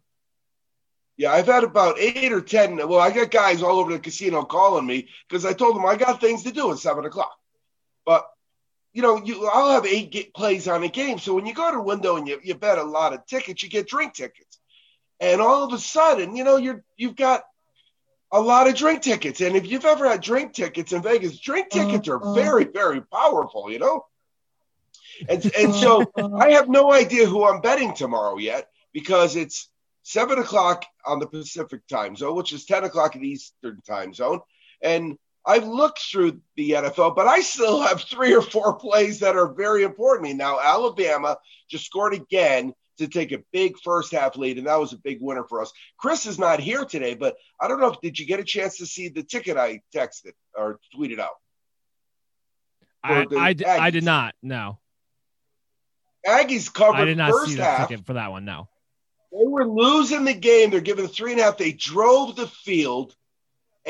Yeah, 1.17 1.33
I've 1.33 1.47
had 1.47 1.63
about 1.63 1.99
eight 1.99 2.33
or 2.33 2.41
ten. 2.41 2.77
Well, 2.77 2.99
I 2.99 3.13
got 3.13 3.31
guys 3.31 3.63
all 3.63 3.79
over 3.79 3.93
the 3.93 4.01
casino 4.01 4.43
calling 4.43 4.87
me 4.87 5.09
because 5.29 5.45
I 5.45 5.53
told 5.53 5.77
them 5.77 5.87
I 5.87 5.95
got 5.95 6.21
things 6.21 6.43
to 6.45 6.51
do 6.51 6.73
at 6.73 6.79
seven 6.79 7.05
o'clock. 7.05 7.37
But 8.05 8.27
you 8.93 9.03
know, 9.03 9.23
you 9.23 9.49
I'll 9.53 9.71
have 9.71 9.87
eight 9.87 10.35
plays 10.35 10.69
on 10.69 10.83
a 10.83 10.89
game. 10.89 11.19
So 11.19 11.35
when 11.35 11.47
you 11.47 11.55
go 11.55 11.71
to 11.71 11.79
a 11.79 11.83
window 11.83 12.17
and 12.17 12.27
you, 12.27 12.41
you 12.43 12.55
bet 12.55 12.79
a 12.79 12.83
lot 12.85 13.13
of 13.13 13.27
tickets, 13.27 13.63
you 13.63 13.69
get 13.69 13.89
drink 13.89 14.15
tickets. 14.15 14.59
And 15.21 15.41
all 15.41 15.65
of 15.65 15.73
a 15.73 15.79
sudden, 15.79 16.37
you 16.37 16.45
know, 16.45 16.57
you're 16.57 16.83
you've 16.97 17.17
got 17.17 17.45
a 18.33 18.41
lot 18.41 18.69
of 18.69 18.75
drink 18.75 19.03
tickets. 19.03 19.41
And 19.41 19.57
if 19.57 19.67
you've 19.67 19.85
ever 19.85 20.09
had 20.09 20.21
drink 20.21 20.53
tickets 20.53 20.93
in 20.93 21.03
Vegas, 21.03 21.39
drink 21.39 21.71
tickets 21.71 22.09
are 22.09 22.23
uh-huh. 22.23 22.35
very, 22.35 22.65
very 22.65 23.03
powerful, 23.03 23.71
you 23.71 23.79
know? 23.79 24.07
And, 25.29 25.51
and 25.59 25.75
so 25.75 26.11
I 26.39 26.53
have 26.53 26.69
no 26.69 26.93
idea 26.93 27.27
who 27.27 27.45
I'm 27.45 27.61
betting 27.61 27.95
tomorrow 27.95 28.39
yet 28.39 28.69
because 28.93 29.37
it's 29.37 29.69
seven 30.03 30.39
o'clock 30.39 30.85
on 31.05 31.19
the 31.19 31.27
Pacific 31.27 31.87
time 31.89 32.17
zone, 32.17 32.37
which 32.37 32.53
is 32.53 32.65
10 32.65 32.85
o'clock 32.85 33.17
in 33.17 33.23
the 33.23 33.29
Eastern 33.29 33.81
time 33.83 34.15
zone. 34.15 34.41
And 34.81 35.19
I've 35.47 35.67
looked 35.67 36.01
through 36.01 36.41
the 36.57 36.73
NFL, 36.73 37.17
but 37.17 37.27
I 37.27 37.41
still 37.41 37.81
have 37.81 38.03
three 38.03 38.35
or 38.35 38.43
four 38.43 38.75
plays 38.75 39.21
that 39.21 39.37
are 39.37 39.53
very 39.53 39.83
important 39.83 40.27
to 40.27 40.33
me. 40.33 40.39
Now, 40.39 40.61
Alabama 40.61 41.39
just 41.69 41.87
scored 41.87 42.15
again 42.15 42.75
to 42.99 43.09
take 43.09 43.33
a 43.33 43.43
big 43.51 43.77
first 43.83 44.13
half 44.13 44.37
lead, 44.37 44.59
and 44.59 44.67
that 44.67 44.79
was 44.79 44.93
a 44.93 44.99
big 44.99 45.19
winner 45.21 45.45
for 45.45 45.63
us. 45.63 45.73
Chris 45.99 46.27
is 46.27 46.39
not 46.39 46.61
here 46.61 46.85
today, 46.85 47.15
but 47.15 47.37
I 47.59 47.69
don't 47.69 47.81
know 47.81 47.89
if 47.89 48.01
did 48.03 48.19
you 48.19 48.27
get 48.27 48.41
a 48.41 48.45
chance 48.45 48.77
to 48.79 48.87
see 48.87 49.09
the 49.09 49.23
ticket 49.23 49.57
I 49.57 49.81
texted 49.95 50.33
or 50.55 50.79
tweeted 50.95 51.19
out? 51.19 51.37
I, 53.03 53.27
I, 53.35 53.55
I, 53.67 53.91
did 53.91 54.05
not. 54.05 54.35
No. 54.43 54.79
Aggies 56.27 56.71
covered 56.71 56.97
I 56.97 57.05
did 57.07 57.17
not 57.17 57.31
first 57.31 57.53
see 57.53 57.57
the 57.57 57.65
half. 57.65 57.89
ticket 57.89 58.05
for 58.05 58.13
that 58.13 58.31
one. 58.31 58.45
No. 58.45 58.69
They 59.33 59.47
were 59.47 59.67
losing 59.67 60.25
the 60.25 60.35
game. 60.35 60.69
They're 60.69 60.83
giving 60.83 61.09
three 61.09 61.33
and 61.33 61.41
a 61.41 61.45
half. 61.45 61.57
They 61.57 61.73
drove 61.73 62.37
the 62.37 62.49
field 62.49 63.15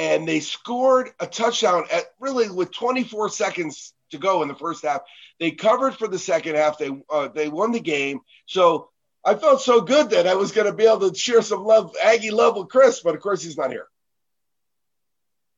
and 0.00 0.26
they 0.26 0.40
scored 0.40 1.10
a 1.20 1.26
touchdown 1.26 1.84
at 1.92 2.04
really 2.18 2.48
with 2.48 2.72
24 2.72 3.28
seconds 3.28 3.92
to 4.10 4.16
go 4.16 4.40
in 4.40 4.48
the 4.48 4.54
first 4.54 4.82
half. 4.82 5.02
They 5.38 5.50
covered 5.50 5.94
for 5.94 6.08
the 6.08 6.18
second 6.18 6.56
half. 6.56 6.78
They 6.78 6.90
uh, 7.10 7.28
they 7.28 7.50
won 7.50 7.72
the 7.72 7.80
game. 7.80 8.20
So 8.46 8.88
I 9.22 9.34
felt 9.34 9.60
so 9.60 9.82
good 9.82 10.10
that 10.10 10.26
I 10.26 10.36
was 10.36 10.52
going 10.52 10.66
to 10.66 10.72
be 10.72 10.86
able 10.86 11.10
to 11.10 11.14
share 11.16 11.42
some 11.42 11.64
love, 11.64 11.94
Aggie 12.02 12.30
love 12.30 12.56
with 12.56 12.70
Chris, 12.70 13.00
but 13.00 13.14
of 13.14 13.20
course 13.20 13.42
he's 13.42 13.58
not 13.58 13.70
here. 13.70 13.88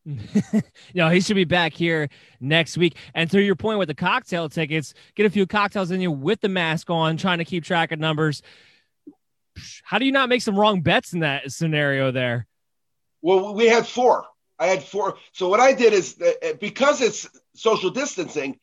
no, 0.94 1.09
he 1.09 1.20
should 1.20 1.37
be 1.37 1.44
back 1.44 1.72
here 1.72 2.09
next 2.40 2.76
week. 2.76 2.96
And 3.14 3.31
to 3.31 3.40
your 3.40 3.55
point 3.55 3.78
with 3.78 3.87
the 3.87 3.94
cocktail 3.94 4.48
tickets, 4.48 4.92
get 5.14 5.26
a 5.26 5.31
few 5.31 5.46
cocktails 5.46 5.92
in 5.92 6.00
you 6.00 6.11
with 6.11 6.40
the 6.40 6.48
mask 6.48 6.90
on, 6.90 7.16
trying 7.16 7.38
to 7.38 7.44
keep 7.44 7.62
track 7.62 7.92
of 7.92 8.00
numbers. 8.00 8.42
How 9.85 10.00
do 10.00 10.05
you 10.05 10.11
not 10.11 10.28
make 10.28 10.42
some 10.42 10.59
wrong 10.59 10.81
bets 10.81 11.12
in 11.12 11.20
that 11.20 11.52
scenario 11.52 12.11
there? 12.11 12.48
Well, 13.20 13.55
we 13.55 13.66
had 13.68 13.87
four. 13.87 14.26
I 14.62 14.68
had 14.68 14.85
four. 14.85 15.16
So 15.33 15.48
what 15.48 15.59
I 15.59 15.72
did 15.72 15.92
is 15.92 16.14
that 16.14 16.61
because 16.61 17.01
it's 17.01 17.29
social 17.55 17.90
distancing, 17.90 18.61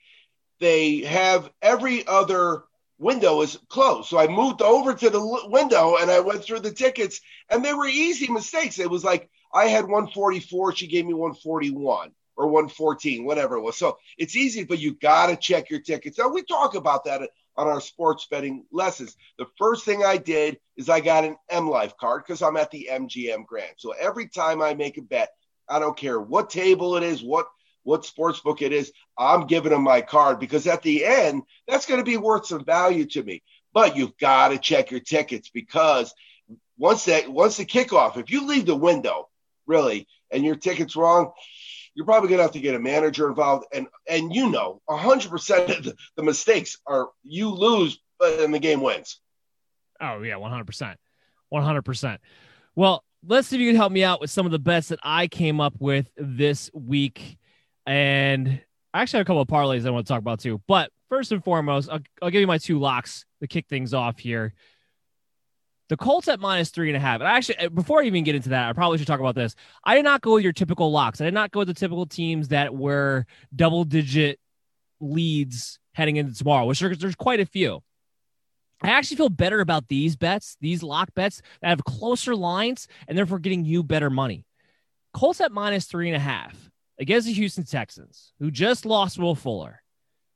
they 0.61 0.99
have 0.99 1.51
every 1.61 2.07
other 2.07 2.63
window 2.99 3.41
is 3.41 3.59
closed. 3.67 4.07
So 4.07 4.17
I 4.17 4.27
moved 4.27 4.61
over 4.61 4.93
to 4.93 5.09
the 5.09 5.47
window 5.49 5.97
and 5.97 6.09
I 6.09 6.21
went 6.21 6.45
through 6.45 6.61
the 6.61 6.71
tickets, 6.71 7.19
and 7.49 7.65
they 7.65 7.73
were 7.73 7.85
easy 7.85 8.31
mistakes. 8.31 8.79
It 8.79 8.89
was 8.89 9.03
like 9.03 9.29
I 9.53 9.65
had 9.65 9.83
144, 9.83 10.73
she 10.75 10.87
gave 10.87 11.05
me 11.05 11.13
141 11.13 12.11
or 12.37 12.47
114, 12.47 13.25
whatever 13.25 13.57
it 13.57 13.61
was. 13.61 13.75
So 13.75 13.97
it's 14.17 14.37
easy, 14.37 14.63
but 14.63 14.79
you 14.79 14.93
got 14.93 15.27
to 15.27 15.35
check 15.35 15.69
your 15.69 15.81
tickets. 15.81 16.17
Now 16.17 16.29
we 16.29 16.43
talk 16.43 16.75
about 16.75 17.03
that 17.05 17.23
uh, 17.23 17.27
on 17.57 17.67
our 17.67 17.81
sports 17.81 18.25
betting 18.31 18.63
lessons. 18.71 19.17
The 19.37 19.47
first 19.57 19.83
thing 19.83 20.05
I 20.05 20.15
did 20.15 20.59
is 20.77 20.87
I 20.87 21.01
got 21.01 21.25
an 21.25 21.35
M 21.49 21.69
Life 21.69 21.97
card 21.97 22.23
because 22.25 22.41
I'm 22.41 22.55
at 22.55 22.71
the 22.71 22.87
MGM 22.89 23.45
Grand. 23.45 23.73
So 23.75 23.91
every 23.99 24.29
time 24.29 24.61
I 24.61 24.73
make 24.75 24.97
a 24.97 25.01
bet, 25.01 25.33
I 25.69 25.79
don't 25.79 25.97
care 25.97 26.19
what 26.19 26.49
table 26.49 26.97
it 26.97 27.03
is, 27.03 27.23
what 27.23 27.47
what 27.83 28.05
sports 28.05 28.39
book 28.39 28.61
it 28.61 28.73
is, 28.73 28.91
I'm 29.17 29.47
giving 29.47 29.71
them 29.71 29.83
my 29.83 30.01
card 30.01 30.39
because 30.39 30.67
at 30.67 30.83
the 30.83 31.05
end, 31.05 31.43
that's 31.67 31.85
going 31.85 31.99
to 31.99 32.03
be 32.03 32.17
worth 32.17 32.45
some 32.45 32.63
value 32.63 33.05
to 33.05 33.23
me. 33.23 33.41
But 33.73 33.95
you've 33.95 34.17
got 34.17 34.49
to 34.49 34.57
check 34.57 34.91
your 34.91 34.99
tickets 34.99 35.49
because 35.49 36.13
once 36.77 37.05
that 37.05 37.29
once 37.29 37.57
the 37.57 37.65
kickoff, 37.65 38.17
if 38.17 38.29
you 38.29 38.47
leave 38.47 38.65
the 38.65 38.75
window, 38.75 39.29
really, 39.65 40.07
and 40.31 40.43
your 40.43 40.55
ticket's 40.55 40.95
wrong, 40.95 41.31
you're 41.93 42.05
probably 42.05 42.29
gonna 42.29 42.43
have 42.43 42.53
to 42.53 42.59
get 42.59 42.75
a 42.75 42.79
manager 42.79 43.27
involved. 43.27 43.65
And 43.73 43.87
and 44.07 44.33
you 44.33 44.49
know, 44.49 44.81
hundred 44.89 45.29
percent 45.29 45.69
of 45.69 45.83
the, 45.83 45.95
the 46.15 46.23
mistakes 46.23 46.77
are 46.87 47.09
you 47.23 47.49
lose, 47.49 47.99
but 48.17 48.37
then 48.37 48.51
the 48.51 48.59
game 48.59 48.81
wins. 48.81 49.19
Oh 50.01 50.21
yeah, 50.21 50.37
one 50.37 50.51
hundred 50.51 50.67
percent, 50.67 50.97
one 51.49 51.63
hundred 51.63 51.83
percent. 51.83 52.21
Well, 52.75 53.03
let's 53.25 53.47
see 53.47 53.57
if 53.57 53.61
you 53.61 53.69
can 53.69 53.75
help 53.75 53.91
me 53.91 54.03
out 54.03 54.21
with 54.21 54.29
some 54.29 54.45
of 54.45 54.51
the 54.51 54.59
bets 54.59 54.89
that 54.89 54.99
I 55.03 55.27
came 55.27 55.59
up 55.59 55.73
with 55.79 56.09
this 56.17 56.69
week. 56.73 57.37
And 57.85 58.61
I 58.93 59.01
actually 59.01 59.19
have 59.19 59.25
a 59.25 59.27
couple 59.27 59.41
of 59.41 59.47
parlays 59.47 59.85
I 59.85 59.89
want 59.89 60.05
to 60.07 60.13
talk 60.13 60.19
about 60.19 60.39
too. 60.39 60.61
But 60.67 60.91
first 61.09 61.31
and 61.31 61.43
foremost, 61.43 61.89
I'll, 61.89 61.99
I'll 62.21 62.29
give 62.29 62.41
you 62.41 62.47
my 62.47 62.57
two 62.57 62.79
locks 62.79 63.25
to 63.41 63.47
kick 63.47 63.67
things 63.67 63.93
off 63.93 64.19
here. 64.19 64.53
The 65.89 65.97
Colts 65.97 66.27
at 66.27 66.39
minus 66.39 66.69
three 66.69 66.89
and 66.89 66.97
a 66.97 66.99
half. 66.99 67.19
And 67.19 67.27
actually, 67.27 67.57
uh, 67.57 67.69
before 67.69 68.01
I 68.01 68.05
even 68.05 68.23
get 68.23 68.35
into 68.35 68.49
that, 68.49 68.69
I 68.69 68.73
probably 68.73 68.99
should 68.99 69.07
talk 69.07 69.19
about 69.19 69.35
this. 69.35 69.55
I 69.83 69.95
did 69.95 70.03
not 70.03 70.21
go 70.21 70.35
with 70.35 70.43
your 70.43 70.53
typical 70.53 70.91
locks. 70.91 71.19
I 71.19 71.25
did 71.25 71.33
not 71.33 71.51
go 71.51 71.61
with 71.61 71.67
the 71.67 71.73
typical 71.73 72.05
teams 72.05 72.49
that 72.49 72.75
were 72.75 73.25
double 73.55 73.85
digit 73.85 74.39
leads 74.99 75.79
heading 75.93 76.17
into 76.17 76.35
tomorrow, 76.35 76.65
which 76.65 76.79
there's 76.79 77.15
quite 77.15 77.39
a 77.39 77.45
few. 77.45 77.81
I 78.81 78.89
actually 78.89 79.17
feel 79.17 79.29
better 79.29 79.59
about 79.59 79.87
these 79.87 80.15
bets, 80.15 80.55
these 80.61 80.83
lock 80.83 81.13
bets 81.13 81.41
that 81.61 81.69
have 81.69 81.83
closer 81.83 82.35
lines 82.35 82.87
and 83.07 83.17
therefore 83.17 83.39
getting 83.39 83.65
you 83.65 83.83
better 83.83 84.09
money. 84.09 84.45
Colts 85.13 85.41
at 85.41 85.51
minus 85.51 85.85
three 85.85 86.07
and 86.07 86.15
a 86.15 86.19
half 86.19 86.55
against 86.99 87.27
the 87.27 87.33
Houston 87.33 87.65
Texans, 87.65 88.33
who 88.39 88.51
just 88.51 88.85
lost 88.85 89.17
Will 89.17 89.35
Fuller, 89.35 89.81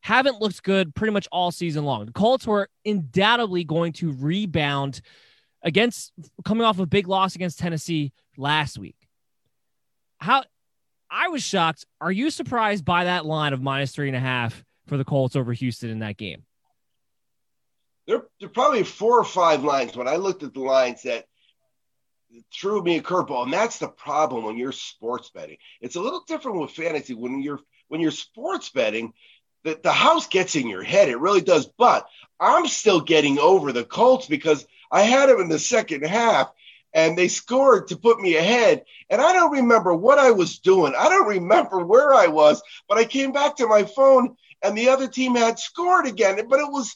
haven't 0.02 0.42
looked 0.42 0.64
good 0.64 0.94
pretty 0.94 1.14
much 1.14 1.28
all 1.32 1.52
season 1.52 1.86
long. 1.86 2.06
The 2.06 2.12
Colts 2.12 2.46
were 2.46 2.70
undoubtedly 2.86 3.64
going 3.64 3.94
to 3.94 4.12
rebound 4.12 5.02
against 5.62 6.12
coming 6.44 6.66
off 6.66 6.80
a 6.80 6.86
big 6.86 7.08
loss 7.08 7.36
against 7.36 7.60
Tennessee 7.60 8.12
last 8.36 8.78
week. 8.78 8.98
How 10.18 10.44
I 11.10 11.28
was 11.30 11.44
shocked. 11.44 11.86
Are 12.02 12.12
you 12.12 12.32
surprised 12.32 12.84
by 12.84 13.06
that 13.06 13.26
line 13.26 13.54
of 13.54 13.62
minus 13.62 13.92
three 13.92 14.08
and 14.08 14.18
a 14.18 14.20
half 14.20 14.64
for 14.88 14.98
the 14.98 15.06
Colts 15.06 15.36
over 15.36 15.54
Houston 15.54 15.90
in 15.90 16.00
that 16.00 16.18
game? 16.18 16.44
There, 18.08 18.24
are 18.42 18.50
probably 18.50 18.84
four 18.84 19.20
or 19.20 19.24
five 19.24 19.64
lines 19.64 19.96
when 19.96 20.08
I 20.08 20.18
looked 20.18 20.44
at 20.44 20.54
the 20.54 20.60
lines 20.60 21.04
that 21.04 21.26
threw 22.54 22.82
me 22.82 22.98
a 22.98 23.02
curveball, 23.02 23.44
and 23.44 23.54
that's 23.54 23.80
the 23.80 23.88
problem 23.88 24.44
when 24.44 24.58
you're 24.58 24.72
sports 24.72 25.30
betting. 25.30 25.58
It's 25.82 25.96
a 25.96 26.02
little 26.02 26.24
different 26.28 26.60
with 26.60 26.72
fantasy. 26.72 27.14
When 27.14 27.42
you're 27.42 27.60
when 27.88 28.02
you're 28.02 28.12
sports 28.12 28.70
betting, 28.70 29.14
the, 29.64 29.80
the 29.82 29.92
house 29.92 30.28
gets 30.28 30.56
in 30.56 30.68
your 30.68 30.84
head. 30.84 31.10
It 31.10 31.20
really 31.20 31.42
does. 31.42 31.68
But 31.78 32.08
I'm 32.40 32.68
still 32.68 33.02
getting 33.02 33.40
over 33.40 33.72
the 33.72 33.84
Colts 33.84 34.28
because 34.28 34.66
I 34.92 35.04
had 35.04 35.30
them 35.30 35.42
in 35.42 35.50
the 35.50 35.60
second 35.60 36.06
half 36.06 36.52
and 36.94 37.18
they 37.18 37.28
scored 37.28 37.88
to 37.88 37.98
put 37.98 38.20
me 38.20 38.36
ahead. 38.36 38.86
And 39.10 39.22
I 39.22 39.34
don't 39.34 39.52
remember 39.52 39.94
what 39.94 40.20
I 40.20 40.32
was 40.32 40.60
doing. 40.60 40.94
I 40.98 41.10
don't 41.10 41.28
remember 41.28 41.86
where 41.86 42.14
I 42.14 42.28
was, 42.28 42.62
but 42.88 42.98
I 42.98 43.06
came 43.06 43.32
back 43.32 43.58
to 43.58 43.68
my 43.68 43.84
phone 43.84 44.36
and 44.62 44.78
the 44.78 44.90
other 44.90 45.08
team 45.08 45.36
had 45.36 45.60
scored 45.60 46.06
again. 46.06 46.40
But 46.48 46.60
it 46.60 46.72
was, 46.72 46.96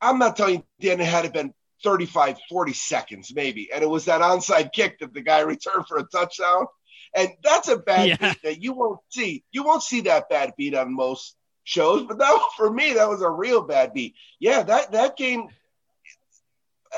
I'm 0.00 0.18
not 0.18 0.36
telling 0.36 0.56
you, 0.56 0.64
Dan, 0.80 1.00
it 1.00 1.06
had 1.06 1.24
it 1.24 1.32
been 1.32 1.54
35, 1.82 2.38
40 2.48 2.72
seconds 2.72 3.32
maybe. 3.34 3.70
And 3.72 3.82
it 3.82 3.88
was 3.88 4.06
that 4.06 4.20
onside 4.20 4.72
kick 4.72 4.98
that 5.00 5.14
the 5.14 5.20
guy 5.20 5.40
returned 5.40 5.86
for 5.86 5.98
a 5.98 6.04
touchdown. 6.04 6.66
And 7.14 7.30
that's 7.42 7.68
a 7.68 7.76
bad 7.76 8.08
yeah. 8.08 8.16
beat 8.16 8.42
that 8.44 8.62
you 8.62 8.72
won't 8.72 9.00
see. 9.08 9.44
You 9.50 9.64
won't 9.64 9.82
see 9.82 10.02
that 10.02 10.28
bad 10.28 10.54
beat 10.56 10.74
on 10.74 10.94
most 10.94 11.36
shows, 11.64 12.04
but 12.06 12.18
that 12.18 12.40
for 12.56 12.70
me, 12.70 12.94
that 12.94 13.08
was 13.08 13.22
a 13.22 13.28
real 13.28 13.62
bad 13.62 13.92
beat. 13.92 14.14
Yeah, 14.38 14.62
that 14.62 14.92
that 14.92 15.16
game. 15.16 15.48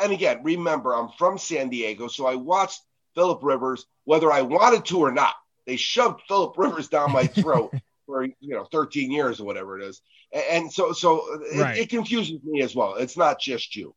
And 0.02 0.12
again, 0.12 0.40
remember, 0.42 0.94
I'm 0.94 1.08
from 1.18 1.38
San 1.38 1.68
Diego, 1.68 2.08
so 2.08 2.26
I 2.26 2.34
watched 2.34 2.80
Philip 3.14 3.42
Rivers, 3.42 3.86
whether 4.04 4.30
I 4.30 4.42
wanted 4.42 4.84
to 4.86 4.98
or 5.00 5.12
not. 5.12 5.34
They 5.66 5.76
shoved 5.76 6.22
Philip 6.28 6.56
Rivers 6.58 6.88
down 6.88 7.12
my 7.12 7.26
throat 7.26 7.74
for 8.06 8.24
you 8.24 8.34
know 8.40 8.64
13 8.70 9.10
years 9.10 9.40
or 9.40 9.44
whatever 9.44 9.78
it 9.78 9.84
is, 9.84 10.00
and 10.32 10.72
so 10.72 10.92
so 10.92 11.24
right. 11.56 11.76
it, 11.76 11.82
it 11.82 11.90
confuses 11.90 12.42
me 12.44 12.62
as 12.62 12.74
well. 12.74 12.94
It's 12.94 13.16
not 13.16 13.40
just 13.40 13.76
you. 13.76 13.94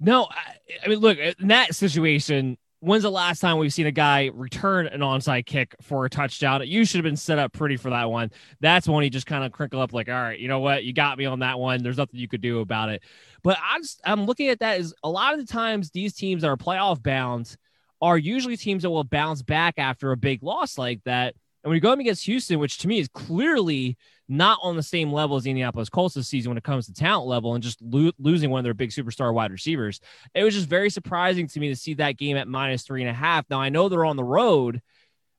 No, 0.00 0.24
I, 0.30 0.56
I 0.84 0.88
mean, 0.88 0.98
look, 0.98 1.18
in 1.18 1.48
that 1.48 1.74
situation, 1.74 2.58
when's 2.80 3.04
the 3.04 3.10
last 3.10 3.38
time 3.38 3.58
we've 3.58 3.72
seen 3.72 3.86
a 3.86 3.92
guy 3.92 4.30
return 4.34 4.88
an 4.88 5.00
onside 5.00 5.46
kick 5.46 5.76
for 5.80 6.04
a 6.04 6.10
touchdown? 6.10 6.66
You 6.66 6.84
should 6.84 6.98
have 6.98 7.04
been 7.04 7.16
set 7.16 7.38
up 7.38 7.52
pretty 7.52 7.76
for 7.76 7.90
that 7.90 8.10
one. 8.10 8.32
That's 8.60 8.88
when 8.88 9.04
he 9.04 9.10
just 9.10 9.26
kind 9.26 9.44
of 9.44 9.52
crinkle 9.52 9.80
up 9.80 9.92
like, 9.92 10.08
all 10.08 10.14
right, 10.14 10.38
you 10.38 10.48
know 10.48 10.58
what? 10.58 10.82
You 10.82 10.92
got 10.92 11.18
me 11.18 11.26
on 11.26 11.38
that 11.38 11.60
one. 11.60 11.84
There's 11.84 11.98
nothing 11.98 12.18
you 12.18 12.26
could 12.26 12.40
do 12.40 12.58
about 12.58 12.88
it. 12.88 13.04
But 13.44 13.58
I'm 13.62 13.82
just, 13.82 14.00
I'm 14.04 14.26
looking 14.26 14.48
at 14.48 14.58
that 14.58 14.80
as 14.80 14.92
a 15.04 15.08
lot 15.08 15.34
of 15.34 15.38
the 15.38 15.46
times 15.46 15.90
these 15.90 16.14
teams 16.14 16.42
that 16.42 16.48
are 16.48 16.56
playoff 16.56 17.00
bound 17.00 17.56
are 18.00 18.18
usually 18.18 18.56
teams 18.56 18.82
that 18.82 18.90
will 18.90 19.04
bounce 19.04 19.42
back 19.42 19.74
after 19.78 20.10
a 20.10 20.16
big 20.16 20.42
loss 20.42 20.76
like 20.76 21.00
that. 21.04 21.36
And 21.62 21.70
when 21.70 21.76
you 21.76 21.80
go 21.80 21.92
up 21.92 21.98
against 21.98 22.24
Houston, 22.26 22.58
which 22.58 22.78
to 22.78 22.88
me 22.88 22.98
is 22.98 23.08
clearly 23.08 23.96
not 24.28 24.58
on 24.62 24.76
the 24.76 24.82
same 24.82 25.12
level 25.12 25.36
as 25.36 25.44
the 25.44 25.50
Indianapolis 25.50 25.88
Colts 25.88 26.14
this 26.14 26.28
season 26.28 26.50
when 26.50 26.58
it 26.58 26.64
comes 26.64 26.86
to 26.86 26.92
talent 26.92 27.28
level 27.28 27.54
and 27.54 27.62
just 27.62 27.80
lo- 27.82 28.12
losing 28.18 28.50
one 28.50 28.58
of 28.58 28.64
their 28.64 28.74
big 28.74 28.90
superstar 28.90 29.32
wide 29.32 29.52
receivers, 29.52 30.00
it 30.34 30.42
was 30.42 30.54
just 30.54 30.68
very 30.68 30.90
surprising 30.90 31.46
to 31.48 31.60
me 31.60 31.68
to 31.68 31.76
see 31.76 31.94
that 31.94 32.16
game 32.16 32.36
at 32.36 32.48
minus 32.48 32.82
three 32.82 33.02
and 33.02 33.10
a 33.10 33.14
half. 33.14 33.44
Now 33.50 33.60
I 33.60 33.68
know 33.68 33.88
they're 33.88 34.04
on 34.04 34.16
the 34.16 34.24
road, 34.24 34.80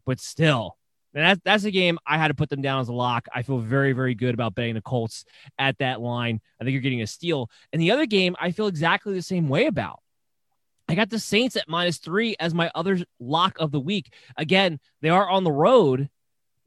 but 0.06 0.20
still, 0.20 0.78
and 1.14 1.24
that's 1.24 1.42
that's 1.44 1.64
a 1.64 1.72
game 1.72 2.00
I 2.06 2.18
had 2.18 2.30
to 2.30 2.34
put 2.34 2.50
them 2.50 2.62
down 2.62 2.82
as 2.82 2.88
a 2.88 2.94
lock. 2.94 3.28
I 3.34 3.44
feel 3.44 3.60
very, 3.60 3.94
very 3.94 4.16
good 4.16 4.34
about 4.34 4.56
betting 4.56 4.76
the 4.76 4.82
Colts 4.82 5.26
at 5.60 5.78
that 5.80 6.02
line. 6.02 6.42
I 6.60 6.64
think 6.64 6.74
you're 6.74 6.82
getting 6.82 7.02
a 7.02 7.08
steal. 7.08 7.50
And 7.72 7.82
the 7.82 7.92
other 7.92 8.06
game, 8.06 8.36
I 8.40 8.52
feel 8.52 8.68
exactly 8.68 9.14
the 9.14 9.22
same 9.22 9.50
way 9.50 9.66
about. 9.66 10.03
I 10.88 10.96
got 10.96 11.10
the 11.10 11.20
Saints 11.20 11.56
at 11.56 11.70
minus 11.70 11.98
three 11.98 12.36
as 12.40 12.54
my 12.54 12.70
other 12.76 13.00
lock 13.20 13.58
of 13.60 13.72
the 13.72 13.80
week. 13.80 14.14
Again, 14.38 14.80
they 15.02 15.10
are 15.10 15.30
on 15.30 15.44
the 15.44 15.52
road, 15.52 16.10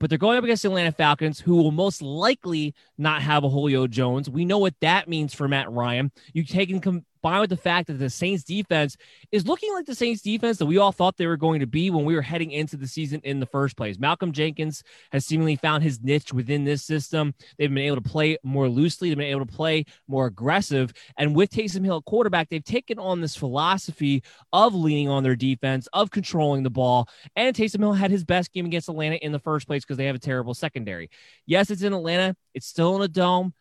but 0.00 0.08
they're 0.10 0.18
going 0.18 0.38
up 0.38 0.44
against 0.44 0.62
the 0.62 0.68
Atlanta 0.68 0.92
Falcons, 0.92 1.40
who 1.40 1.56
will 1.56 1.70
most 1.70 2.02
likely 2.02 2.74
not 2.96 3.22
have 3.22 3.44
a 3.44 3.48
Julio 3.48 3.86
Jones. 3.86 4.28
We 4.30 4.44
know 4.44 4.58
what 4.58 4.74
that 4.80 5.08
means 5.08 5.34
for 5.34 5.48
Matt 5.48 5.70
Ryan. 5.70 6.12
You 6.32 6.44
take 6.44 6.70
and 6.70 7.04
with 7.26 7.50
the 7.50 7.56
fact 7.56 7.88
that 7.88 7.94
the 7.94 8.10
Saints 8.10 8.44
defense 8.44 8.96
is 9.32 9.46
looking 9.46 9.72
like 9.72 9.86
the 9.86 9.94
Saints 9.94 10.22
defense 10.22 10.58
that 10.58 10.66
we 10.66 10.78
all 10.78 10.92
thought 10.92 11.16
they 11.16 11.26
were 11.26 11.36
going 11.36 11.60
to 11.60 11.66
be 11.66 11.90
when 11.90 12.04
we 12.04 12.14
were 12.14 12.22
heading 12.22 12.50
into 12.50 12.76
the 12.76 12.86
season 12.86 13.20
in 13.24 13.40
the 13.40 13.46
first 13.46 13.76
place. 13.76 13.98
Malcolm 13.98 14.32
Jenkins 14.32 14.82
has 15.12 15.26
seemingly 15.26 15.56
found 15.56 15.82
his 15.82 16.00
niche 16.02 16.32
within 16.32 16.64
this 16.64 16.84
system. 16.84 17.34
They've 17.58 17.72
been 17.72 17.78
able 17.78 17.96
to 17.96 18.08
play 18.08 18.38
more 18.42 18.68
loosely, 18.68 19.08
they've 19.08 19.18
been 19.18 19.26
able 19.26 19.44
to 19.44 19.52
play 19.52 19.84
more 20.08 20.26
aggressive. 20.26 20.92
And 21.16 21.34
with 21.34 21.50
Taysom 21.50 21.84
Hill 21.84 22.02
quarterback, 22.02 22.48
they've 22.48 22.64
taken 22.64 22.98
on 22.98 23.20
this 23.20 23.36
philosophy 23.36 24.22
of 24.52 24.74
leaning 24.74 25.08
on 25.08 25.22
their 25.22 25.36
defense, 25.36 25.88
of 25.92 26.10
controlling 26.10 26.62
the 26.62 26.70
ball. 26.70 27.08
And 27.34 27.54
Taysom 27.54 27.80
Hill 27.80 27.92
had 27.92 28.10
his 28.10 28.24
best 28.24 28.52
game 28.52 28.66
against 28.66 28.88
Atlanta 28.88 29.16
in 29.16 29.32
the 29.32 29.38
first 29.38 29.66
place 29.66 29.84
because 29.84 29.96
they 29.96 30.06
have 30.06 30.16
a 30.16 30.20
terrible 30.20 30.54
secondary. 30.54 31.10
Yes, 31.46 31.70
it's 31.70 31.82
in 31.82 31.92
Atlanta, 31.92 32.36
it's 32.54 32.66
still 32.66 32.96
in 32.96 33.02
a 33.02 33.08
dome. 33.08 33.54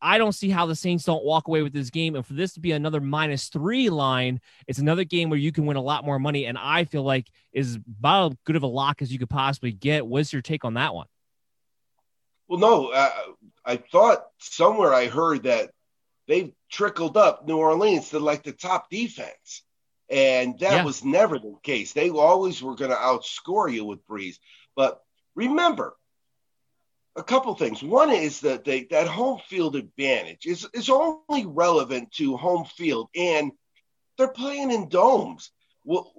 I 0.00 0.18
don't 0.18 0.32
see 0.32 0.50
how 0.50 0.66
the 0.66 0.76
Saints 0.76 1.04
don't 1.04 1.24
walk 1.24 1.48
away 1.48 1.62
with 1.62 1.72
this 1.72 1.90
game. 1.90 2.14
And 2.14 2.24
for 2.24 2.34
this 2.34 2.54
to 2.54 2.60
be 2.60 2.72
another 2.72 3.00
minus 3.00 3.48
three 3.48 3.88
line, 3.88 4.40
it's 4.66 4.78
another 4.78 5.04
game 5.04 5.30
where 5.30 5.38
you 5.38 5.52
can 5.52 5.66
win 5.66 5.76
a 5.76 5.82
lot 5.82 6.04
more 6.04 6.18
money. 6.18 6.46
And 6.46 6.58
I 6.58 6.84
feel 6.84 7.02
like 7.02 7.28
is 7.52 7.76
about 7.76 8.32
as 8.32 8.38
good 8.44 8.56
of 8.56 8.62
a 8.62 8.68
lock 8.68 9.02
as 9.02 9.12
you 9.12 9.18
could 9.18 9.30
possibly 9.30 9.72
get. 9.72 10.06
What's 10.06 10.32
your 10.32 10.42
take 10.42 10.64
on 10.64 10.74
that 10.74 10.94
one? 10.94 11.06
Well, 12.48 12.60
no, 12.60 12.88
uh, 12.88 13.10
I 13.64 13.76
thought 13.76 14.26
somewhere 14.38 14.92
I 14.92 15.06
heard 15.06 15.44
that 15.44 15.70
they've 16.28 16.52
trickled 16.70 17.16
up 17.16 17.46
New 17.46 17.56
Orleans 17.56 18.10
to 18.10 18.18
like 18.18 18.44
the 18.44 18.52
top 18.52 18.90
defense. 18.90 19.62
And 20.08 20.58
that 20.60 20.72
yeah. 20.72 20.84
was 20.84 21.04
never 21.04 21.38
the 21.38 21.56
case. 21.64 21.92
They 21.92 22.10
always 22.10 22.62
were 22.62 22.76
going 22.76 22.92
to 22.92 22.96
outscore 22.96 23.72
you 23.72 23.84
with 23.84 24.06
Brees. 24.06 24.36
But 24.76 25.00
remember, 25.34 25.96
a 27.16 27.22
couple 27.22 27.54
things. 27.54 27.82
One 27.82 28.10
is 28.10 28.40
that 28.40 28.64
they, 28.64 28.84
that 28.90 29.08
home 29.08 29.40
field 29.48 29.74
advantage 29.74 30.46
is, 30.46 30.66
is 30.74 30.90
only 30.90 31.46
relevant 31.46 32.12
to 32.12 32.36
home 32.36 32.66
field, 32.66 33.08
and 33.16 33.52
they're 34.18 34.28
playing 34.28 34.70
in 34.70 34.88
domes. 34.88 35.50
Well, 35.84 36.12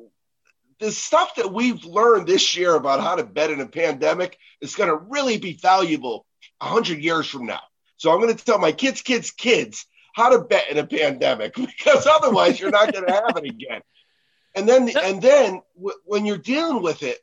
the 0.79 0.91
stuff 0.91 1.35
that 1.35 1.53
we've 1.53 1.83
learned 1.85 2.27
this 2.27 2.55
year 2.55 2.75
about 2.75 3.01
how 3.01 3.15
to 3.15 3.23
bet 3.23 3.51
in 3.51 3.61
a 3.61 3.67
pandemic 3.67 4.37
is 4.61 4.75
going 4.75 4.89
to 4.89 4.95
really 4.95 5.37
be 5.37 5.53
valuable 5.53 6.25
100 6.59 6.99
years 6.99 7.27
from 7.27 7.45
now. 7.45 7.61
So 7.97 8.11
I'm 8.11 8.21
going 8.21 8.35
to 8.35 8.45
tell 8.45 8.59
my 8.59 8.71
kids, 8.71 9.01
kids, 9.01 9.31
kids 9.31 9.85
how 10.13 10.29
to 10.29 10.39
bet 10.39 10.69
in 10.71 10.77
a 10.77 10.85
pandemic 10.85 11.55
because 11.55 12.07
otherwise 12.07 12.59
you're 12.59 12.71
not 12.71 12.91
going 12.91 13.05
to 13.05 13.13
have 13.13 13.37
it 13.37 13.45
again. 13.45 13.81
And 14.55 14.67
then, 14.67 14.89
and 14.97 15.21
then 15.21 15.61
w- 15.75 15.97
when 16.05 16.25
you're 16.25 16.37
dealing 16.37 16.81
with 16.81 17.03
it, 17.03 17.19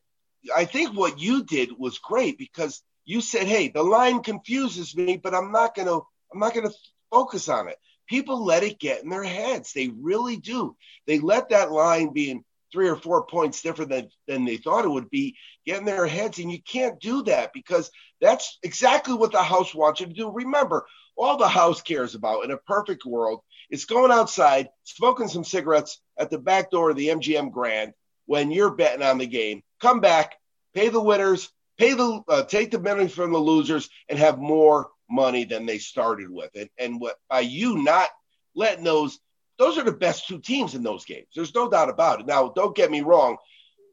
I 0.55 0.65
think 0.65 0.97
what 0.97 1.19
you 1.19 1.45
did 1.45 1.71
was 1.77 1.99
great 1.99 2.39
because– 2.39 2.81
you 3.05 3.21
said, 3.21 3.47
"Hey, 3.47 3.69
the 3.69 3.83
line 3.83 4.23
confuses 4.23 4.97
me, 4.97 5.17
but 5.17 5.35
I'm 5.35 5.53
not 5.53 5.75
going 5.75 5.89
to 5.89 6.03
I'm 6.33 6.41
not 6.41 6.55
going 6.55 6.69
to 6.69 6.77
focus 7.11 7.49
on 7.49 7.69
it." 7.69 7.77
People 8.07 8.45
let 8.45 8.63
it 8.63 8.79
get 8.79 9.03
in 9.03 9.09
their 9.09 9.25
heads. 9.25 9.73
They 9.73 9.89
really 9.89 10.37
do. 10.37 10.77
They 11.07 11.19
let 11.19 11.49
that 11.49 11.73
line 11.73 12.13
being 12.13 12.45
three 12.75 12.89
or 12.89 12.97
four 12.97 13.25
points 13.25 13.63
different 13.63 13.91
than, 13.91 14.11
than 14.27 14.45
they 14.45 14.57
thought 14.57 14.85
it 14.85 14.91
would 14.91 15.09
be 15.09 15.37
get 15.65 15.79
in 15.79 15.85
their 15.85 16.07
heads. 16.07 16.39
And 16.39 16.51
you 16.51 16.61
can't 16.61 17.01
do 17.01 17.23
that 17.23 17.53
because 17.55 17.91
that's 18.21 18.59
exactly 18.63 19.15
what 19.15 19.33
the 19.33 19.43
house 19.43 19.75
wants 19.75 20.01
you 20.01 20.07
to 20.07 20.13
do. 20.13 20.31
Remember, 20.31 20.85
all 21.17 21.37
the 21.37 21.49
house 21.49 21.81
cares 21.81 22.15
about 22.15 22.45
in 22.45 22.51
a 22.51 22.59
perfect 22.59 23.07
world 23.07 23.41
is 23.71 23.85
going 23.85 24.11
outside, 24.11 24.69
smoking 24.83 25.29
some 25.29 25.45
cigarettes 25.45 26.01
at 26.19 26.31
the 26.31 26.39
back 26.39 26.71
door 26.71 26.91
of 26.91 26.97
the 26.97 27.09
MGM 27.09 27.53
Grand 27.53 27.93
when 28.27 28.51
you're 28.51 28.75
betting 28.75 29.05
on 29.05 29.19
the 29.19 29.27
game. 29.27 29.63
Come 29.81 30.01
back, 30.01 30.35
pay 30.75 30.89
the 30.89 31.01
winners, 31.01 31.51
pay 31.79 31.95
the 31.95 32.23
uh, 32.29 32.43
take 32.45 32.71
the 32.71 32.81
money 32.81 33.09
from 33.09 33.33
the 33.33 33.39
losers 33.39 33.89
and 34.09 34.19
have 34.19 34.39
more 34.39 34.91
money 35.11 35.45
than 35.45 35.67
they 35.67 35.79
started 35.79 36.31
with. 36.31 36.51
And 36.55 36.69
and 36.79 37.01
what 37.01 37.17
by 37.29 37.41
you 37.41 37.83
not 37.83 38.09
letting 38.55 38.85
those 38.85 39.19
those 39.59 39.79
are 39.79 39.85
the 39.85 39.93
best 39.93 40.27
two 40.27 40.41
teams 40.41 40.75
in 40.75 40.83
those 40.83 41.05
games. 41.05 41.29
There's 41.35 41.55
no 41.55 41.71
doubt 41.71 41.89
about 41.89 42.21
it. 42.21 42.27
Now, 42.27 42.49
don't 42.49 42.75
get 42.75 42.91
me 42.91 43.03
wrong. 43.03 43.37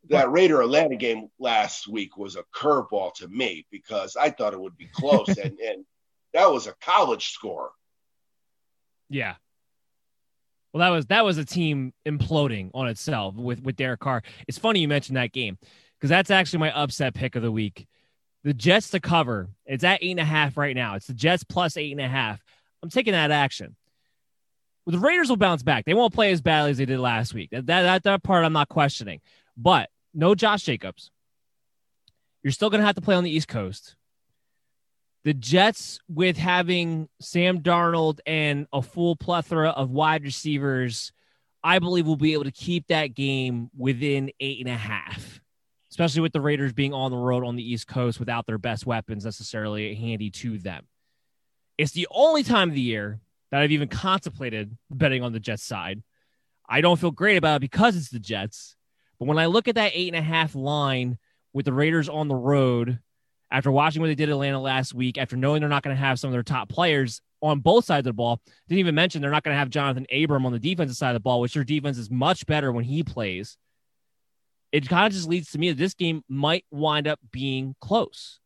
That 0.09 0.31
Raider 0.31 0.61
Atlanta 0.61 0.95
game 0.95 1.29
last 1.39 1.87
week 1.87 2.17
was 2.17 2.35
a 2.35 2.43
curveball 2.55 3.13
to 3.15 3.27
me 3.27 3.67
because 3.69 4.15
I 4.15 4.31
thought 4.31 4.53
it 4.53 4.59
would 4.59 4.77
be 4.77 4.89
close, 4.91 5.27
and 5.37 5.59
and 5.59 5.85
that 6.33 6.51
was 6.51 6.67
a 6.67 6.73
college 6.81 7.29
score. 7.29 7.71
Yeah, 9.09 9.35
well, 10.73 10.79
that 10.79 10.89
was 10.89 11.05
that 11.07 11.25
was 11.25 11.37
a 11.37 11.45
team 11.45 11.93
imploding 12.07 12.71
on 12.73 12.87
itself 12.87 13.35
with 13.35 13.61
with 13.61 13.75
Derek 13.75 13.99
Carr. 13.99 14.23
It's 14.47 14.57
funny 14.57 14.79
you 14.79 14.87
mentioned 14.87 15.17
that 15.17 15.33
game 15.33 15.57
because 16.01 16.09
that's 16.09 16.31
actually 16.31 16.59
my 16.59 16.71
upset 16.71 17.13
pick 17.13 17.35
of 17.35 17.43
the 17.43 17.51
week. 17.51 17.87
The 18.43 18.55
Jets 18.55 18.89
to 18.89 18.99
cover. 18.99 19.49
It's 19.67 19.83
at 19.83 19.99
eight 20.01 20.09
and 20.09 20.19
a 20.19 20.25
half 20.25 20.57
right 20.57 20.75
now. 20.75 20.95
It's 20.95 21.05
the 21.05 21.13
Jets 21.13 21.43
plus 21.43 21.77
eight 21.77 21.91
and 21.91 22.01
a 22.01 22.07
half. 22.07 22.43
I'm 22.81 22.89
taking 22.89 23.13
that 23.13 23.29
action. 23.29 23.75
Well, 24.83 24.93
the 24.93 24.99
Raiders 24.99 25.29
will 25.29 25.37
bounce 25.37 25.61
back. 25.61 25.85
They 25.85 25.93
won't 25.93 26.15
play 26.15 26.31
as 26.31 26.41
badly 26.41 26.71
as 26.71 26.79
they 26.79 26.85
did 26.85 26.99
last 26.99 27.35
week. 27.35 27.51
That, 27.51 27.67
that, 27.67 28.01
that 28.01 28.23
part 28.23 28.43
I'm 28.43 28.53
not 28.53 28.67
questioning. 28.67 29.21
But 29.55 29.91
no 30.11 30.33
Josh 30.33 30.63
Jacobs. 30.63 31.11
You're 32.41 32.51
still 32.51 32.71
going 32.71 32.81
to 32.81 32.87
have 32.87 32.95
to 32.95 33.01
play 33.01 33.13
on 33.13 33.23
the 33.23 33.29
East 33.29 33.47
Coast. 33.47 33.95
The 35.23 35.35
Jets, 35.35 35.99
with 36.09 36.35
having 36.35 37.09
Sam 37.19 37.59
Darnold 37.59 38.21
and 38.25 38.65
a 38.73 38.81
full 38.81 39.15
plethora 39.15 39.69
of 39.69 39.91
wide 39.91 40.23
receivers, 40.23 41.11
I 41.63 41.77
believe 41.77 42.07
will 42.07 42.15
be 42.15 42.33
able 42.33 42.45
to 42.45 42.51
keep 42.51 42.87
that 42.87 43.13
game 43.13 43.69
within 43.77 44.31
eight 44.39 44.61
and 44.61 44.69
a 44.73 44.77
half 44.77 45.41
especially 45.91 46.21
with 46.21 46.31
the 46.31 46.41
Raiders 46.41 46.73
being 46.73 46.93
on 46.93 47.11
the 47.11 47.17
road 47.17 47.45
on 47.45 47.55
the 47.55 47.71
East 47.71 47.87
Coast 47.87 48.19
without 48.19 48.45
their 48.45 48.57
best 48.57 48.85
weapons 48.85 49.25
necessarily 49.25 49.93
handy 49.93 50.29
to 50.31 50.57
them. 50.57 50.87
It's 51.77 51.91
the 51.91 52.07
only 52.09 52.43
time 52.43 52.69
of 52.69 52.75
the 52.75 52.81
year 52.81 53.19
that 53.51 53.61
I've 53.61 53.71
even 53.71 53.89
contemplated 53.89 54.77
betting 54.89 55.21
on 55.21 55.33
the 55.33 55.39
Jets 55.39 55.63
side. 55.63 56.01
I 56.67 56.79
don't 56.79 56.99
feel 56.99 57.11
great 57.11 57.37
about 57.37 57.57
it 57.57 57.61
because 57.61 57.97
it's 57.97 58.09
the 58.09 58.19
Jets. 58.19 58.77
But 59.19 59.27
when 59.27 59.37
I 59.37 59.47
look 59.47 59.67
at 59.67 59.75
that 59.75 59.91
eight 59.93 60.07
and 60.07 60.15
a 60.15 60.25
half 60.25 60.55
line 60.55 61.17
with 61.53 61.65
the 61.65 61.73
Raiders 61.73 62.07
on 62.07 62.29
the 62.29 62.35
road, 62.35 62.99
after 63.51 63.69
watching 63.69 64.01
what 64.01 64.07
they 64.07 64.15
did 64.15 64.29
Atlanta 64.29 64.61
last 64.61 64.93
week, 64.93 65.17
after 65.17 65.35
knowing 65.35 65.59
they're 65.59 65.69
not 65.69 65.83
going 65.83 65.95
to 65.95 66.01
have 66.01 66.19
some 66.19 66.29
of 66.29 66.31
their 66.31 66.43
top 66.43 66.69
players 66.69 67.21
on 67.41 67.59
both 67.59 67.83
sides 67.83 68.07
of 68.07 68.11
the 68.11 68.13
ball, 68.13 68.39
didn't 68.69 68.79
even 68.79 68.95
mention 68.95 69.21
they're 69.21 69.29
not 69.29 69.43
going 69.43 69.53
to 69.53 69.59
have 69.59 69.69
Johnathan 69.69 70.23
Abram 70.23 70.45
on 70.45 70.53
the 70.53 70.59
defensive 70.59 70.95
side 70.95 71.09
of 71.09 71.15
the 71.15 71.19
ball, 71.19 71.41
which 71.41 71.53
their 71.53 71.65
defense 71.65 71.97
is 71.97 72.09
much 72.09 72.45
better 72.45 72.71
when 72.71 72.85
he 72.85 73.03
plays 73.03 73.57
it 74.71 74.87
kind 74.87 75.07
of 75.07 75.13
just 75.13 75.27
leads 75.27 75.51
to 75.51 75.59
me 75.59 75.69
that 75.69 75.77
this 75.77 75.93
game 75.93 76.23
might 76.29 76.65
wind 76.71 77.07
up 77.07 77.19
being 77.31 77.75
close. 77.81 78.39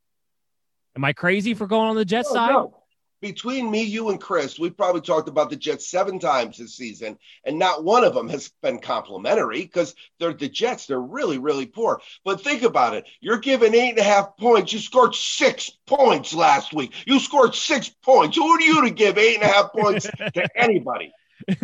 Am 0.96 1.04
I 1.04 1.14
crazy 1.14 1.54
for 1.54 1.68
going 1.68 1.90
on 1.90 1.96
the 1.96 2.06
Jets 2.06 2.30
oh, 2.32 2.34
side? 2.34 2.52
No. 2.52 2.82
Between 3.22 3.72
me, 3.72 3.82
you, 3.82 4.10
and 4.10 4.22
Chris, 4.22 4.60
we've 4.60 4.78
probably 4.78 5.02
talked 5.02 5.30
about 5.30 5.50
the 5.50 5.56
Jets 5.56 5.90
seven 5.90 6.20
times 6.20 6.58
this 6.58 6.76
season, 6.76 7.18
and 7.44 7.58
not 7.58 7.84
one 7.84 8.04
of 8.04 8.14
them 8.14 8.30
has 8.30 8.52
been 8.62 8.78
complimentary 8.78 9.62
because 9.62 9.96
they're 10.20 10.34
the 10.34 10.48
Jets. 10.48 10.86
They're 10.86 11.00
really, 11.00 11.40
really 11.40 11.66
poor. 11.66 12.02
But 12.24 12.42
think 12.42 12.62
about 12.62 12.94
it. 12.94 13.08
You're 13.22 13.40
giving 13.40 13.74
eight 13.74 13.92
and 13.92 14.00
a 14.00 14.04
half 14.04 14.38
points. 14.38 14.74
You 14.74 14.80
scored 14.80 15.16
six 15.16 15.72
points 15.88 16.36
last 16.36 16.74
week. 16.74 16.94
You 17.08 17.20
scored 17.20 17.56
six 17.56 17.90
points. 17.90 18.38
Who 18.38 18.48
are 18.48 18.62
you 18.62 18.84
to 18.84 18.92
give 18.92 19.18
eight 19.18 19.36
and 19.36 19.44
a 19.44 19.48
half 19.48 19.72
points 19.72 20.06
to 20.06 20.48
anybody? 20.56 21.12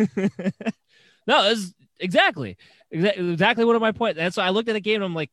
no, 1.26 1.50
it's 1.50 1.72
exactly 2.02 2.56
exactly 2.90 3.64
one 3.64 3.76
of 3.76 3.82
my 3.82 3.92
points. 3.92 4.18
And 4.18 4.32
so 4.34 4.42
I 4.42 4.50
looked 4.50 4.68
at 4.68 4.74
the 4.74 4.80
game 4.80 4.96
and 4.96 5.04
I'm 5.04 5.14
like, 5.14 5.30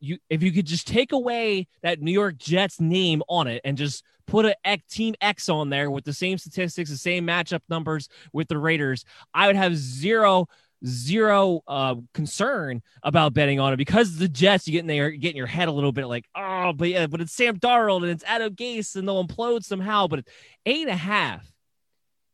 you 0.00 0.18
if 0.28 0.42
you 0.42 0.52
could 0.52 0.66
just 0.66 0.86
take 0.86 1.12
away 1.12 1.66
that 1.82 2.00
New 2.00 2.12
York 2.12 2.36
Jets 2.36 2.80
name 2.80 3.22
on 3.28 3.46
it 3.46 3.62
and 3.64 3.76
just 3.76 4.04
put 4.26 4.44
a 4.44 4.78
team 4.90 5.14
X 5.20 5.48
on 5.48 5.70
there 5.70 5.90
with 5.90 6.04
the 6.04 6.12
same 6.12 6.36
statistics, 6.36 6.90
the 6.90 6.96
same 6.96 7.26
matchup 7.26 7.60
numbers 7.68 8.08
with 8.32 8.48
the 8.48 8.58
Raiders, 8.58 9.04
I 9.32 9.46
would 9.46 9.56
have 9.56 9.76
zero 9.76 10.46
zero 10.86 11.60
uh, 11.66 11.96
concern 12.14 12.82
about 13.02 13.34
betting 13.34 13.58
on 13.58 13.72
it 13.72 13.76
because 13.76 14.16
the 14.16 14.28
Jets, 14.28 14.66
you 14.66 14.72
get 14.72 14.80
in 14.80 14.86
there, 14.86 15.10
getting 15.10 15.36
your 15.36 15.46
head 15.46 15.68
a 15.68 15.72
little 15.72 15.92
bit 15.92 16.06
like, 16.06 16.26
oh, 16.36 16.72
but 16.72 16.88
yeah, 16.88 17.06
but 17.06 17.20
it's 17.20 17.32
Sam 17.32 17.58
Darnold 17.58 18.02
and 18.02 18.10
it's 18.10 18.24
Adam 18.24 18.54
Gase 18.54 18.94
and 18.96 19.06
they'll 19.06 19.26
implode 19.26 19.64
somehow. 19.64 20.06
But 20.06 20.26
eight 20.66 20.82
and 20.82 20.90
a 20.90 20.96
half, 20.96 21.50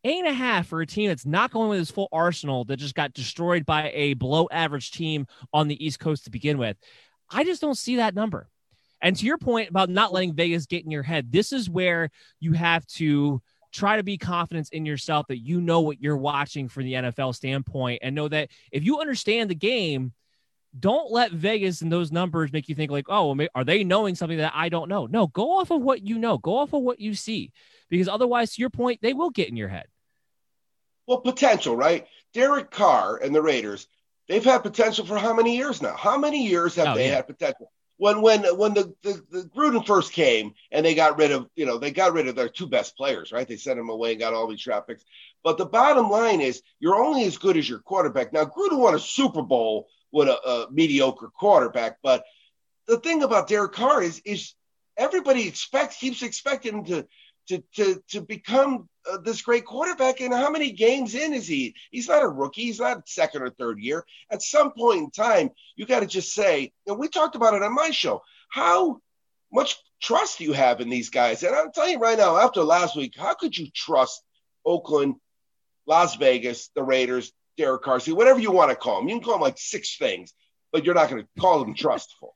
eight 0.05 0.19
and 0.19 0.29
a 0.29 0.33
half 0.33 0.67
for 0.67 0.81
a 0.81 0.87
team 0.87 1.09
that's 1.09 1.27
not 1.27 1.51
going 1.51 1.71
with 1.71 1.79
his 1.79 1.91
full 1.91 2.09
arsenal 2.13 2.65
that 2.67 2.77
just 2.77 2.95
got 2.95 3.15
destroyed 3.15 3.65
by 3.65 3.91
a 3.95 4.15
below 4.15 4.49
average 4.53 4.91
team 4.91 5.27
on 5.53 5.69
the 5.69 5.85
East 5.85 5.99
Coast 5.99 6.25
to 6.25 6.31
begin 6.31 6.59
with. 6.59 6.77
I 7.31 7.45
just 7.45 7.61
don't 7.61 7.79
see 7.79 7.97
that 7.97 8.15
number. 8.15 8.49
And 9.01 9.17
to 9.17 9.27
your 9.27 9.39
point 9.39 9.71
about 9.71 9.91
not 9.91 10.13
letting 10.13 10.35
Vegas 10.35 10.67
get 10.67 10.85
in 10.85 10.91
your 10.91 11.03
head, 11.03 11.33
this 11.33 11.53
is 11.53 11.69
where 11.69 12.11
you 12.41 12.53
have 12.53 12.87
to 12.87 13.43
try 13.73 13.97
to 13.97 14.03
be 14.03 14.17
confident 14.17 14.69
in 14.73 14.87
yourself 14.87 15.27
that 15.29 15.39
you 15.39 15.61
know 15.61 15.81
what 15.81 16.01
you're 16.01 16.17
watching 16.17 16.69
from 16.69 16.85
the 16.85 16.93
NFL 16.95 17.35
standpoint 17.35 18.01
and 18.03 18.15
know 18.15 18.29
that 18.29 18.51
if 18.71 18.85
you 18.85 19.01
understand 19.01 19.51
the 19.51 19.55
game, 19.55 20.13
don't 20.79 21.11
let 21.11 21.33
Vegas 21.33 21.83
and 21.83 21.91
those 21.91 22.13
numbers 22.13 22.53
make 22.53 22.69
you 22.69 22.75
think 22.75 22.91
like, 22.91 23.07
oh, 23.09 23.37
are 23.55 23.65
they 23.65 23.85
knowing 23.85 24.15
something 24.15 24.39
that 24.39 24.53
I 24.55 24.69
don't 24.69 24.89
know? 24.89 25.07
No, 25.07 25.27
go 25.27 25.59
off 25.59 25.71
of 25.71 25.83
what 25.83 26.03
you 26.03 26.19
know, 26.19 26.39
go 26.39 26.59
off 26.59 26.73
of 26.73 26.83
what 26.83 27.01
you 27.01 27.15
see, 27.15 27.53
because 27.91 28.09
otherwise, 28.09 28.55
to 28.55 28.61
your 28.61 28.71
point, 28.71 29.01
they 29.03 29.13
will 29.13 29.31
get 29.31 29.49
in 29.49 29.57
your 29.57 29.69
head. 29.69 29.87
Well, 31.07 31.19
potential, 31.19 31.77
right? 31.77 32.07
Derek 32.33 32.71
Carr 32.71 33.17
and 33.17 33.35
the 33.35 33.43
Raiders, 33.43 33.87
they've 34.29 34.45
had 34.45 34.59
potential 34.59 35.07
for 35.07 35.19
how 35.19 35.35
many 35.35 35.57
years 35.57 35.83
now? 35.83 35.95
How 35.95 36.19
many 36.19 36.47
years 36.47 36.75
have 36.77 36.89
oh, 36.89 36.95
they 36.95 37.09
yeah. 37.09 37.17
had 37.17 37.27
potential? 37.27 37.71
when 37.97 38.21
when 38.23 38.43
when 38.57 38.75
the, 38.75 38.95
the, 39.03 39.23
the 39.31 39.43
Gruden 39.55 39.87
first 39.87 40.13
came 40.13 40.55
and 40.73 40.85
they 40.85 40.95
got 40.95 41.19
rid 41.19 41.31
of 41.31 41.49
you 41.55 41.67
know 41.67 41.79
they 41.79 41.91
got 41.91 42.13
rid 42.13 42.29
of 42.29 42.35
their 42.35 42.49
two 42.49 42.67
best 42.67 42.97
players 42.97 43.33
right 43.33 43.47
they 43.47 43.57
sent 43.57 43.79
him 43.79 43.89
away 43.89 44.13
and 44.13 44.21
got 44.21 44.35
all 44.35 44.47
these 44.47 44.63
draft 44.63 44.89
picks 44.89 45.05
but 45.43 45.59
the 45.59 45.67
bottom 45.67 46.11
line 46.11 46.41
is 46.41 46.63
you're 46.81 47.03
only 47.03 47.25
as 47.25 47.39
good 47.39 47.57
as 47.57 47.69
your 47.69 47.79
quarterback 47.79 48.33
now 48.33 48.45
Gruden 48.45 48.79
won 48.79 48.95
a 48.95 48.99
Super 48.99 49.43
Bowl 49.43 49.89
with 50.13 50.29
a, 50.29 50.49
a 50.49 50.71
mediocre 50.71 51.29
quarterback 51.29 51.99
but 52.03 52.25
the 52.87 52.99
thing 52.99 53.23
about 53.23 53.49
Derek 53.49 53.73
Carr 53.73 54.03
is 54.03 54.21
is 54.25 54.55
everybody 54.97 55.47
expects 55.47 55.97
keeps 55.97 56.23
expecting 56.23 56.79
him 56.79 56.85
to 56.87 57.07
to 57.49 57.63
to 57.77 58.03
to 58.11 58.21
become 58.21 58.89
uh, 59.11 59.19
this 59.19 59.43
great 59.43 59.65
quarterback. 59.65 60.21
And 60.21 60.33
how 60.33 60.51
many 60.51 60.73
games 60.73 61.15
in 61.15 61.35
is 61.35 61.47
he? 61.47 61.75
He's 61.91 62.09
not 62.09 62.23
a 62.23 62.29
rookie. 62.29 62.63
He's 62.63 62.81
not 62.81 63.09
second 63.09 63.43
or 63.43 63.51
third 63.51 63.79
year. 63.79 64.05
At 64.31 64.43
some 64.43 64.73
point 64.73 65.01
in 65.01 65.11
time, 65.11 65.51
you 65.77 65.87
got 65.87 66.01
to 66.01 66.07
just 66.07 66.33
say. 66.33 66.73
And 66.87 66.99
we 66.99 67.09
talked 67.09 67.37
about 67.37 67.55
it 67.55 67.63
on 67.63 67.75
my 67.75 67.91
show. 67.91 68.23
How 68.51 69.01
much 69.53 69.77
trust 70.01 70.39
do 70.39 70.45
you 70.45 70.53
have 70.53 70.81
in 70.81 70.89
these 70.89 71.11
guys? 71.11 71.43
And 71.43 71.55
I'm 71.55 71.73
telling 71.73 71.93
you 71.93 71.99
right 71.99 72.19
now, 72.19 72.37
after 72.37 72.63
last 72.63 72.97
week, 72.97 73.15
how 73.17 73.35
could 73.35 73.57
you 73.57 73.69
trust 73.75 74.23
Oakland, 74.65 75.17
Las 75.87 76.17
Vegas, 76.17 76.71
the 76.75 76.83
Raiders, 76.83 77.33
Derek 77.57 77.83
Carr, 77.83 78.01
whatever 78.01 78.41
you 78.41 78.51
want 78.51 78.71
to 78.71 78.77
call 78.77 79.01
them? 79.01 79.09
You 79.09 79.17
can 79.17 79.25
call 79.25 79.35
them 79.35 79.43
like 79.43 79.59
six 79.59 79.97
things, 79.97 80.33
but 80.73 80.85
you're 80.85 80.95
not 80.95 81.11
going 81.11 81.23
to 81.23 81.29
call 81.41 81.61
them 81.61 81.75
trustful. 81.75 82.35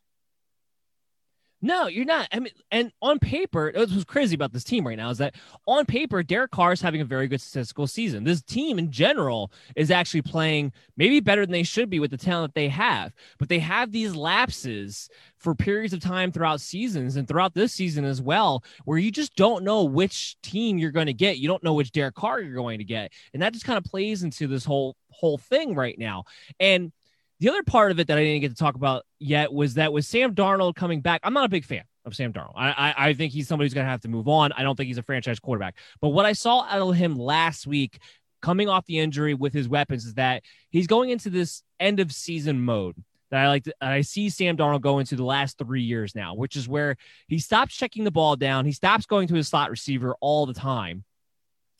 No, 1.60 1.88
you're 1.88 2.04
not. 2.04 2.28
I 2.32 2.38
mean, 2.38 2.52
and 2.70 2.92
on 3.02 3.18
paper, 3.18 3.72
oh, 3.74 3.80
what's 3.80 4.04
crazy 4.04 4.36
about 4.36 4.52
this 4.52 4.62
team 4.62 4.86
right 4.86 4.96
now 4.96 5.10
is 5.10 5.18
that 5.18 5.34
on 5.66 5.86
paper, 5.86 6.22
Derek 6.22 6.52
Carr 6.52 6.72
is 6.72 6.80
having 6.80 7.00
a 7.00 7.04
very 7.04 7.26
good 7.26 7.40
statistical 7.40 7.88
season. 7.88 8.22
This 8.22 8.42
team 8.42 8.78
in 8.78 8.92
general 8.92 9.50
is 9.74 9.90
actually 9.90 10.22
playing 10.22 10.72
maybe 10.96 11.18
better 11.18 11.44
than 11.44 11.52
they 11.52 11.64
should 11.64 11.90
be 11.90 11.98
with 11.98 12.12
the 12.12 12.16
talent 12.16 12.54
that 12.54 12.60
they 12.60 12.68
have, 12.68 13.12
but 13.38 13.48
they 13.48 13.58
have 13.58 13.90
these 13.90 14.14
lapses 14.14 15.10
for 15.36 15.52
periods 15.54 15.92
of 15.92 16.00
time 16.00 16.30
throughout 16.30 16.60
seasons 16.60 17.16
and 17.16 17.26
throughout 17.26 17.54
this 17.54 17.72
season 17.72 18.04
as 18.04 18.22
well, 18.22 18.62
where 18.84 18.98
you 18.98 19.10
just 19.10 19.34
don't 19.34 19.64
know 19.64 19.82
which 19.82 20.40
team 20.42 20.78
you're 20.78 20.92
going 20.92 21.06
to 21.06 21.12
get. 21.12 21.38
You 21.38 21.48
don't 21.48 21.64
know 21.64 21.74
which 21.74 21.90
Derek 21.90 22.14
Carr 22.14 22.40
you're 22.40 22.54
going 22.54 22.78
to 22.78 22.84
get, 22.84 23.12
and 23.32 23.42
that 23.42 23.52
just 23.52 23.64
kind 23.64 23.78
of 23.78 23.84
plays 23.84 24.22
into 24.22 24.46
this 24.46 24.64
whole 24.64 24.96
whole 25.10 25.38
thing 25.38 25.74
right 25.74 25.98
now. 25.98 26.22
And 26.60 26.92
the 27.40 27.48
other 27.48 27.62
part 27.62 27.90
of 27.90 28.00
it 28.00 28.08
that 28.08 28.18
I 28.18 28.24
didn't 28.24 28.40
get 28.40 28.50
to 28.50 28.56
talk 28.56 28.74
about 28.74 29.04
yet 29.18 29.52
was 29.52 29.74
that 29.74 29.92
with 29.92 30.04
Sam 30.04 30.34
Darnold 30.34 30.74
coming 30.74 31.00
back, 31.00 31.20
I'm 31.22 31.32
not 31.32 31.44
a 31.44 31.48
big 31.48 31.64
fan 31.64 31.84
of 32.04 32.16
Sam 32.16 32.32
Darnold. 32.32 32.54
I, 32.56 32.70
I, 32.70 33.08
I 33.08 33.14
think 33.14 33.32
he's 33.32 33.46
somebody 33.46 33.66
who's 33.66 33.74
going 33.74 33.86
to 33.86 33.90
have 33.90 34.00
to 34.00 34.08
move 34.08 34.28
on. 34.28 34.52
I 34.52 34.62
don't 34.62 34.74
think 34.76 34.88
he's 34.88 34.98
a 34.98 35.02
franchise 35.02 35.38
quarterback. 35.38 35.76
But 36.00 36.08
what 36.08 36.26
I 36.26 36.32
saw 36.32 36.62
out 36.62 36.80
of 36.80 36.96
him 36.96 37.16
last 37.16 37.66
week, 37.66 37.98
coming 38.42 38.68
off 38.68 38.86
the 38.86 38.98
injury 38.98 39.34
with 39.34 39.52
his 39.52 39.68
weapons, 39.68 40.04
is 40.04 40.14
that 40.14 40.42
he's 40.70 40.86
going 40.88 41.10
into 41.10 41.30
this 41.30 41.62
end 41.78 42.00
of 42.00 42.12
season 42.12 42.60
mode 42.60 42.96
that 43.30 43.44
I 43.44 43.48
like. 43.48 43.64
To, 43.64 43.74
I 43.80 44.00
see 44.00 44.30
Sam 44.30 44.56
Darnold 44.56 44.80
go 44.80 44.98
into 44.98 45.14
the 45.14 45.24
last 45.24 45.58
three 45.58 45.82
years 45.82 46.14
now, 46.14 46.34
which 46.34 46.56
is 46.56 46.66
where 46.66 46.96
he 47.28 47.38
stops 47.38 47.76
checking 47.76 48.02
the 48.02 48.10
ball 48.10 48.34
down. 48.34 48.64
He 48.64 48.72
stops 48.72 49.06
going 49.06 49.28
to 49.28 49.34
his 49.34 49.48
slot 49.48 49.70
receiver 49.70 50.16
all 50.20 50.46
the 50.46 50.54
time. 50.54 51.04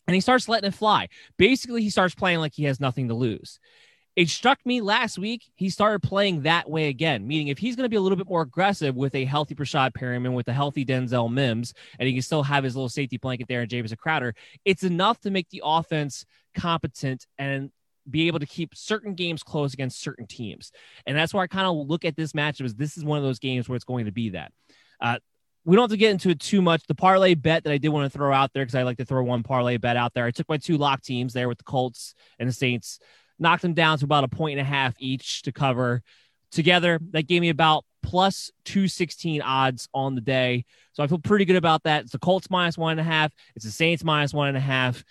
And 0.07 0.15
he 0.15 0.21
starts 0.21 0.49
letting 0.49 0.69
it 0.69 0.73
fly. 0.73 1.09
Basically, 1.37 1.83
he 1.83 1.91
starts 1.91 2.15
playing 2.15 2.39
like 2.39 2.53
he 2.55 2.63
has 2.63 2.79
nothing 2.79 3.09
to 3.09 3.13
lose. 3.13 3.59
It 4.19 4.27
struck 4.27 4.59
me 4.65 4.81
last 4.81 5.17
week 5.17 5.49
he 5.55 5.69
started 5.69 6.03
playing 6.03 6.41
that 6.41 6.69
way 6.69 6.89
again, 6.89 7.25
meaning 7.25 7.47
if 7.47 7.57
he's 7.57 7.77
going 7.77 7.85
to 7.85 7.89
be 7.89 7.95
a 7.95 8.01
little 8.01 8.17
bit 8.17 8.27
more 8.27 8.41
aggressive 8.41 8.97
with 8.97 9.15
a 9.15 9.23
healthy 9.23 9.55
Breshad 9.55 9.93
Perriman, 9.93 10.33
with 10.33 10.49
a 10.49 10.53
healthy 10.53 10.83
Denzel 10.83 11.31
Mims, 11.31 11.73
and 11.97 12.05
he 12.05 12.11
can 12.11 12.21
still 12.21 12.43
have 12.43 12.65
his 12.65 12.75
little 12.75 12.89
safety 12.89 13.15
blanket 13.15 13.47
there 13.47 13.61
and 13.61 13.69
Jamison 13.69 13.95
Crowder, 13.95 14.35
it's 14.65 14.83
enough 14.83 15.21
to 15.21 15.31
make 15.31 15.47
the 15.51 15.61
offense 15.63 16.25
competent 16.53 17.27
and 17.37 17.71
be 18.09 18.27
able 18.27 18.39
to 18.39 18.45
keep 18.45 18.75
certain 18.75 19.13
games 19.13 19.41
close 19.41 19.73
against 19.73 20.01
certain 20.01 20.27
teams. 20.27 20.73
And 21.07 21.15
that's 21.15 21.33
why 21.33 21.43
I 21.43 21.47
kind 21.47 21.67
of 21.67 21.87
look 21.87 22.03
at 22.03 22.17
this 22.17 22.33
matchup 22.33 22.65
as 22.65 22.75
this 22.75 22.97
is 22.97 23.05
one 23.05 23.19
of 23.19 23.23
those 23.23 23.39
games 23.39 23.69
where 23.69 23.77
it's 23.77 23.85
going 23.85 24.03
to 24.03 24.11
be 24.11 24.31
that. 24.31 24.51
Uh, 24.99 25.19
we 25.63 25.77
don't 25.77 25.83
have 25.83 25.91
to 25.91 25.97
get 25.97 26.11
into 26.11 26.29
it 26.29 26.41
too 26.41 26.61
much. 26.61 26.85
The 26.87 26.95
parlay 26.95 27.35
bet 27.35 27.63
that 27.63 27.71
I 27.71 27.77
did 27.77 27.87
want 27.87 28.11
to 28.11 28.17
throw 28.17 28.33
out 28.33 28.51
there 28.51 28.63
because 28.63 28.75
I 28.75 28.83
like 28.83 28.97
to 28.97 29.05
throw 29.05 29.23
one 29.23 29.43
parlay 29.43 29.77
bet 29.77 29.95
out 29.95 30.13
there. 30.13 30.25
I 30.25 30.31
took 30.31 30.49
my 30.49 30.57
two 30.57 30.77
lock 30.77 31.03
teams 31.03 31.31
there 31.31 31.47
with 31.47 31.59
the 31.59 31.63
Colts 31.63 32.15
and 32.37 32.49
the 32.49 32.53
Saints 32.53 32.99
knocked 33.39 33.61
them 33.61 33.73
down 33.73 33.97
to 33.99 34.05
about 34.05 34.23
a 34.23 34.27
point 34.27 34.59
and 34.59 34.67
a 34.67 34.69
half 34.69 34.95
each 34.99 35.43
to 35.43 35.51
cover. 35.51 36.01
Together, 36.51 36.99
that 37.11 37.27
gave 37.27 37.41
me 37.41 37.49
about 37.49 37.85
plus 38.01 38.51
216 38.65 39.41
odds 39.41 39.87
on 39.93 40.15
the 40.15 40.21
day. 40.21 40.65
So 40.93 41.03
I 41.03 41.07
feel 41.07 41.19
pretty 41.19 41.45
good 41.45 41.55
about 41.55 41.83
that. 41.83 42.03
It's 42.03 42.11
the 42.11 42.19
Colts 42.19 42.49
minus 42.49 42.77
one 42.77 42.91
and 42.91 42.99
a 42.99 43.03
half, 43.03 43.31
it's 43.55 43.65
the 43.65 43.71
Saints 43.71 44.03
minus 44.03 44.33
one 44.33 44.47
and 44.47 44.57
a 44.57 44.61
half. 44.61 45.03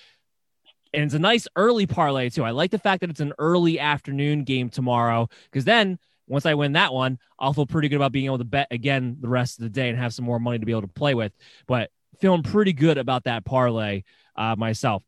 And 0.95 1.05
it's 1.05 1.14
a 1.14 1.18
nice 1.18 1.47
early 1.55 1.87
parlay, 1.87 2.31
too. 2.31 2.45
I 2.45 2.51
like 2.51 2.70
the 2.70 2.79
fact 2.79 3.03
that 3.03 3.11
it's 3.11 3.20
an 3.20 3.35
early 3.39 3.79
afternoon 3.79 4.45
game 4.45 4.70
tomorrow 4.70 5.29
because 5.45 5.64
then 5.64 5.99
once 6.26 6.47
I 6.47 6.55
win 6.55 6.72
that 6.72 6.93
one, 6.93 7.18
I'll 7.39 7.53
feel 7.53 7.66
pretty 7.66 7.89
good 7.89 7.97
about 7.97 8.12
being 8.12 8.26
able 8.26 8.39
to 8.39 8.45
bet 8.45 8.68
again 8.70 9.16
the 9.20 9.29
rest 9.29 9.59
of 9.59 9.64
the 9.64 9.70
day 9.70 9.89
and 9.89 9.99
have 9.99 10.14
some 10.14 10.24
more 10.24 10.39
money 10.39 10.59
to 10.59 10.66
be 10.66 10.72
able 10.72 10.83
to 10.83 10.89
play 10.89 11.14
with. 11.14 11.33
But 11.66 11.91
feeling 12.20 12.43
pretty 12.43 12.72
good 12.72 12.99
about 12.99 13.24
that 13.24 13.45
parlay 13.45 14.03
uh, 14.37 14.57
myself. 14.57 15.03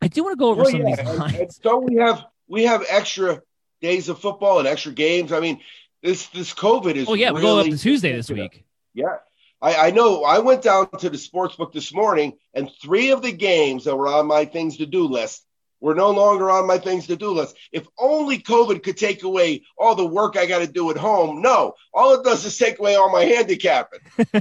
I 0.00 0.08
do 0.08 0.22
want 0.22 0.32
to 0.32 0.38
go 0.38 0.50
over 0.50 0.64
some 0.64 0.80
yeah. 0.80 0.90
of 0.90 0.96
these 0.96 1.06
lines. 1.06 1.32
And, 1.32 1.42
and 1.42 1.52
so 1.52 1.78
we 1.78 1.96
have 1.96 2.24
we 2.48 2.64
have 2.64 2.84
extra 2.88 3.42
days 3.80 4.08
of 4.08 4.18
football 4.20 4.58
and 4.58 4.68
extra 4.68 4.92
games. 4.92 5.32
I 5.32 5.40
mean, 5.40 5.60
this 6.02 6.26
this 6.28 6.54
COVID 6.54 6.94
is. 6.94 7.08
Oh 7.08 7.14
yeah, 7.14 7.28
really 7.28 7.34
we're 7.34 7.40
going 7.42 7.66
up 7.66 7.72
to 7.72 7.78
Tuesday 7.78 8.12
this 8.12 8.30
week. 8.30 8.64
Yeah, 8.94 9.16
I, 9.60 9.88
I 9.88 9.90
know. 9.90 10.24
I 10.24 10.38
went 10.38 10.62
down 10.62 10.88
to 10.98 11.10
the 11.10 11.18
sports 11.18 11.56
book 11.56 11.72
this 11.72 11.92
morning, 11.92 12.34
and 12.54 12.70
three 12.82 13.10
of 13.10 13.22
the 13.22 13.32
games 13.32 13.84
that 13.84 13.96
were 13.96 14.08
on 14.08 14.26
my 14.26 14.44
things 14.44 14.78
to 14.78 14.86
do 14.86 15.04
list 15.04 15.44
were 15.80 15.94
no 15.94 16.10
longer 16.10 16.50
on 16.50 16.66
my 16.66 16.78
things 16.78 17.06
to 17.06 17.16
do 17.16 17.30
list. 17.30 17.56
If 17.72 17.86
only 17.98 18.38
COVID 18.38 18.82
could 18.82 18.96
take 18.96 19.22
away 19.22 19.62
all 19.76 19.94
the 19.94 20.06
work 20.06 20.36
I 20.36 20.46
got 20.46 20.58
to 20.58 20.66
do 20.66 20.90
at 20.90 20.96
home. 20.96 21.42
No, 21.42 21.74
all 21.92 22.14
it 22.14 22.24
does 22.24 22.44
is 22.44 22.56
take 22.56 22.78
away 22.78 22.96
all 22.96 23.12
my 23.12 23.24
handicapping. 23.24 24.00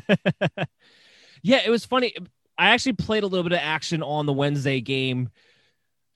yeah, 1.44 1.62
it 1.64 1.70
was 1.70 1.86
funny. 1.86 2.16
I 2.58 2.70
actually 2.70 2.94
played 2.94 3.24
a 3.24 3.28
little 3.28 3.44
bit 3.44 3.52
of 3.52 3.60
action 3.62 4.02
on 4.02 4.26
the 4.26 4.34
Wednesday 4.34 4.82
game 4.82 5.30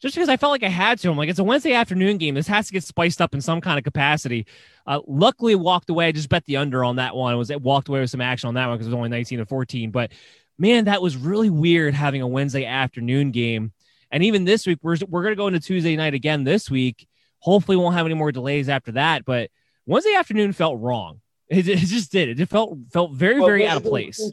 just 0.02 0.16
because 0.16 0.30
I 0.30 0.38
felt 0.38 0.52
like 0.52 0.64
I 0.64 0.70
had 0.70 0.98
to. 1.00 1.10
I'm 1.10 1.18
like, 1.18 1.30
it's 1.30 1.40
a 1.40 1.44
Wednesday 1.44 1.74
afternoon 1.74 2.18
game. 2.18 2.34
This 2.34 2.48
has 2.48 2.68
to 2.68 2.74
get 2.74 2.84
spiced 2.84 3.22
up 3.22 3.36
in 3.36 3.42
some 3.42 3.62
kind 3.62 3.78
of 3.78 3.84
capacity. 3.84 4.48
Uh, 4.88 5.00
luckily, 5.08 5.54
walked 5.54 5.90
away. 5.90 6.08
I 6.08 6.12
just 6.12 6.28
bet 6.28 6.44
the 6.46 6.58
under 6.58 6.84
on 6.84 6.96
that 6.96 7.16
one. 7.16 7.38
Was 7.38 7.52
it 7.52 7.62
walked 7.62 7.88
away 7.88 8.02
with 8.02 8.10
some 8.10 8.22
action 8.22 8.48
on 8.48 8.56
that 8.56 8.68
one 8.68 8.78
because 8.78 8.88
it 8.88 8.90
was 8.90 8.98
only 8.98 9.10
19 9.10 9.40
to 9.40 9.46
14. 9.46 9.92
But 9.92 10.12
man, 10.58 10.86
that 10.86 11.02
was 11.02 11.16
really 11.16 11.52
weird 11.52 11.94
having 11.94 12.22
a 12.22 12.28
Wednesday 12.28 12.66
afternoon 12.66 13.32
game. 13.32 13.74
And 14.10 14.24
even 14.24 14.44
this 14.44 14.66
week, 14.66 14.80
we're 14.82 14.98
we're 15.08 15.24
gonna 15.24 15.36
go 15.36 15.48
into 15.48 15.60
Tuesday 15.60 15.96
night 15.96 16.16
again 16.16 16.44
this 16.44 16.70
week. 16.70 17.08
Hopefully, 17.40 17.78
we 17.78 17.84
won't 17.84 17.96
have 17.96 18.08
any 18.08 18.16
more 18.16 18.32
delays 18.32 18.70
after 18.70 18.94
that. 18.94 19.24
But 19.24 19.52
Wednesday 19.86 20.16
afternoon 20.16 20.52
felt 20.54 20.80
wrong. 20.80 21.22
It, 21.48 21.68
it 21.68 21.80
just 21.80 22.12
did. 22.12 22.40
It 22.40 22.50
felt 22.50 22.78
felt 22.92 23.12
very 23.12 23.40
well, 23.40 23.48
very 23.48 23.68
out 23.68 23.78
of 23.78 23.84
place 23.84 24.32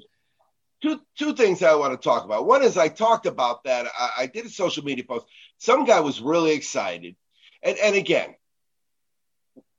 two 0.82 1.00
two 1.18 1.34
things 1.34 1.62
I 1.62 1.74
want 1.74 1.92
to 1.92 2.08
talk 2.08 2.24
about. 2.24 2.46
One 2.46 2.62
is 2.62 2.76
I 2.76 2.88
talked 2.88 3.26
about 3.26 3.64
that. 3.64 3.86
I, 3.98 4.10
I 4.18 4.26
did 4.26 4.46
a 4.46 4.50
social 4.50 4.84
media 4.84 5.04
post. 5.04 5.26
Some 5.58 5.84
guy 5.84 6.00
was 6.00 6.20
really 6.20 6.52
excited, 6.52 7.16
and 7.62 7.76
and 7.78 7.96
again, 7.96 8.34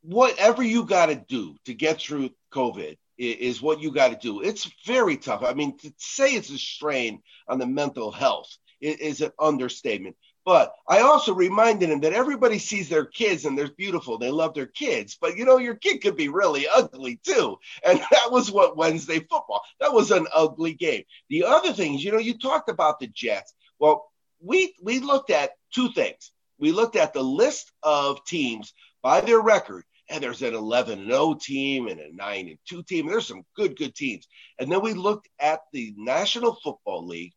whatever 0.01 0.63
you 0.63 0.85
got 0.85 1.07
to 1.07 1.15
do 1.15 1.55
to 1.65 1.73
get 1.73 1.99
through 1.99 2.31
COVID 2.51 2.97
is, 3.17 3.35
is 3.35 3.61
what 3.61 3.81
you 3.81 3.91
got 3.91 4.09
to 4.09 4.17
do. 4.17 4.41
It's 4.41 4.69
very 4.85 5.17
tough. 5.17 5.43
I 5.43 5.53
mean, 5.53 5.77
to 5.79 5.93
say 5.97 6.33
it's 6.33 6.49
a 6.49 6.57
strain 6.57 7.21
on 7.47 7.59
the 7.59 7.67
mental 7.67 8.11
health 8.11 8.49
is, 8.81 8.97
is 8.97 9.21
an 9.21 9.31
understatement. 9.39 10.15
But 10.45 10.73
I 10.87 11.01
also 11.01 11.33
reminded 11.33 11.89
him 11.89 11.99
that 12.01 12.13
everybody 12.13 12.59
sees 12.59 12.89
their 12.89 13.05
kids 13.05 13.45
and 13.45 13.57
they're 13.57 13.69
beautiful. 13.69 14.17
They 14.17 14.31
love 14.31 14.53
their 14.53 14.67
kids. 14.67 15.17
But 15.19 15.37
you 15.37 15.45
know, 15.45 15.57
your 15.57 15.75
kid 15.75 16.01
could 16.01 16.15
be 16.15 16.29
really 16.29 16.67
ugly 16.67 17.19
too. 17.23 17.57
And 17.85 17.99
that 18.11 18.31
was 18.31 18.51
what 18.51 18.77
Wednesday 18.77 19.19
football. 19.19 19.61
That 19.79 19.93
was 19.93 20.11
an 20.11 20.27
ugly 20.33 20.73
game. 20.73 21.03
The 21.29 21.43
other 21.43 21.73
thing 21.73 21.95
is, 21.95 22.03
you 22.03 22.11
know, 22.11 22.19
you 22.19 22.37
talked 22.37 22.69
about 22.69 22.99
the 22.99 23.07
Jets. 23.07 23.53
Well, 23.79 24.09
we 24.41 24.73
we 24.81 24.99
looked 24.99 25.29
at 25.29 25.51
two 25.73 25.91
things. 25.91 26.31
We 26.57 26.71
looked 26.71 26.95
at 26.95 27.13
the 27.13 27.23
list 27.23 27.71
of 27.83 28.23
teams 28.25 28.73
by 29.01 29.21
their 29.21 29.39
record 29.39 29.83
and 30.09 30.23
there's 30.23 30.41
an 30.41 30.55
11 30.55 31.05
0 31.05 31.35
team 31.39 31.87
and 31.87 31.99
a 31.99 32.13
9 32.13 32.47
and 32.47 32.57
2 32.67 32.83
team. 32.83 33.07
There's 33.07 33.27
some 33.27 33.45
good, 33.55 33.77
good 33.77 33.95
teams. 33.95 34.27
And 34.57 34.71
then 34.71 34.81
we 34.81 34.93
looked 34.93 35.29
at 35.39 35.61
the 35.71 35.93
National 35.97 36.55
Football 36.63 37.05
League 37.05 37.33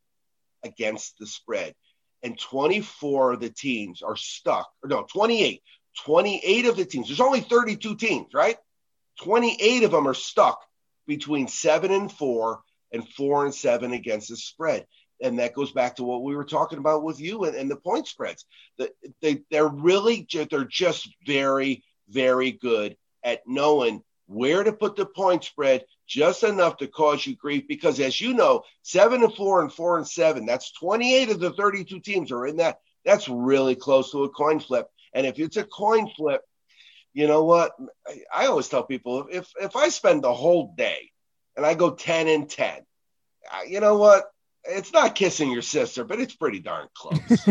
against 0.64 1.18
the 1.18 1.26
spread 1.26 1.74
and 2.22 2.38
24 2.38 3.34
of 3.34 3.40
the 3.40 3.50
teams 3.50 4.02
are 4.02 4.16
stuck, 4.16 4.68
or 4.82 4.88
no, 4.88 5.04
28. 5.04 5.62
28 6.04 6.66
of 6.66 6.76
the 6.76 6.84
teams, 6.84 7.08
there's 7.08 7.20
only 7.20 7.40
32 7.40 7.96
teams, 7.96 8.32
right? 8.32 8.56
28 9.22 9.82
of 9.82 9.90
them 9.90 10.08
are 10.08 10.14
stuck 10.14 10.60
between 11.06 11.48
seven 11.48 11.92
and 11.92 12.10
four 12.10 12.60
and 12.92 13.06
four 13.06 13.44
and 13.44 13.54
seven 13.54 13.92
against 13.92 14.28
the 14.28 14.36
spread. 14.36 14.86
And 15.20 15.38
that 15.38 15.54
goes 15.54 15.70
back 15.70 15.96
to 15.96 16.04
what 16.04 16.22
we 16.22 16.34
were 16.34 16.44
talking 16.44 16.78
about 16.78 17.04
with 17.04 17.20
you 17.20 17.44
and, 17.44 17.54
and 17.54 17.70
the 17.70 17.76
point 17.76 18.08
spreads. 18.08 18.44
The, 18.78 18.90
they, 19.20 19.42
they're 19.50 19.68
really, 19.68 20.26
they're 20.32 20.64
just 20.64 21.08
very, 21.26 21.84
very 22.08 22.52
good 22.52 22.96
at 23.22 23.42
knowing 23.46 24.02
where 24.26 24.62
to 24.62 24.72
put 24.72 24.96
the 24.96 25.06
point 25.06 25.44
spread 25.44 25.84
just 26.06 26.42
enough 26.42 26.76
to 26.78 26.86
cause 26.86 27.26
you 27.26 27.36
grief. 27.36 27.64
Because 27.68 28.00
as 28.00 28.20
you 28.20 28.34
know 28.34 28.62
seven 28.82 29.22
and 29.22 29.34
four 29.34 29.62
and 29.62 29.72
four 29.72 29.98
and 29.98 30.06
seven 30.06 30.46
that's 30.46 30.72
28 30.72 31.30
of 31.30 31.40
the 31.40 31.52
32 31.52 32.00
teams 32.00 32.32
are 32.32 32.46
in 32.46 32.56
that. 32.56 32.78
That's 33.04 33.28
really 33.28 33.74
close 33.74 34.12
to 34.12 34.24
a 34.24 34.28
coin 34.28 34.60
flip. 34.60 34.88
And 35.12 35.26
if 35.26 35.38
it's 35.38 35.56
a 35.56 35.64
coin 35.64 36.08
flip 36.16 36.42
you 37.14 37.26
know 37.26 37.44
what? 37.44 37.72
I 38.34 38.46
always 38.46 38.68
tell 38.68 38.84
people 38.84 39.26
if 39.30 39.50
if 39.60 39.76
i 39.76 39.88
spend 39.88 40.22
the 40.22 40.32
whole 40.32 40.74
day 40.76 41.10
and 41.56 41.66
i 41.66 41.74
go 41.74 41.90
10 41.90 42.28
and 42.28 42.48
10 42.48 42.82
you 43.68 43.80
know 43.80 43.96
what? 43.96 44.24
It's 44.64 44.92
not 44.92 45.14
kissing 45.14 45.50
your 45.50 45.62
sister 45.62 46.04
but 46.04 46.20
it's 46.20 46.34
pretty 46.34 46.60
darn 46.60 46.88
close 46.94 47.20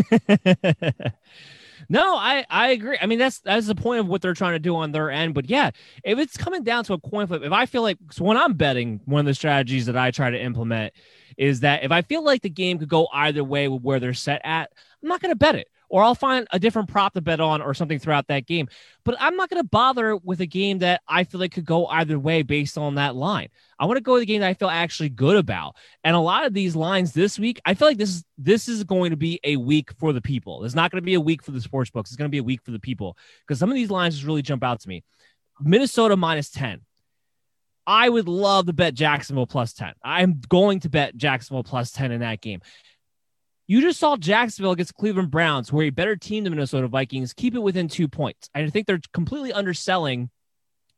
No, 1.88 2.16
I 2.16 2.44
I 2.50 2.70
agree. 2.70 2.98
I 3.00 3.06
mean, 3.06 3.18
that's 3.18 3.40
that's 3.40 3.66
the 3.66 3.74
point 3.74 4.00
of 4.00 4.08
what 4.08 4.22
they're 4.22 4.34
trying 4.34 4.52
to 4.52 4.58
do 4.58 4.76
on 4.76 4.92
their 4.92 5.10
end. 5.10 5.34
But 5.34 5.48
yeah, 5.48 5.70
if 6.04 6.18
it's 6.18 6.36
coming 6.36 6.62
down 6.62 6.84
to 6.84 6.94
a 6.94 7.00
coin 7.00 7.26
flip, 7.26 7.42
if 7.42 7.52
I 7.52 7.66
feel 7.66 7.82
like 7.82 7.98
so 8.10 8.24
when 8.24 8.36
I'm 8.36 8.54
betting, 8.54 9.00
one 9.04 9.20
of 9.20 9.26
the 9.26 9.34
strategies 9.34 9.86
that 9.86 9.96
I 9.96 10.10
try 10.10 10.30
to 10.30 10.40
implement 10.40 10.92
is 11.36 11.60
that 11.60 11.82
if 11.84 11.90
I 11.92 12.02
feel 12.02 12.22
like 12.22 12.42
the 12.42 12.50
game 12.50 12.78
could 12.78 12.88
go 12.88 13.08
either 13.12 13.42
way 13.44 13.68
with 13.68 13.82
where 13.82 14.00
they're 14.00 14.14
set 14.14 14.40
at, 14.44 14.70
I'm 15.02 15.08
not 15.08 15.20
going 15.20 15.30
to 15.32 15.36
bet 15.36 15.54
it 15.56 15.68
or 15.92 16.02
I'll 16.02 16.14
find 16.14 16.48
a 16.50 16.58
different 16.58 16.88
prop 16.88 17.12
to 17.12 17.20
bet 17.20 17.38
on 17.38 17.60
or 17.60 17.74
something 17.74 17.98
throughout 17.98 18.28
that 18.28 18.46
game. 18.46 18.66
But 19.04 19.14
I'm 19.20 19.36
not 19.36 19.50
going 19.50 19.62
to 19.62 19.68
bother 19.68 20.16
with 20.16 20.40
a 20.40 20.46
game 20.46 20.78
that 20.78 21.02
I 21.06 21.24
feel 21.24 21.38
like 21.38 21.52
could 21.52 21.66
go 21.66 21.86
either 21.86 22.18
way 22.18 22.40
based 22.40 22.78
on 22.78 22.94
that 22.94 23.14
line. 23.14 23.50
I 23.78 23.84
want 23.84 23.98
to 23.98 24.02
go 24.02 24.14
with 24.14 24.22
a 24.22 24.26
game 24.26 24.40
that 24.40 24.48
I 24.48 24.54
feel 24.54 24.70
actually 24.70 25.10
good 25.10 25.36
about. 25.36 25.76
And 26.02 26.16
a 26.16 26.20
lot 26.20 26.46
of 26.46 26.54
these 26.54 26.74
lines 26.74 27.12
this 27.12 27.38
week, 27.38 27.60
I 27.66 27.74
feel 27.74 27.88
like 27.88 27.98
this 27.98 28.08
is 28.08 28.24
this 28.38 28.68
is 28.68 28.84
going 28.84 29.10
to 29.10 29.18
be 29.18 29.38
a 29.44 29.56
week 29.56 29.92
for 29.98 30.14
the 30.14 30.22
people. 30.22 30.64
It's 30.64 30.74
not 30.74 30.90
going 30.90 31.02
to 31.02 31.04
be 31.04 31.14
a 31.14 31.20
week 31.20 31.44
for 31.44 31.50
the 31.50 31.60
sports 31.60 31.90
books. 31.90 32.10
It's 32.10 32.16
going 32.16 32.30
to 32.30 32.32
be 32.32 32.38
a 32.38 32.42
week 32.42 32.62
for 32.64 32.70
the 32.70 32.80
people 32.80 33.18
because 33.46 33.58
some 33.58 33.68
of 33.68 33.74
these 33.74 33.90
lines 33.90 34.14
just 34.14 34.26
really 34.26 34.40
jump 34.40 34.64
out 34.64 34.80
to 34.80 34.88
me. 34.88 35.04
Minnesota 35.60 36.16
minus 36.16 36.48
10. 36.48 36.80
I 37.86 38.08
would 38.08 38.28
love 38.28 38.66
to 38.66 38.72
bet 38.72 38.94
Jacksonville 38.94 39.46
plus 39.46 39.74
10. 39.74 39.92
I'm 40.02 40.40
going 40.48 40.80
to 40.80 40.88
bet 40.88 41.16
Jacksonville 41.16 41.64
plus 41.64 41.90
10 41.90 42.12
in 42.12 42.20
that 42.20 42.40
game. 42.40 42.62
You 43.72 43.80
just 43.80 43.98
saw 43.98 44.18
Jacksonville 44.18 44.72
against 44.72 44.96
Cleveland 44.96 45.30
Browns, 45.30 45.72
where 45.72 45.86
a 45.86 45.88
better 45.88 46.14
team 46.14 46.44
than 46.44 46.52
Minnesota 46.52 46.88
Vikings, 46.88 47.32
keep 47.32 47.54
it 47.54 47.62
within 47.62 47.88
two 47.88 48.06
points. 48.06 48.50
I 48.54 48.68
think 48.68 48.86
they're 48.86 49.00
completely 49.14 49.50
underselling 49.50 50.28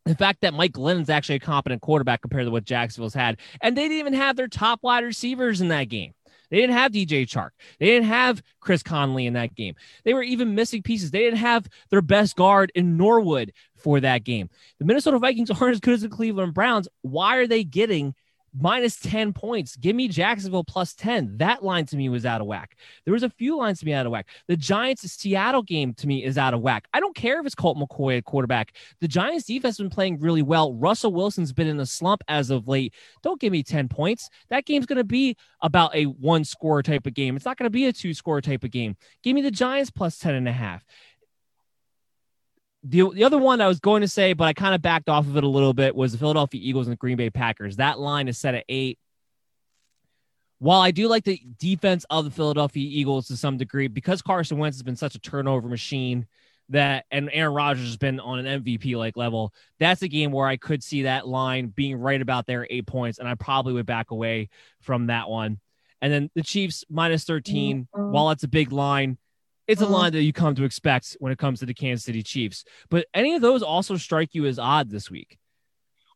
the 0.06 0.16
fact 0.16 0.40
that 0.40 0.54
Mike 0.54 0.72
Glennon's 0.72 1.08
actually 1.08 1.36
a 1.36 1.38
competent 1.38 1.82
quarterback 1.82 2.20
compared 2.20 2.46
to 2.46 2.50
what 2.50 2.64
Jacksonville's 2.64 3.14
had. 3.14 3.38
And 3.60 3.76
they 3.76 3.82
didn't 3.82 3.98
even 3.98 4.14
have 4.14 4.34
their 4.34 4.48
top 4.48 4.80
wide 4.82 5.04
receivers 5.04 5.60
in 5.60 5.68
that 5.68 5.84
game. 5.84 6.14
They 6.50 6.56
didn't 6.56 6.74
have 6.74 6.90
DJ 6.90 7.28
Chark. 7.28 7.50
They 7.78 7.86
didn't 7.86 8.08
have 8.08 8.42
Chris 8.58 8.82
Conley 8.82 9.28
in 9.28 9.34
that 9.34 9.54
game. 9.54 9.76
They 10.02 10.12
were 10.12 10.24
even 10.24 10.56
missing 10.56 10.82
pieces. 10.82 11.12
They 11.12 11.20
didn't 11.20 11.38
have 11.38 11.68
their 11.90 12.02
best 12.02 12.34
guard 12.34 12.72
in 12.74 12.98
Norwell 12.98 13.50
for 13.76 14.00
that 14.00 14.24
game. 14.24 14.50
The 14.80 14.84
Minnesota 14.84 15.20
Vikings 15.20 15.50
aren't 15.60 15.74
as 15.74 15.80
good 15.80 15.94
as 15.94 16.02
the 16.02 16.08
Cleveland 16.08 16.54
Browns. 16.54 16.88
Why 17.02 17.36
are 17.36 17.46
they 17.46 17.62
getting 17.62 18.16
minus 18.58 18.96
10 18.96 19.32
points. 19.32 19.76
Give 19.76 19.96
me 19.96 20.08
Jacksonville 20.08 20.64
plus 20.64 20.94
10. 20.94 21.38
That 21.38 21.64
line 21.64 21.86
to 21.86 21.96
me 21.96 22.08
was 22.08 22.24
out 22.24 22.40
of 22.40 22.46
whack. 22.46 22.76
There 23.04 23.12
was 23.12 23.22
a 23.22 23.30
few 23.30 23.56
lines 23.56 23.80
to 23.80 23.86
me 23.86 23.92
out 23.92 24.06
of 24.06 24.12
whack. 24.12 24.28
The 24.48 24.56
Giants 24.56 25.02
Seattle 25.02 25.62
game 25.62 25.94
to 25.94 26.06
me 26.06 26.24
is 26.24 26.38
out 26.38 26.54
of 26.54 26.60
whack. 26.60 26.86
I 26.92 27.00
don't 27.00 27.16
care 27.16 27.40
if 27.40 27.46
it's 27.46 27.54
Colt 27.54 27.76
McCoy 27.76 28.18
at 28.18 28.24
quarterback. 28.24 28.76
The 29.00 29.08
Giants 29.08 29.46
defense 29.46 29.76
has 29.76 29.82
been 29.82 29.90
playing 29.90 30.20
really 30.20 30.42
well. 30.42 30.74
Russell 30.74 31.12
Wilson's 31.12 31.52
been 31.52 31.66
in 31.66 31.80
a 31.80 31.86
slump 31.86 32.22
as 32.28 32.50
of 32.50 32.68
late. 32.68 32.94
Don't 33.22 33.40
give 33.40 33.52
me 33.52 33.62
10 33.62 33.88
points. 33.88 34.30
That 34.50 34.66
game's 34.66 34.86
going 34.86 34.98
to 34.98 35.04
be 35.04 35.36
about 35.62 35.94
a 35.94 36.04
one 36.04 36.44
score 36.44 36.82
type 36.82 37.06
of 37.06 37.14
game. 37.14 37.36
It's 37.36 37.44
not 37.44 37.56
going 37.56 37.66
to 37.66 37.70
be 37.70 37.86
a 37.86 37.92
two 37.92 38.14
score 38.14 38.40
type 38.40 38.64
of 38.64 38.70
game. 38.70 38.96
Give 39.22 39.34
me 39.34 39.42
the 39.42 39.50
Giants 39.50 39.90
plus 39.90 40.18
10 40.18 40.34
and 40.34 40.48
a 40.48 40.52
half 40.52 40.84
the, 42.84 43.10
the 43.10 43.24
other 43.24 43.38
one 43.38 43.60
I 43.62 43.66
was 43.66 43.80
going 43.80 44.02
to 44.02 44.08
say, 44.08 44.34
but 44.34 44.44
I 44.44 44.52
kind 44.52 44.74
of 44.74 44.82
backed 44.82 45.08
off 45.08 45.26
of 45.26 45.36
it 45.36 45.44
a 45.44 45.48
little 45.48 45.72
bit, 45.72 45.96
was 45.96 46.12
the 46.12 46.18
Philadelphia 46.18 46.60
Eagles 46.62 46.86
and 46.86 46.92
the 46.92 46.98
Green 46.98 47.16
Bay 47.16 47.30
Packers. 47.30 47.76
That 47.76 47.98
line 47.98 48.28
is 48.28 48.36
set 48.36 48.54
at 48.54 48.64
eight. 48.68 48.98
While 50.58 50.80
I 50.80 50.90
do 50.90 51.08
like 51.08 51.24
the 51.24 51.40
defense 51.58 52.04
of 52.10 52.26
the 52.26 52.30
Philadelphia 52.30 52.86
Eagles 52.86 53.28
to 53.28 53.36
some 53.36 53.56
degree, 53.56 53.88
because 53.88 54.22
Carson 54.22 54.58
Wentz 54.58 54.76
has 54.76 54.82
been 54.82 54.96
such 54.96 55.14
a 55.14 55.18
turnover 55.18 55.66
machine 55.66 56.26
that, 56.68 57.06
and 57.10 57.30
Aaron 57.32 57.54
Rodgers 57.54 57.86
has 57.86 57.96
been 57.96 58.20
on 58.20 58.44
an 58.44 58.62
MVP 58.62 58.96
like 58.96 59.16
level, 59.16 59.52
that's 59.78 60.02
a 60.02 60.08
game 60.08 60.30
where 60.30 60.46
I 60.46 60.56
could 60.56 60.82
see 60.82 61.02
that 61.02 61.26
line 61.26 61.68
being 61.68 61.96
right 61.96 62.20
about 62.20 62.46
there, 62.46 62.66
eight 62.68 62.86
points, 62.86 63.18
and 63.18 63.26
I 63.26 63.34
probably 63.34 63.72
would 63.72 63.86
back 63.86 64.10
away 64.10 64.50
from 64.80 65.06
that 65.06 65.28
one. 65.28 65.58
And 66.02 66.12
then 66.12 66.30
the 66.34 66.42
Chiefs 66.42 66.84
minus 66.90 67.24
13, 67.24 67.88
while 67.92 68.30
it's 68.30 68.44
a 68.44 68.48
big 68.48 68.72
line, 68.72 69.16
it's 69.66 69.80
a 69.80 69.84
uh-huh. 69.84 69.94
line 69.94 70.12
that 70.12 70.22
you 70.22 70.32
come 70.32 70.54
to 70.56 70.64
expect 70.64 71.16
when 71.20 71.32
it 71.32 71.38
comes 71.38 71.60
to 71.60 71.66
the 71.66 71.74
Kansas 71.74 72.04
City 72.04 72.22
Chiefs. 72.22 72.64
But 72.90 73.06
any 73.14 73.34
of 73.34 73.42
those 73.42 73.62
also 73.62 73.96
strike 73.96 74.34
you 74.34 74.46
as 74.46 74.58
odd 74.58 74.90
this 74.90 75.10
week? 75.10 75.38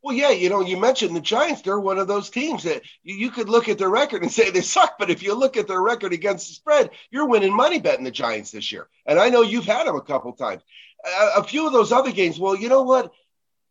Well, 0.03 0.15
yeah, 0.15 0.31
you 0.31 0.49
know, 0.49 0.61
you 0.61 0.77
mentioned 0.77 1.17
the 1.17 1.21
Giants. 1.21 1.63
They're 1.63 1.81
one 1.81 1.99
of 1.99 2.07
those 2.07 2.31
teams 2.31 2.63
that 2.63 2.83
you, 3.03 3.17
you, 3.17 3.31
could 3.31 3.49
look 3.49 3.69
at 3.69 3.79
their 3.79 3.91
record 3.91 4.23
and 4.23 4.31
say 4.31 4.51
they 4.51 4.61
suck. 4.61 4.97
But 4.99 5.11
if 5.11 5.23
you 5.23 5.35
look 5.35 5.57
at 5.57 5.67
their 5.67 5.83
record 5.83 6.13
against 6.13 6.49
the 6.49 6.55
spread, 6.55 6.91
you're 7.11 7.27
winning 7.27 7.55
money 7.55 7.81
betting 7.81 8.05
the 8.05 8.11
Giants 8.11 8.53
this 8.53 8.71
year. 8.71 8.89
And 9.07 9.19
I 9.19 9.29
know 9.29 9.43
you've 9.43 9.65
had 9.65 9.87
them 9.87 9.97
a 9.97 10.01
couple 10.01 10.33
times. 10.35 10.63
A, 11.05 11.41
a 11.41 11.45
few 11.45 11.67
of 11.67 11.73
those 11.73 11.91
other 11.91 12.13
games, 12.13 12.39
well, 12.39 12.55
you 12.55 12.69
know 12.69 12.83
what? 12.83 13.13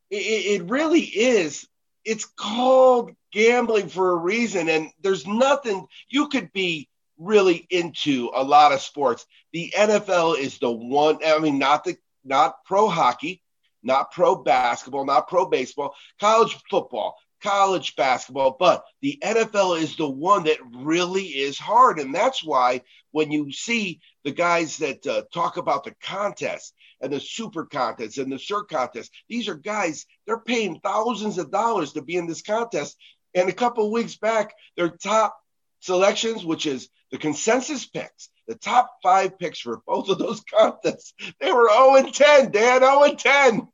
It, 0.10 0.62
it 0.62 0.70
really 0.70 1.02
is. 1.02 1.68
It's 2.04 2.26
called 2.26 3.12
gambling 3.32 3.88
for 3.88 4.12
a 4.12 4.16
reason. 4.16 4.68
And 4.68 4.92
there's 5.02 5.26
nothing 5.26 5.88
you 6.10 6.28
could 6.28 6.52
be 6.52 6.90
really 7.18 7.66
into 7.70 8.32
a 8.34 8.44
lot 8.44 8.72
of 8.72 8.82
sports. 8.82 9.26
The 9.54 9.74
NFL 9.76 10.38
is 10.40 10.60
the 10.60 10.72
one. 10.72 11.20
I 11.26 11.40
mean, 11.40 11.60
not 11.60 11.84
the 11.84 11.98
not 12.24 12.64
pro 12.66 12.90
hockey, 12.90 13.42
not 13.84 14.12
pro 14.12 14.36
basketball, 14.36 15.06
not 15.06 15.28
pro 15.28 15.48
baseball, 15.48 15.96
college 16.20 16.58
football, 16.70 17.16
college 17.42 17.96
basketball, 17.96 18.56
but 18.60 18.84
the 19.02 19.18
NFL 19.24 19.80
is 19.80 19.96
the 19.96 20.10
one 20.10 20.44
that 20.46 20.58
really 20.74 21.26
is 21.26 21.58
hard, 21.58 22.00
and 22.00 22.14
that's 22.14 22.44
why 22.44 22.82
when 23.12 23.32
you 23.32 23.52
see 23.52 24.00
the 24.24 24.32
guys 24.32 24.78
that 24.78 25.06
uh, 25.08 25.24
talk 25.34 25.58
about 25.58 25.84
the 25.84 25.96
contest 26.04 26.74
and 27.02 27.12
the 27.12 27.20
super 27.20 27.66
contest 27.66 28.18
and 28.18 28.32
the 28.32 28.38
shirt 28.38 28.70
contest, 28.70 29.12
these 29.30 29.48
are 29.48 29.56
guys 29.56 30.06
they're 30.26 30.40
paying 30.40 30.80
thousands 30.82 31.38
of 31.38 31.52
dollars 31.52 31.94
to 31.94 32.02
be 32.02 32.16
in 32.16 32.28
this 32.28 32.42
contest. 32.42 32.98
And 33.34 33.50
a 33.50 33.54
couple 33.54 33.92
weeks 33.92 34.18
back, 34.18 34.54
their 34.76 34.90
top 34.90 35.38
selections, 35.80 36.46
which 36.46 36.66
is 36.66 36.90
the 37.12 37.18
consensus 37.18 37.86
picks, 37.86 38.30
the 38.48 38.56
top 38.56 38.90
five 39.04 39.38
picks 39.40 39.60
for 39.60 39.82
both 39.86 40.10
of 40.10 40.18
those 40.18 40.42
contests, 40.54 41.14
they 41.40 41.52
were 41.52 41.70
0 41.70 41.96
and 41.96 42.14
10, 42.14 42.52
Dan, 42.52 42.82
0 42.82 43.04
and 43.04 43.20
10. 43.20 43.68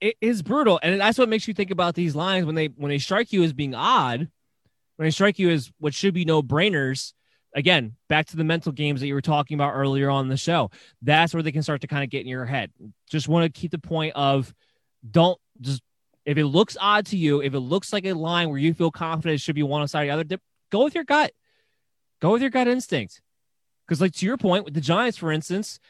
It 0.00 0.16
is 0.20 0.40
brutal, 0.42 0.80
and 0.82 0.98
that's 0.98 1.18
what 1.18 1.28
makes 1.28 1.46
you 1.46 1.52
think 1.52 1.70
about 1.70 1.94
these 1.94 2.16
lines 2.16 2.46
when 2.46 2.54
they 2.54 2.68
when 2.68 2.88
they 2.88 2.98
strike 2.98 3.34
you 3.34 3.42
as 3.42 3.52
being 3.52 3.74
odd, 3.74 4.20
when 4.96 5.06
they 5.06 5.10
strike 5.10 5.38
you 5.38 5.50
as 5.50 5.70
what 5.78 5.92
should 5.92 6.14
be 6.14 6.24
no 6.24 6.42
brainers. 6.42 7.12
Again, 7.54 7.96
back 8.08 8.26
to 8.28 8.36
the 8.36 8.44
mental 8.44 8.72
games 8.72 9.00
that 9.00 9.08
you 9.08 9.14
were 9.14 9.20
talking 9.20 9.56
about 9.56 9.74
earlier 9.74 10.08
on 10.08 10.28
the 10.28 10.38
show. 10.38 10.70
That's 11.02 11.34
where 11.34 11.42
they 11.42 11.52
can 11.52 11.62
start 11.62 11.82
to 11.82 11.86
kind 11.86 12.02
of 12.02 12.08
get 12.08 12.22
in 12.22 12.28
your 12.28 12.46
head. 12.46 12.70
Just 13.10 13.28
want 13.28 13.44
to 13.44 13.60
keep 13.60 13.70
the 13.70 13.78
point 13.78 14.14
of 14.16 14.54
don't 15.10 15.38
just 15.60 15.82
if 16.28 16.36
it 16.36 16.44
looks 16.44 16.76
odd 16.78 17.06
to 17.06 17.16
you, 17.16 17.40
if 17.40 17.54
it 17.54 17.60
looks 17.60 17.90
like 17.90 18.04
a 18.04 18.12
line 18.12 18.50
where 18.50 18.58
you 18.58 18.74
feel 18.74 18.90
confident 18.90 19.36
it 19.36 19.40
should 19.40 19.54
be 19.54 19.62
one 19.62 19.88
side 19.88 20.02
or 20.02 20.06
the 20.08 20.12
other, 20.12 20.42
go 20.70 20.84
with 20.84 20.94
your 20.94 21.04
gut. 21.04 21.32
Go 22.20 22.32
with 22.32 22.42
your 22.42 22.50
gut 22.50 22.68
instinct. 22.68 23.22
Because, 23.86 24.02
like 24.02 24.12
to 24.12 24.26
your 24.26 24.36
point, 24.36 24.66
with 24.66 24.74
the 24.74 24.82
Giants, 24.82 25.16
for 25.16 25.32
instance, 25.32 25.80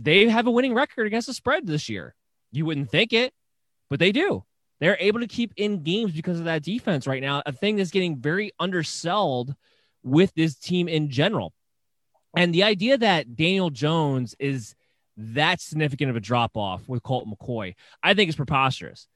they 0.00 0.28
have 0.28 0.46
a 0.46 0.52
winning 0.52 0.72
record 0.72 1.08
against 1.08 1.26
the 1.26 1.34
spread 1.34 1.66
this 1.66 1.88
year. 1.88 2.14
You 2.52 2.64
wouldn't 2.64 2.92
think 2.92 3.12
it, 3.12 3.34
but 3.90 3.98
they 3.98 4.12
do. 4.12 4.44
They're 4.78 4.96
able 5.00 5.18
to 5.18 5.26
keep 5.26 5.52
in 5.56 5.82
games 5.82 6.12
because 6.12 6.38
of 6.38 6.44
that 6.44 6.62
defense 6.62 7.08
right 7.08 7.20
now, 7.20 7.42
a 7.44 7.50
thing 7.50 7.74
that's 7.74 7.90
getting 7.90 8.18
very 8.18 8.52
undersold 8.60 9.56
with 10.04 10.32
this 10.36 10.54
team 10.54 10.86
in 10.86 11.10
general. 11.10 11.52
And 12.36 12.54
the 12.54 12.62
idea 12.62 12.98
that 12.98 13.34
Daniel 13.34 13.70
Jones 13.70 14.36
is 14.38 14.76
that 15.16 15.60
significant 15.60 16.10
of 16.10 16.14
a 16.14 16.20
drop 16.20 16.56
off 16.56 16.88
with 16.88 17.02
Colt 17.02 17.26
McCoy, 17.26 17.74
I 18.00 18.14
think 18.14 18.28
is 18.28 18.36
preposterous, 18.36 19.08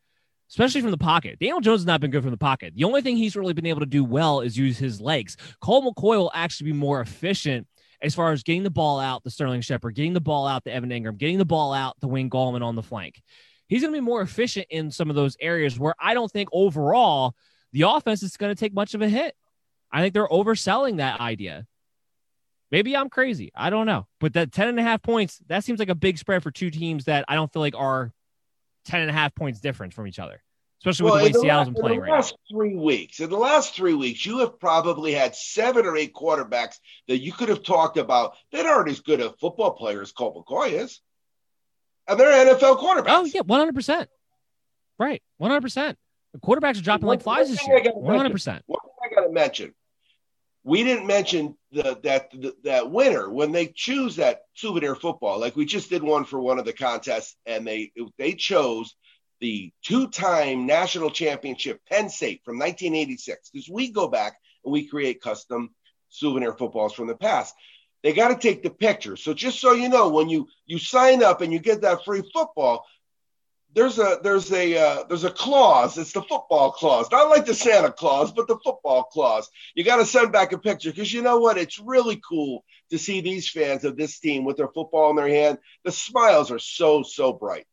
especially 0.52 0.82
from 0.82 0.90
the 0.90 0.98
pocket. 0.98 1.38
Daniel 1.38 1.60
Jones 1.60 1.80
has 1.80 1.86
not 1.86 2.02
been 2.02 2.10
good 2.10 2.22
from 2.22 2.30
the 2.30 2.36
pocket. 2.36 2.74
The 2.76 2.84
only 2.84 3.00
thing 3.00 3.16
he's 3.16 3.36
really 3.36 3.54
been 3.54 3.64
able 3.64 3.80
to 3.80 3.86
do 3.86 4.04
well 4.04 4.42
is 4.42 4.56
use 4.56 4.76
his 4.76 5.00
legs. 5.00 5.38
Colt 5.62 5.82
McCoy 5.82 6.18
will 6.18 6.30
actually 6.34 6.72
be 6.72 6.76
more 6.76 7.00
efficient 7.00 7.66
as 8.02 8.14
far 8.14 8.32
as 8.32 8.42
getting 8.42 8.62
the 8.62 8.70
ball 8.70 9.00
out 9.00 9.24
to 9.24 9.30
Sterling 9.30 9.62
Shepard, 9.62 9.94
getting 9.94 10.12
the 10.12 10.20
ball 10.20 10.46
out 10.46 10.64
to 10.64 10.72
Evan 10.72 10.90
Engram, 10.90 11.16
getting 11.16 11.38
the 11.38 11.46
ball 11.46 11.72
out 11.72 11.98
to 12.02 12.06
Wayne 12.06 12.28
Gallman 12.28 12.62
on 12.62 12.76
the 12.76 12.82
flank. 12.82 13.22
He's 13.66 13.80
going 13.80 13.94
to 13.94 13.96
be 13.96 14.04
more 14.04 14.20
efficient 14.20 14.66
in 14.68 14.90
some 14.90 15.08
of 15.08 15.16
those 15.16 15.38
areas 15.40 15.78
where 15.78 15.94
I 15.98 16.12
don't 16.12 16.30
think 16.30 16.50
overall 16.52 17.34
the 17.72 17.82
offense 17.82 18.22
is 18.22 18.36
going 18.36 18.54
to 18.54 18.60
take 18.60 18.74
much 18.74 18.92
of 18.92 19.00
a 19.00 19.08
hit. 19.08 19.34
I 19.90 20.02
think 20.02 20.12
they're 20.12 20.28
overselling 20.28 20.98
that 20.98 21.20
idea. 21.20 21.66
Maybe 22.70 22.94
I'm 22.94 23.08
crazy. 23.08 23.52
I 23.54 23.70
don't 23.70 23.86
know. 23.86 24.06
But 24.20 24.34
that 24.34 24.52
10 24.52 24.68
and 24.68 24.78
a 24.78 24.82
half 24.82 25.00
points, 25.02 25.38
that 25.46 25.64
seems 25.64 25.78
like 25.78 25.88
a 25.88 25.94
big 25.94 26.18
spread 26.18 26.42
for 26.42 26.50
two 26.50 26.70
teams 26.70 27.06
that 27.06 27.24
I 27.28 27.36
don't 27.36 27.50
feel 27.50 27.62
like 27.62 27.76
are 27.76 28.12
10 28.86 29.00
and 29.00 29.10
a 29.10 29.12
half 29.12 29.34
points 29.34 29.60
different 29.60 29.94
from 29.94 30.06
each 30.06 30.18
other, 30.18 30.42
especially 30.80 31.10
with 31.10 31.32
the 31.32 31.38
way 31.38 31.44
Seattle's 31.44 31.68
been 31.68 31.74
playing 31.74 32.00
right 32.00 32.08
now. 32.08 32.14
In 32.14 32.20
the 32.20 32.22
last 32.22 32.36
three 32.50 32.74
weeks, 32.74 33.20
in 33.20 33.30
the 33.30 33.36
last 33.36 33.74
three 33.74 33.94
weeks, 33.94 34.24
you 34.26 34.38
have 34.38 34.58
probably 34.58 35.12
had 35.12 35.34
seven 35.34 35.86
or 35.86 35.96
eight 35.96 36.12
quarterbacks 36.14 36.76
that 37.08 37.18
you 37.18 37.32
could 37.32 37.48
have 37.48 37.62
talked 37.62 37.96
about 37.96 38.36
that 38.52 38.66
aren't 38.66 38.90
as 38.90 39.00
good 39.00 39.20
a 39.20 39.30
football 39.40 39.72
player 39.72 40.02
as 40.02 40.12
Colt 40.12 40.36
McCoy 40.36 40.72
is. 40.72 41.00
And 42.08 42.18
they're 42.18 42.46
NFL 42.46 42.78
quarterbacks. 42.80 43.04
Oh, 43.08 43.24
yeah, 43.24 43.42
100%. 43.42 44.06
Right. 44.98 45.22
100%. 45.40 45.96
The 46.32 46.40
quarterbacks 46.40 46.78
are 46.78 46.82
dropping 46.82 47.06
one, 47.06 47.16
like 47.16 47.22
flies 47.22 47.50
this 47.50 47.66
year. 47.66 47.80
100%. 47.80 47.94
Mention, 48.04 48.62
one 48.66 48.80
thing 48.80 49.10
I 49.10 49.14
got 49.14 49.26
to 49.26 49.32
mention 49.32 49.74
we 50.64 50.84
didn't 50.84 51.06
mention 51.06 51.56
the, 51.72 51.98
that 52.04 52.30
the, 52.30 52.54
that 52.64 52.90
winner 52.90 53.28
when 53.28 53.52
they 53.52 53.66
choose 53.66 54.16
that 54.16 54.42
souvenir 54.54 54.94
football. 54.94 55.40
Like 55.40 55.56
we 55.56 55.64
just 55.64 55.90
did 55.90 56.02
one 56.02 56.24
for 56.24 56.40
one 56.40 56.58
of 56.58 56.64
the 56.64 56.72
contests, 56.72 57.36
and 57.46 57.66
they 57.66 57.92
they 58.18 58.34
chose 58.34 58.94
the 59.40 59.72
two-time 59.82 60.66
national 60.66 61.10
championship 61.10 61.80
Penn 61.90 62.08
State 62.08 62.42
from 62.44 62.58
1986 62.58 63.50
because 63.50 63.68
we 63.68 63.90
go 63.90 64.06
back 64.06 64.36
and 64.64 64.72
we 64.72 64.86
create 64.86 65.20
custom 65.20 65.70
souvenir 66.10 66.52
footballs 66.52 66.92
from 66.92 67.08
the 67.08 67.16
past. 67.16 67.54
They 68.04 68.12
got 68.12 68.28
to 68.28 68.36
take 68.36 68.62
the 68.62 68.70
picture. 68.70 69.16
So 69.16 69.34
just 69.34 69.60
so 69.60 69.72
you 69.72 69.88
know, 69.88 70.10
when 70.10 70.28
you 70.28 70.46
you 70.66 70.78
sign 70.78 71.24
up 71.24 71.40
and 71.40 71.52
you 71.52 71.58
get 71.58 71.82
that 71.82 72.04
free 72.04 72.22
football, 72.32 72.84
there's 73.74 73.98
a 73.98 74.18
there's 74.22 74.52
a 74.52 74.76
uh, 74.76 75.04
there's 75.08 75.24
a 75.24 75.30
clause. 75.30 75.96
It's 75.96 76.12
the 76.12 76.22
football 76.22 76.72
clause, 76.72 77.08
not 77.10 77.30
like 77.30 77.46
the 77.46 77.54
Santa 77.54 77.90
Claus, 77.90 78.32
but 78.32 78.46
the 78.46 78.58
football 78.62 79.04
clause. 79.04 79.50
You 79.74 79.84
got 79.84 79.96
to 79.96 80.06
send 80.06 80.32
back 80.32 80.52
a 80.52 80.58
picture 80.58 80.90
because 80.90 81.12
you 81.12 81.22
know 81.22 81.38
what? 81.38 81.58
It's 81.58 81.78
really 81.78 82.20
cool 82.28 82.64
to 82.90 82.98
see 82.98 83.20
these 83.20 83.48
fans 83.48 83.84
of 83.84 83.96
this 83.96 84.18
team 84.18 84.44
with 84.44 84.56
their 84.56 84.68
football 84.68 85.10
in 85.10 85.16
their 85.16 85.28
hand. 85.28 85.58
The 85.84 85.92
smiles 85.92 86.50
are 86.50 86.58
so 86.58 87.02
so 87.02 87.32
bright. 87.32 87.66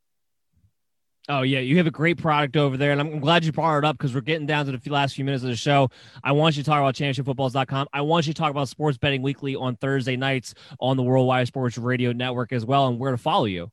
Oh 1.27 1.43
yeah, 1.43 1.59
you 1.59 1.77
have 1.77 1.85
a 1.85 1.91
great 1.91 2.17
product 2.17 2.57
over 2.57 2.75
there, 2.77 2.91
and 2.91 2.99
I'm 2.99 3.19
glad 3.19 3.45
you 3.45 3.51
brought 3.51 3.77
it 3.77 3.85
up 3.85 3.97
because 3.97 4.15
we're 4.15 4.21
getting 4.21 4.47
down 4.47 4.65
to 4.65 4.71
the 4.75 4.89
last 4.89 5.15
few 5.15 5.25
minutes 5.25 5.43
of 5.43 5.49
the 5.49 5.55
show. 5.55 5.91
I 6.23 6.31
want 6.31 6.57
you 6.57 6.63
to 6.63 6.69
talk 6.69 6.79
about 6.79 6.95
championshipfootballs.com. 6.95 7.87
I 7.93 8.01
want 8.01 8.25
you 8.25 8.33
to 8.33 8.39
talk 8.39 8.49
about 8.49 8.67
Sports 8.67 8.97
Betting 8.97 9.21
Weekly 9.21 9.55
on 9.55 9.75
Thursday 9.75 10.15
nights 10.15 10.55
on 10.79 10.97
the 10.97 11.03
Worldwide 11.03 11.47
Sports 11.47 11.77
Radio 11.77 12.13
Network 12.13 12.51
as 12.51 12.65
well, 12.65 12.87
and 12.87 12.97
where 12.97 13.11
to 13.11 13.17
follow 13.17 13.45
you. 13.45 13.69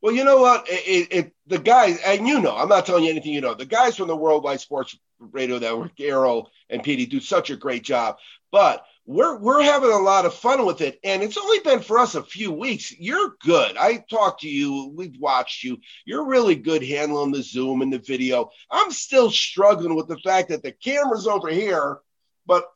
Well, 0.00 0.14
you 0.14 0.24
know 0.24 0.38
what? 0.38 0.66
It, 0.68 1.08
it, 1.10 1.32
the 1.46 1.58
guys, 1.58 1.98
and 2.06 2.26
you 2.26 2.40
know, 2.40 2.56
I'm 2.56 2.68
not 2.68 2.86
telling 2.86 3.04
you 3.04 3.10
anything 3.10 3.32
you 3.32 3.40
know. 3.40 3.54
The 3.54 3.66
guys 3.66 3.96
from 3.96 4.08
the 4.08 4.16
Worldwide 4.16 4.60
Sports 4.60 4.96
Radio 5.18 5.58
Network, 5.58 5.98
Errol 5.98 6.50
and 6.70 6.82
Petey, 6.82 7.06
do 7.06 7.20
such 7.20 7.50
a 7.50 7.56
great 7.56 7.82
job. 7.82 8.16
But 8.52 8.84
we're 9.06 9.38
we're 9.38 9.62
having 9.62 9.90
a 9.90 9.98
lot 9.98 10.26
of 10.26 10.34
fun 10.34 10.66
with 10.66 10.82
it, 10.82 11.00
and 11.02 11.22
it's 11.22 11.38
only 11.38 11.58
been 11.60 11.80
for 11.80 11.98
us 11.98 12.14
a 12.14 12.22
few 12.22 12.52
weeks. 12.52 12.92
You're 12.96 13.34
good. 13.40 13.76
I 13.76 14.04
talked 14.08 14.42
to 14.42 14.48
you. 14.48 14.92
We've 14.94 15.18
watched 15.18 15.64
you. 15.64 15.78
You're 16.04 16.26
really 16.26 16.54
good 16.54 16.84
handling 16.84 17.32
the 17.32 17.42
Zoom 17.42 17.82
and 17.82 17.92
the 17.92 17.98
video. 17.98 18.50
I'm 18.70 18.92
still 18.92 19.30
struggling 19.30 19.96
with 19.96 20.06
the 20.06 20.18
fact 20.18 20.50
that 20.50 20.62
the 20.62 20.72
camera's 20.72 21.26
over 21.26 21.48
here, 21.48 21.98
but 22.46 22.66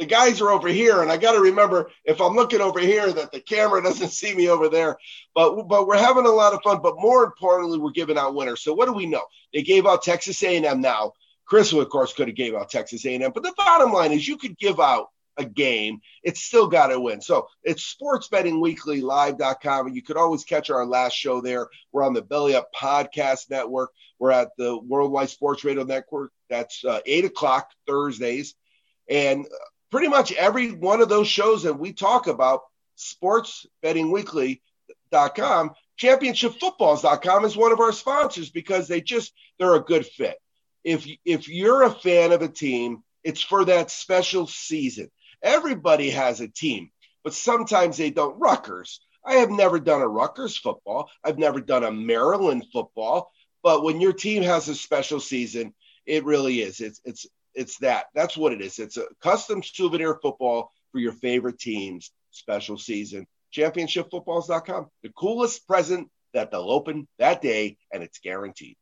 the 0.00 0.06
guys 0.06 0.40
are 0.40 0.50
over 0.50 0.66
here, 0.68 1.02
and 1.02 1.12
I 1.12 1.18
got 1.18 1.32
to 1.32 1.40
remember 1.40 1.90
if 2.06 2.22
I'm 2.22 2.34
looking 2.34 2.62
over 2.62 2.80
here 2.80 3.12
that 3.12 3.30
the 3.30 3.40
camera 3.40 3.82
doesn't 3.84 4.08
see 4.08 4.34
me 4.34 4.48
over 4.48 4.68
there. 4.68 4.96
But 5.34 5.68
but 5.68 5.86
we're 5.86 5.98
having 5.98 6.24
a 6.26 6.30
lot 6.30 6.54
of 6.54 6.62
fun. 6.62 6.80
But 6.82 6.96
more 6.98 7.22
importantly, 7.22 7.78
we're 7.78 7.90
giving 7.90 8.18
out 8.18 8.34
winners. 8.34 8.62
So 8.62 8.72
what 8.72 8.86
do 8.86 8.92
we 8.92 9.06
know? 9.06 9.22
They 9.52 9.62
gave 9.62 9.86
out 9.86 10.02
Texas 10.02 10.42
A&M 10.42 10.80
now. 10.80 11.12
Chris, 11.44 11.72
of 11.72 11.88
course, 11.90 12.14
could 12.14 12.28
have 12.28 12.36
gave 12.36 12.54
out 12.54 12.70
Texas 12.70 13.04
A&M. 13.04 13.30
But 13.32 13.42
the 13.42 13.52
bottom 13.56 13.92
line 13.92 14.12
is, 14.12 14.26
you 14.26 14.38
could 14.38 14.56
give 14.56 14.80
out 14.80 15.08
a 15.36 15.44
game. 15.44 16.00
It's 16.22 16.40
still 16.40 16.68
got 16.68 16.88
to 16.88 17.00
win. 17.00 17.20
So 17.20 17.48
it's 17.62 17.94
sportsbettingweeklylive.com. 18.00 19.86
And 19.86 19.96
you 19.96 20.02
could 20.02 20.16
always 20.16 20.44
catch 20.44 20.70
our 20.70 20.86
last 20.86 21.14
show 21.14 21.40
there. 21.40 21.68
We're 21.92 22.04
on 22.04 22.14
the 22.14 22.22
Belly 22.22 22.54
Up 22.54 22.70
Podcast 22.72 23.50
Network. 23.50 23.90
We're 24.18 24.30
at 24.30 24.50
the 24.56 24.78
Worldwide 24.78 25.30
Sports 25.30 25.64
Radio 25.64 25.82
Network. 25.82 26.32
That's 26.48 26.84
uh, 26.84 27.00
8 27.04 27.24
o'clock 27.26 27.68
Thursdays. 27.86 28.54
And 29.08 29.46
pretty 29.90 30.08
much 30.08 30.32
every 30.32 30.72
one 30.72 31.00
of 31.00 31.08
those 31.08 31.28
shows 31.28 31.62
that 31.64 31.78
we 31.78 31.92
talk 31.92 32.26
about, 32.26 32.62
sportsbettingweekly.com, 32.98 35.70
championshipfootballs.com 36.00 37.44
is 37.44 37.56
one 37.56 37.72
of 37.72 37.80
our 37.80 37.92
sponsors 37.92 38.50
because 38.50 38.88
they 38.88 39.00
just 39.00 39.32
they're 39.58 39.74
a 39.74 39.80
good 39.80 40.06
fit. 40.06 40.38
If 40.84 41.06
if 41.24 41.48
you're 41.48 41.82
a 41.82 41.90
fan 41.90 42.32
of 42.32 42.42
a 42.42 42.48
team, 42.48 43.02
it's 43.22 43.42
for 43.42 43.64
that 43.66 43.90
special 43.90 44.46
season. 44.46 45.10
Everybody 45.42 46.10
has 46.10 46.40
a 46.40 46.48
team, 46.48 46.90
but 47.24 47.34
sometimes 47.34 47.96
they 47.96 48.10
don't. 48.10 48.38
Rutgers. 48.38 49.00
I 49.24 49.34
have 49.34 49.50
never 49.50 49.78
done 49.78 50.00
a 50.00 50.08
Rutgers 50.08 50.56
football. 50.56 51.10
I've 51.22 51.38
never 51.38 51.60
done 51.60 51.84
a 51.84 51.92
Maryland 51.92 52.64
football. 52.72 53.30
But 53.62 53.82
when 53.82 54.00
your 54.00 54.14
team 54.14 54.42
has 54.42 54.68
a 54.68 54.74
special 54.74 55.20
season, 55.20 55.74
it 56.06 56.24
really 56.24 56.62
is. 56.62 56.80
It's 56.80 57.00
it's 57.04 57.26
it's 57.54 57.78
that. 57.78 58.06
That's 58.14 58.36
what 58.36 58.52
it 58.52 58.60
is. 58.60 58.78
It's 58.78 58.96
a 58.96 59.06
custom 59.22 59.62
souvenir 59.62 60.18
football 60.20 60.70
for 60.92 60.98
your 60.98 61.12
favorite 61.12 61.58
teams. 61.58 62.10
Special 62.30 62.78
season. 62.78 63.26
Championshipfootballs.com. 63.56 64.86
The 65.02 65.10
coolest 65.16 65.66
present 65.66 66.08
that 66.32 66.50
they'll 66.50 66.70
open 66.70 67.08
that 67.18 67.42
day, 67.42 67.76
and 67.92 68.02
it's 68.02 68.18
guaranteed. 68.18 68.76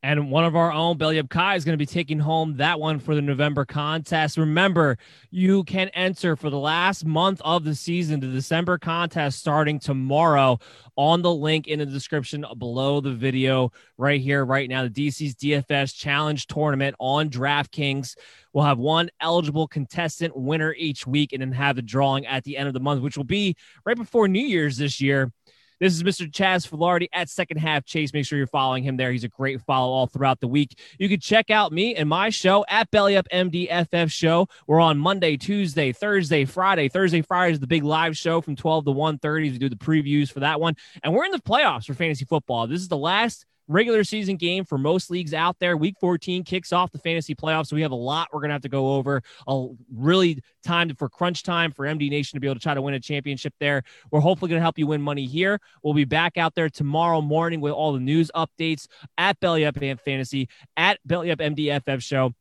And 0.00 0.30
one 0.30 0.44
of 0.44 0.54
our 0.54 0.72
own, 0.72 0.96
Belly 0.96 1.18
Up 1.18 1.28
Kai, 1.28 1.56
is 1.56 1.64
going 1.64 1.72
to 1.72 1.78
be 1.78 1.84
taking 1.84 2.20
home 2.20 2.56
that 2.58 2.78
one 2.78 3.00
for 3.00 3.16
the 3.16 3.22
November 3.22 3.64
contest. 3.64 4.38
Remember, 4.38 4.96
you 5.32 5.64
can 5.64 5.88
enter 5.88 6.36
for 6.36 6.50
the 6.50 6.58
last 6.58 7.04
month 7.04 7.42
of 7.44 7.64
the 7.64 7.74
season, 7.74 8.20
the 8.20 8.28
December 8.28 8.78
contest 8.78 9.40
starting 9.40 9.80
tomorrow 9.80 10.60
on 10.94 11.22
the 11.22 11.34
link 11.34 11.66
in 11.66 11.80
the 11.80 11.86
description 11.86 12.46
below 12.58 13.00
the 13.00 13.12
video 13.12 13.72
right 13.96 14.20
here, 14.20 14.44
right 14.44 14.68
now. 14.68 14.84
The 14.84 14.90
DC's 14.90 15.34
DFS 15.34 15.96
Challenge 15.96 16.46
Tournament 16.46 16.94
on 17.00 17.28
DraftKings. 17.28 18.16
We'll 18.52 18.64
have 18.64 18.78
one 18.78 19.10
eligible 19.20 19.66
contestant 19.66 20.36
winner 20.36 20.74
each 20.78 21.08
week 21.08 21.32
and 21.32 21.42
then 21.42 21.50
have 21.52 21.74
the 21.74 21.82
drawing 21.82 22.24
at 22.24 22.44
the 22.44 22.56
end 22.56 22.68
of 22.68 22.74
the 22.74 22.80
month, 22.80 23.02
which 23.02 23.16
will 23.16 23.24
be 23.24 23.56
right 23.84 23.96
before 23.96 24.28
New 24.28 24.46
Year's 24.46 24.76
this 24.76 25.00
year. 25.00 25.32
This 25.80 25.94
is 25.94 26.02
Mr. 26.02 26.28
Chaz 26.28 26.68
Filardi 26.68 27.06
at 27.12 27.28
Second 27.28 27.58
Half 27.58 27.84
Chase. 27.84 28.12
Make 28.12 28.26
sure 28.26 28.36
you're 28.36 28.48
following 28.48 28.82
him 28.82 28.96
there. 28.96 29.12
He's 29.12 29.22
a 29.22 29.28
great 29.28 29.60
follow 29.60 29.92
all 29.92 30.08
throughout 30.08 30.40
the 30.40 30.48
week. 30.48 30.76
You 30.98 31.08
can 31.08 31.20
check 31.20 31.50
out 31.50 31.70
me 31.70 31.94
and 31.94 32.08
my 32.08 32.30
show 32.30 32.64
at 32.68 32.90
Belly 32.90 33.16
Up 33.16 33.28
MDFF 33.32 34.10
Show. 34.10 34.48
We're 34.66 34.80
on 34.80 34.98
Monday, 34.98 35.36
Tuesday, 35.36 35.92
Thursday, 35.92 36.44
Friday. 36.46 36.88
Thursday, 36.88 37.22
Friday 37.22 37.52
is 37.52 37.60
the 37.60 37.68
big 37.68 37.84
live 37.84 38.16
show 38.16 38.40
from 38.40 38.56
12 38.56 38.86
to 38.86 38.90
1.30. 38.90 39.52
We 39.52 39.58
do 39.58 39.68
the 39.68 39.76
previews 39.76 40.32
for 40.32 40.40
that 40.40 40.60
one. 40.60 40.74
And 41.04 41.14
we're 41.14 41.26
in 41.26 41.30
the 41.32 41.38
playoffs 41.38 41.84
for 41.84 41.94
fantasy 41.94 42.24
football. 42.24 42.66
This 42.66 42.80
is 42.80 42.88
the 42.88 42.96
last– 42.96 43.46
regular 43.68 44.02
season 44.02 44.36
game 44.36 44.64
for 44.64 44.78
most 44.78 45.10
leagues 45.10 45.34
out 45.34 45.56
there. 45.60 45.76
Week 45.76 45.94
14 46.00 46.42
kicks 46.42 46.72
off 46.72 46.90
the 46.90 46.98
fantasy 46.98 47.34
playoffs. 47.34 47.68
So 47.68 47.76
we 47.76 47.82
have 47.82 47.92
a 47.92 47.96
lot 47.96 48.28
we're 48.32 48.40
going 48.40 48.48
to 48.48 48.54
have 48.54 48.62
to 48.62 48.68
go 48.68 48.94
over. 48.94 49.22
A 49.46 49.68
really 49.94 50.42
time 50.64 50.94
for 50.96 51.08
crunch 51.08 51.42
time 51.42 51.70
for 51.70 51.86
MD 51.86 52.10
Nation 52.10 52.36
to 52.36 52.40
be 52.40 52.46
able 52.46 52.56
to 52.56 52.60
try 52.60 52.74
to 52.74 52.82
win 52.82 52.94
a 52.94 53.00
championship 53.00 53.54
there. 53.60 53.82
We're 54.10 54.20
hopefully 54.20 54.48
going 54.48 54.58
to 54.58 54.62
help 54.62 54.78
you 54.78 54.86
win 54.86 55.02
money 55.02 55.26
here. 55.26 55.60
We'll 55.82 55.94
be 55.94 56.04
back 56.04 56.36
out 56.36 56.54
there 56.54 56.68
tomorrow 56.68 57.20
morning 57.20 57.60
with 57.60 57.72
all 57.72 57.92
the 57.92 58.00
news 58.00 58.30
updates 58.34 58.86
at 59.16 59.38
Belly 59.40 59.64
Up 59.64 59.76
and 59.76 60.00
Fantasy, 60.00 60.48
at 60.76 60.98
Belly 61.06 61.30
Up 61.30 61.38
MDFF 61.38 62.02
Show 62.02 62.34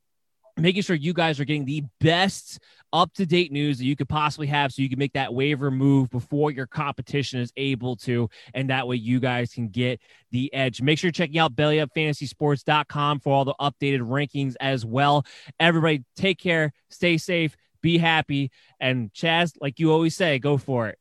making 0.58 0.82
sure 0.82 0.96
you 0.96 1.14
guys 1.14 1.40
are 1.40 1.46
getting 1.46 1.66
the 1.66 1.84
best 2.00 2.60
up 2.94 3.14
to 3.14 3.26
date 3.26 3.52
news 3.52 3.78
that 3.78 3.86
you 3.86 3.96
could 3.96 4.10
possibly 4.10 4.48
have 4.48 4.72
so 4.72 4.82
you 4.82 4.90
can 4.90 5.00
make 5.00 5.14
that 5.14 5.34
waiver 5.34 5.70
move 5.70 6.10
before 6.10 6.52
your 6.52 6.66
competition 6.66 7.40
is 7.40 7.52
able 7.58 7.96
to. 7.98 8.30
And 8.54 8.70
that 8.70 8.88
way 8.88 8.96
you 8.96 9.20
guys 9.20 9.54
can 9.54 9.68
get 9.70 10.00
the 10.32 10.54
edge. 10.54 10.82
Make 10.82 11.00
sure 11.00 11.08
you're 11.08 11.14
checking 11.14 11.38
out 11.38 11.56
bellyupfantasysports.com 11.56 13.20
for 13.20 13.34
all 13.34 13.46
the 13.46 13.56
updated 13.60 14.02
rankings 14.02 14.56
as 14.60 14.86
well. 14.86 15.26
Everybody, 15.60 16.04
take 16.16 16.40
care, 16.40 16.74
stay 16.90 17.18
safe, 17.18 17.56
be 17.82 17.98
happy. 17.98 18.52
And 18.80 19.12
Chaz, 19.14 19.54
like 19.62 19.80
you 19.80 19.92
always 19.92 20.16
say, 20.16 20.40
go 20.40 20.58
for 20.58 20.88
it. 20.88 20.98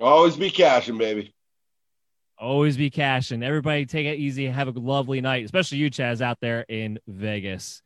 Always 0.00 0.36
be 0.36 0.50
cashing, 0.50 0.98
baby. 0.98 1.34
Always 2.38 2.76
be 2.76 2.88
cashing. 2.88 3.42
Everybody 3.42 3.84
take 3.84 4.06
it 4.06 4.18
easy. 4.18 4.46
Have 4.46 4.68
a 4.68 4.78
lovely 4.78 5.20
night, 5.20 5.44
especially 5.44 5.78
you, 5.78 5.90
Chaz, 5.90 6.20
out 6.20 6.38
there 6.40 6.64
in 6.68 7.00
Vegas. 7.08 7.82